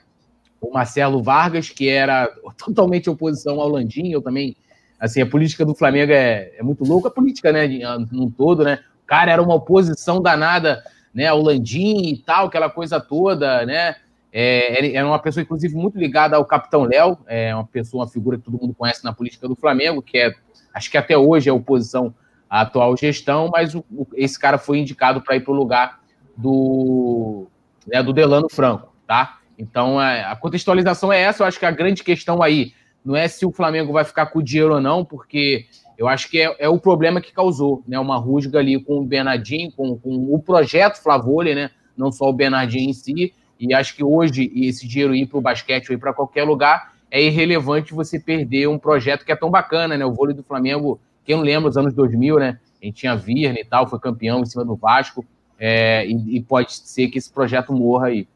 [0.60, 4.54] o Marcelo Vargas, que era totalmente oposição ao Landim, eu também,
[5.00, 7.66] assim, a política do Flamengo é, é muito louca, a política, né,
[8.12, 12.70] no todo, né, o cara era uma oposição danada, né, ao Landim e tal, aquela
[12.70, 13.96] coisa toda, né,
[14.32, 18.38] é, era uma pessoa, inclusive, muito ligada ao Capitão Léo, é uma pessoa, uma figura
[18.38, 20.32] que todo mundo conhece na política do Flamengo, que é,
[20.72, 22.14] acho que até hoje é oposição
[22.52, 26.00] à atual gestão, mas o, o, esse cara foi indicado para ir para o lugar
[26.36, 27.46] do,
[27.86, 29.38] né, do Delano Franco, tá?
[29.58, 33.26] Então, a, a contextualização é essa, eu acho que a grande questão aí não é
[33.26, 35.64] se o Flamengo vai ficar com o dinheiro ou não, porque
[35.96, 37.98] eu acho que é, é, o problema que causou, né?
[37.98, 41.70] Uma rusga ali com o Bernardinho, com, com o projeto Flavole, né?
[41.96, 45.42] Não só o Bernardinho em si, e acho que hoje esse dinheiro ir para o
[45.42, 49.50] basquete ou ir para qualquer lugar é irrelevante você perder um projeto que é tão
[49.50, 50.04] bacana, né?
[50.04, 52.58] O vôlei do Flamengo, quem não lembra, os anos 2000, né?
[52.80, 55.24] A gente tinha Virne e tal, foi campeão em cima do Vasco,
[55.58, 58.26] é, e, e, pode ser que esse projeto morra aí.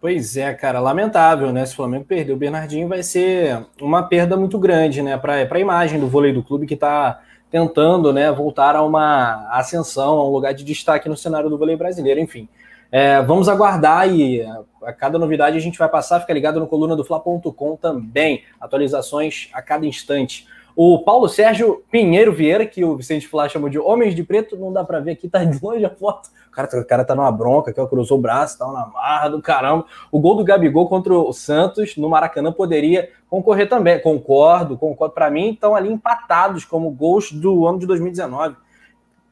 [0.00, 1.64] Pois é, cara, lamentável, né?
[1.66, 5.16] Se o Flamengo perder o Bernardinho, vai ser uma perda muito grande, né?
[5.18, 7.20] Para a imagem do vôlei do clube que está
[7.50, 11.76] tentando, né, voltar a uma ascensão, a um lugar de destaque no cenário do vôlei
[11.76, 12.48] brasileiro, enfim.
[12.90, 14.42] É, vamos aguardar e
[14.82, 16.20] a cada novidade a gente vai passar.
[16.20, 18.42] Fica ligado no coluna do Fla.com também.
[18.60, 20.46] Atualizações a cada instante.
[20.74, 24.72] O Paulo Sérgio Pinheiro Vieira, que o Vicente Flá chamou de Homens de Preto, não
[24.72, 26.30] dá para ver aqui, tá de longe a foto.
[26.48, 29.42] O cara, o cara tá numa bronca, que cruzou o braço, tá na marra do
[29.42, 29.84] caramba.
[30.10, 34.00] O gol do Gabigol contra o Santos no Maracanã poderia concorrer também.
[34.00, 35.14] Concordo, concordo.
[35.14, 38.56] Para mim, estão ali empatados como gols do ano de 2019.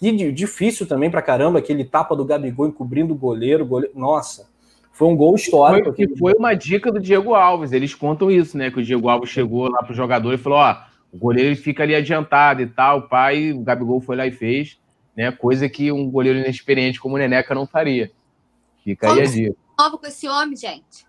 [0.03, 3.93] E difícil também para caramba, aquele tapa do Gabigol encobrindo o goleiro, goleiro.
[3.95, 4.49] Nossa,
[4.93, 5.95] foi um gol histórico.
[5.95, 8.71] Foi, foi uma dica do Diego Alves, eles contam isso, né?
[8.71, 11.95] Que o Diego Alves chegou lá pro jogador e falou: ó, o goleiro fica ali
[11.95, 14.79] adiantado e tal, o pai, o Gabigol foi lá e fez,
[15.17, 15.33] né?
[15.33, 18.11] Coisa que um goleiro inexperiente como o Neneca não faria.
[18.85, 19.57] Fica Como aí a dica.
[19.79, 21.07] Novo com esse homem, gente.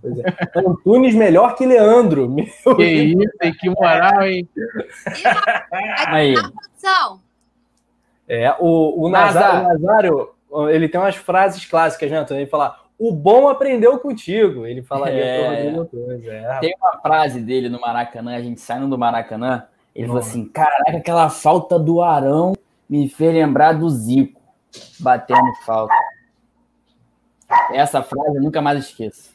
[0.00, 0.24] Pois é.
[0.56, 2.28] Antunes melhor que Leandro.
[2.28, 3.54] Meu que isso, hein?
[3.58, 4.48] Que moral, hein?
[6.06, 6.34] aí.
[8.28, 10.30] É, o, o, Nazário, o Nazário,
[10.70, 12.42] ele tem umas frases clássicas, né, Antônio?
[12.42, 14.66] Ele fala, o bom aprendeu contigo.
[14.66, 19.64] Ele falaria é, é, Tem uma frase dele no Maracanã, a gente saindo do Maracanã,
[19.94, 22.54] ele falou assim, caraca, aquela falta do Arão
[22.88, 24.40] me fez lembrar do Zico,
[24.98, 25.94] batendo falta.
[27.72, 29.30] Essa frase eu nunca mais esqueço.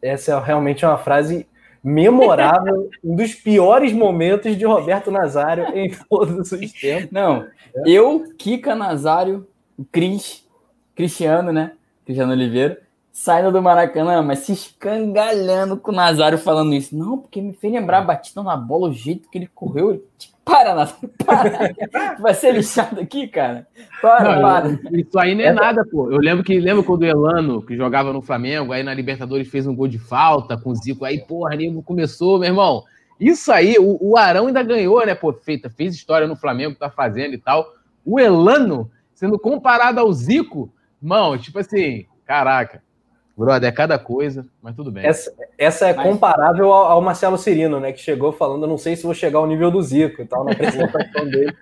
[0.00, 1.46] Essa é realmente uma frase
[1.82, 7.10] memorável, um dos piores momentos de Roberto Nazário em todos os tempos.
[7.10, 7.82] Não, é.
[7.86, 9.46] eu, Kika Nazário,
[9.76, 10.46] o Cris,
[10.94, 11.72] Cristiano, né?
[12.04, 12.80] Cristiano Oliveira,
[13.18, 16.96] saindo do Maracanã, mas se escangalhando com o Nazário falando isso.
[16.96, 20.04] Não, porque me fez lembrar a batida na bola, o jeito que ele correu.
[20.44, 22.14] Para, Nazário, para.
[22.20, 23.66] Vai ser lixado aqui, cara.
[24.00, 24.80] Para, não, para.
[24.92, 26.12] Isso aí não é, é nada, pô.
[26.12, 29.66] Eu lembro que lembro quando o Elano, que jogava no Flamengo, aí na Libertadores fez
[29.66, 31.04] um gol de falta com o Zico.
[31.04, 32.84] Aí, porra, nego começou, meu irmão.
[33.18, 35.16] Isso aí, o, o Arão ainda ganhou, né?
[35.16, 37.66] Pô, feita, fez história no Flamengo, tá fazendo e tal.
[38.06, 40.72] O Elano, sendo comparado ao Zico,
[41.02, 42.80] mão, tipo assim, caraca.
[43.38, 45.06] Brother, é cada coisa, mas tudo bem.
[45.06, 46.04] Essa, essa é mas...
[46.04, 47.92] comparável ao, ao, Marcelo Cirino, né?
[47.92, 50.50] Que chegou falando, não sei se vou chegar ao nível do Zico e tal, na
[50.50, 51.56] apresentação dele.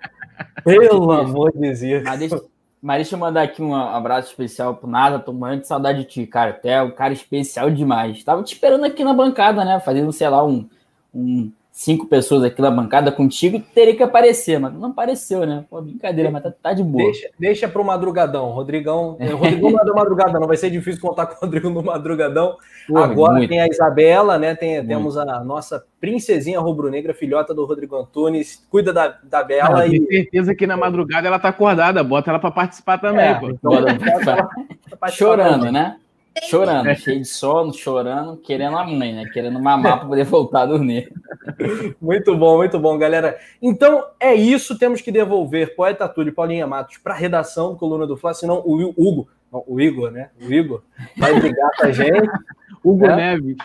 [0.63, 2.03] Pelo amor de Deus.
[2.03, 2.41] Mas deixa,
[2.81, 6.05] mas deixa eu mandar aqui um abraço especial pro Nada, tô morrendo de saudade de
[6.05, 6.49] ti, cara.
[6.49, 8.23] Até um cara especial demais.
[8.23, 9.79] Tava te esperando aqui na bancada, né?
[9.79, 10.67] Fazendo, sei lá, um,
[11.13, 15.63] um cinco pessoas aqui na bancada contigo, teria que aparecer, mas não apareceu, né?
[15.69, 17.03] Pô, brincadeira, mas tá, tá de boa.
[17.03, 19.15] Deixa, deixa pro madrugadão, Rodrigão.
[19.19, 21.83] O Rodrigão não é do madrugadão, não vai ser difícil contar com o Rodrigo no
[21.83, 22.57] madrugadão.
[22.87, 23.49] Pô, Agora muito.
[23.49, 24.55] tem a Isabela, né?
[24.55, 28.65] Tem, temos a nossa princesinha rubro-negra, filhota do Rodrigo Antunes.
[28.71, 29.81] Cuida da, da Bela.
[29.81, 29.91] Ah, e...
[29.91, 33.51] Tenho certeza que na madrugada ela tá acordada, bota ela para participar também, é, pô.
[33.51, 33.71] Então,
[35.13, 35.97] Chorando, né?
[36.43, 39.25] Chorando, cheio de sono, chorando, querendo a mãe, né?
[39.33, 41.11] Querendo mamar para poder voltar a dormir.
[42.01, 43.37] Muito bom, muito bom, galera.
[43.61, 47.77] Então é isso, temos que devolver Poeta Túlio e Paulinha Matos para a redação do
[47.77, 50.29] Coluna do Fla, senão o Hugo, não, o Igor, né?
[50.41, 50.83] O Igor
[51.15, 52.29] vai brigar com a gente.
[52.83, 53.15] Hugo né?
[53.15, 53.57] Neves.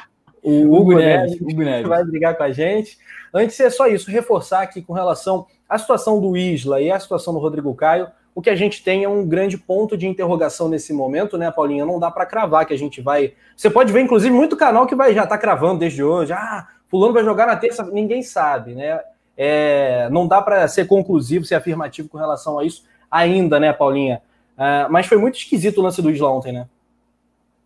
[0.42, 2.98] O Hugo, Hugo Neves, Neves, Hugo Neves vai brigar com a gente.
[3.34, 7.32] Antes é só isso, reforçar aqui com relação à situação do Isla e à situação
[7.32, 10.92] do Rodrigo Caio o que a gente tem é um grande ponto de interrogação nesse
[10.92, 11.84] momento, né, Paulinha?
[11.84, 13.34] Não dá para cravar que a gente vai.
[13.56, 16.32] Você pode ver, inclusive, muito canal que vai já tá cravando desde hoje.
[16.32, 19.00] Ah, fulano vai jogar na terça, ninguém sabe, né?
[19.36, 24.22] É, não dá para ser conclusivo, ser afirmativo com relação a isso ainda, né, Paulinha?
[24.56, 26.66] É, mas foi muito esquisito o lance do Isla ontem, né?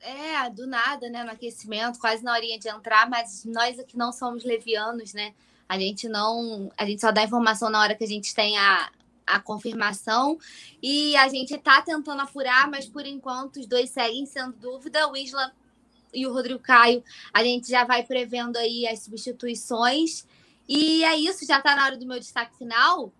[0.00, 4.12] É, do nada, né, no aquecimento, quase na horinha de entrar, mas nós aqui não
[4.12, 5.32] somos levianos, né?
[5.68, 8.88] A gente não, a gente só dá informação na hora que a gente tem a,
[9.26, 10.38] a confirmação.
[10.82, 15.08] E a gente está tentando apurar, mas por enquanto os dois seguem sendo dúvida.
[15.08, 15.52] O Isla
[16.14, 20.26] e o Rodrigo Caio, a gente já vai prevendo aí as substituições.
[20.68, 23.12] E é isso, já está na hora do meu destaque final.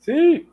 [0.00, 0.46] Sim!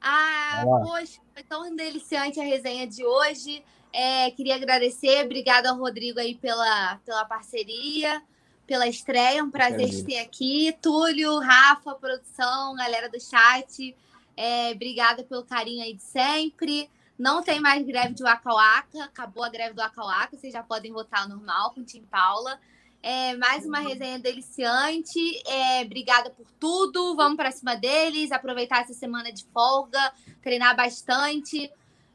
[0.00, 3.64] Ah, poxa, foi tão deliciante a resenha de hoje.
[3.92, 8.22] É, queria agradecer, obrigada ao Rodrigo aí pela, pela parceria,
[8.66, 10.76] pela estreia, um prazer te ter aqui.
[10.80, 13.94] Túlio, Rafa, produção, galera do chat,
[14.36, 16.88] é, obrigada pelo carinho aí de sempre.
[17.18, 20.62] Não tem mais greve de Waka Waka, acabou a greve do Waka Waka, vocês já
[20.62, 22.58] podem votar normal com o Tim Paula.
[23.02, 25.18] É, mais uma resenha deliciante.
[25.46, 27.16] É, obrigada por tudo.
[27.16, 31.68] Vamos para cima deles, aproveitar essa semana de folga, treinar bastante,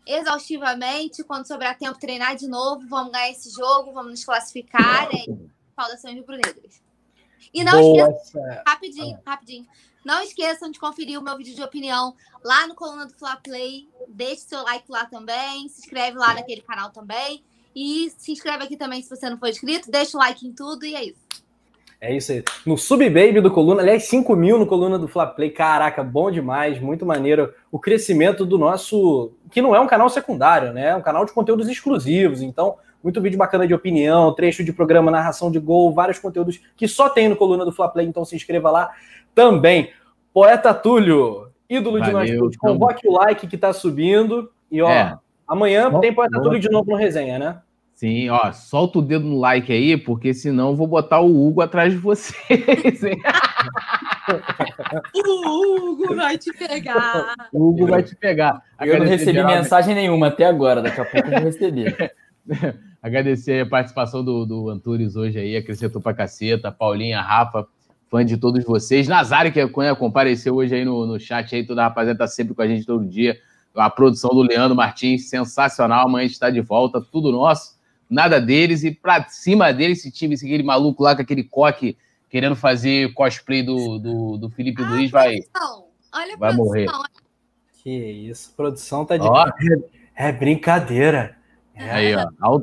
[0.05, 1.25] exaustivamente.
[1.25, 2.87] Quando sobrar tempo, treinar de novo.
[2.87, 5.09] Vamos ganhar esse jogo, vamos nos classificar.
[5.13, 5.25] É,
[5.77, 6.81] Saudações rubro-negras.
[7.53, 9.67] E não esqueçam, rapidinho, rapidinho.
[10.03, 13.87] Não esqueçam de conferir o meu vídeo de opinião lá no coluna do Fla Play.
[14.07, 15.69] Deixe seu like lá também.
[15.69, 17.43] Se inscreve lá naquele canal também.
[17.75, 19.91] E se inscreve aqui também se você não for inscrito.
[19.91, 21.27] Deixa o like em tudo e é isso.
[22.01, 22.43] É isso aí.
[22.65, 25.51] No Subbaby do Coluna, aliás, 5 mil no Coluna do Fla Play.
[25.51, 27.53] Caraca, bom demais, muito maneiro.
[27.71, 29.31] O crescimento do nosso.
[29.51, 30.87] Que não é um canal secundário, né?
[30.89, 32.41] É um canal de conteúdos exclusivos.
[32.41, 36.87] Então, muito vídeo bacana de opinião, trecho de programa, narração de gol, vários conteúdos que
[36.87, 38.05] só tem no Coluna do Fla Play.
[38.05, 38.91] Então, se inscreva lá
[39.33, 39.91] também.
[40.33, 44.51] Poeta Túlio, ídolo Valeu, de nós todos, convoque o like que tá subindo.
[44.71, 45.17] E ó, é.
[45.47, 47.59] amanhã tem Poeta Túlio de novo no resenha, né?
[47.97, 51.61] Sim, ó, solta o dedo no like aí, porque senão eu vou botar o Hugo
[51.61, 52.37] atrás de vocês.
[55.15, 57.33] o Hugo vai te pegar.
[57.51, 58.61] O Hugo vai te pegar.
[58.79, 62.13] Eu não recebi mensagem nenhuma até agora, daqui a pouco eu vou receber.
[63.07, 67.67] Agradecer a participação do, do Antunes hoje aí, acrescentou pra caceta, Paulinha, Rafa,
[68.09, 69.07] fã de todos vocês.
[69.07, 72.61] Nazário, que compareceu hoje aí no, no chat aí, toda a rapaziada tá sempre com
[72.61, 73.37] a gente todo dia.
[73.75, 76.07] A produção do Leandro Martins, sensacional.
[76.07, 77.77] Amanhã a gente está de volta, tudo nosso
[78.09, 81.97] nada deles, e pra cima deles, esse time, esse aquele maluco lá com aquele coque
[82.29, 85.39] querendo fazer cosplay do, do, do Felipe ah, Luiz, vai,
[86.13, 86.87] Olha vai morrer.
[87.83, 89.25] Que isso, produção tá de.
[89.25, 89.47] Ó,
[90.15, 91.36] é, é, brincadeira.
[91.77, 91.91] É.
[91.91, 92.59] Aí, ó.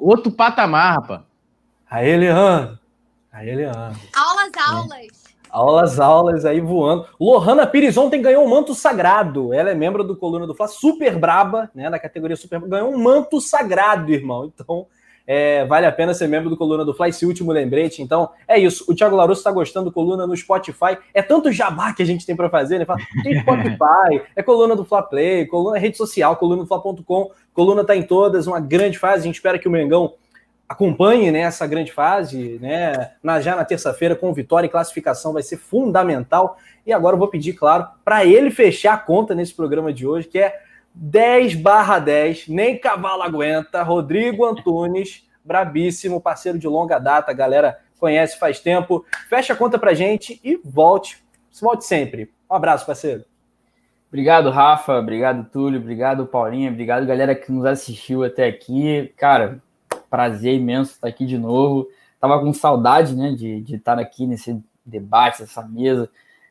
[0.00, 1.20] Outro patamar, rapaz.
[1.88, 2.78] Aí, Leandro.
[3.32, 4.00] Aí, Leandro.
[4.14, 5.26] Aulas, aulas.
[5.48, 7.06] Aulas, aulas aí voando.
[7.18, 9.54] Lohana Pires ontem ganhou um manto sagrado.
[9.54, 11.88] Ela é membro do Coluna do Fla, super braba, né?
[11.88, 12.60] Na categoria super.
[12.60, 14.52] Ganhou um manto sagrado, irmão.
[14.52, 14.86] Então,
[15.26, 18.00] é, vale a pena ser membro do Coluna do Fla, esse último lembrete.
[18.00, 18.84] Então, é isso.
[18.88, 20.98] O Thiago Larusso está gostando do Coluna no Spotify.
[21.12, 22.84] É tanto jabá que a gente tem para fazer, né?
[22.84, 27.30] Fala, tem Spotify, é Coluna do Fla Play, Coluna, é rede social, coluna do Fla.com.
[27.56, 29.20] Coluna tá em todas, uma grande fase.
[29.20, 30.12] A gente espera que o Mengão
[30.68, 35.42] acompanhe né, essa grande fase, né, na, já na terça-feira, com vitória e classificação, vai
[35.42, 36.58] ser fundamental.
[36.84, 40.28] E agora eu vou pedir, claro, para ele fechar a conta nesse programa de hoje,
[40.28, 40.60] que é
[40.94, 48.38] 10 barra 10, nem cavalo aguenta, Rodrigo Antunes, brabíssimo, parceiro de longa data, galera conhece
[48.38, 49.02] faz tempo.
[49.30, 51.24] Fecha a conta pra gente e volte,
[51.58, 52.30] volte sempre.
[52.50, 53.24] Um abraço, parceiro.
[54.16, 54.98] Obrigado, Rafa.
[54.98, 55.78] Obrigado, Túlio.
[55.78, 56.70] Obrigado, Paulinha.
[56.70, 59.12] Obrigado, galera que nos assistiu até aqui.
[59.14, 59.62] Cara,
[60.08, 61.86] prazer imenso estar aqui de novo.
[62.18, 66.08] Tava com saudade, né, de, de estar aqui nesse debate, nessa mesa.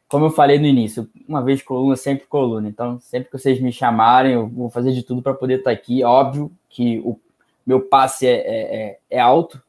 [0.08, 2.70] Como eu falei no início, uma vez coluna, sempre coluna.
[2.70, 6.04] Então, sempre que vocês me chamarem, eu vou fazer de tudo para poder estar aqui.
[6.04, 7.20] Óbvio que o
[7.66, 9.60] meu passe é, é, é, alto,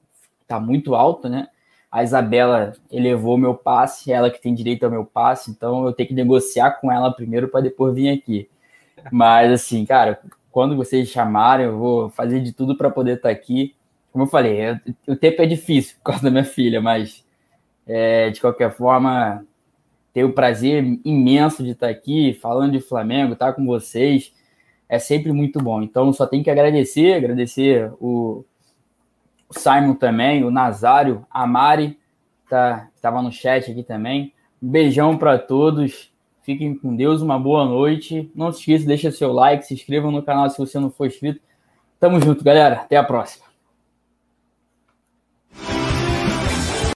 [0.42, 1.48] está muito alto, né?
[1.96, 6.08] A Isabela elevou meu passe, ela que tem direito ao meu passe, então eu tenho
[6.08, 8.48] que negociar com ela primeiro para depois vir aqui.
[9.10, 10.20] Mas assim, cara,
[10.50, 13.74] quando vocês chamarem, eu vou fazer de tudo para poder estar aqui
[14.16, 17.22] como eu falei, eu, o tempo é difícil por causa da minha filha, mas
[17.86, 19.44] é, de qualquer forma,
[20.10, 24.32] tenho o prazer imenso de estar aqui falando de Flamengo, estar com vocês.
[24.88, 25.82] É sempre muito bom.
[25.82, 28.42] Então, só tenho que agradecer, agradecer o,
[29.48, 31.98] o Simon também, o Nazário, a Mari,
[32.48, 34.32] tá, estava no chat aqui também.
[34.62, 36.12] Um beijão para todos.
[36.42, 38.30] Fiquem com Deus, uma boa noite.
[38.34, 41.40] Não se esqueça, deixa seu like, se inscreva no canal se você não for inscrito.
[41.98, 42.76] Tamo junto, galera.
[42.76, 43.45] Até a próxima.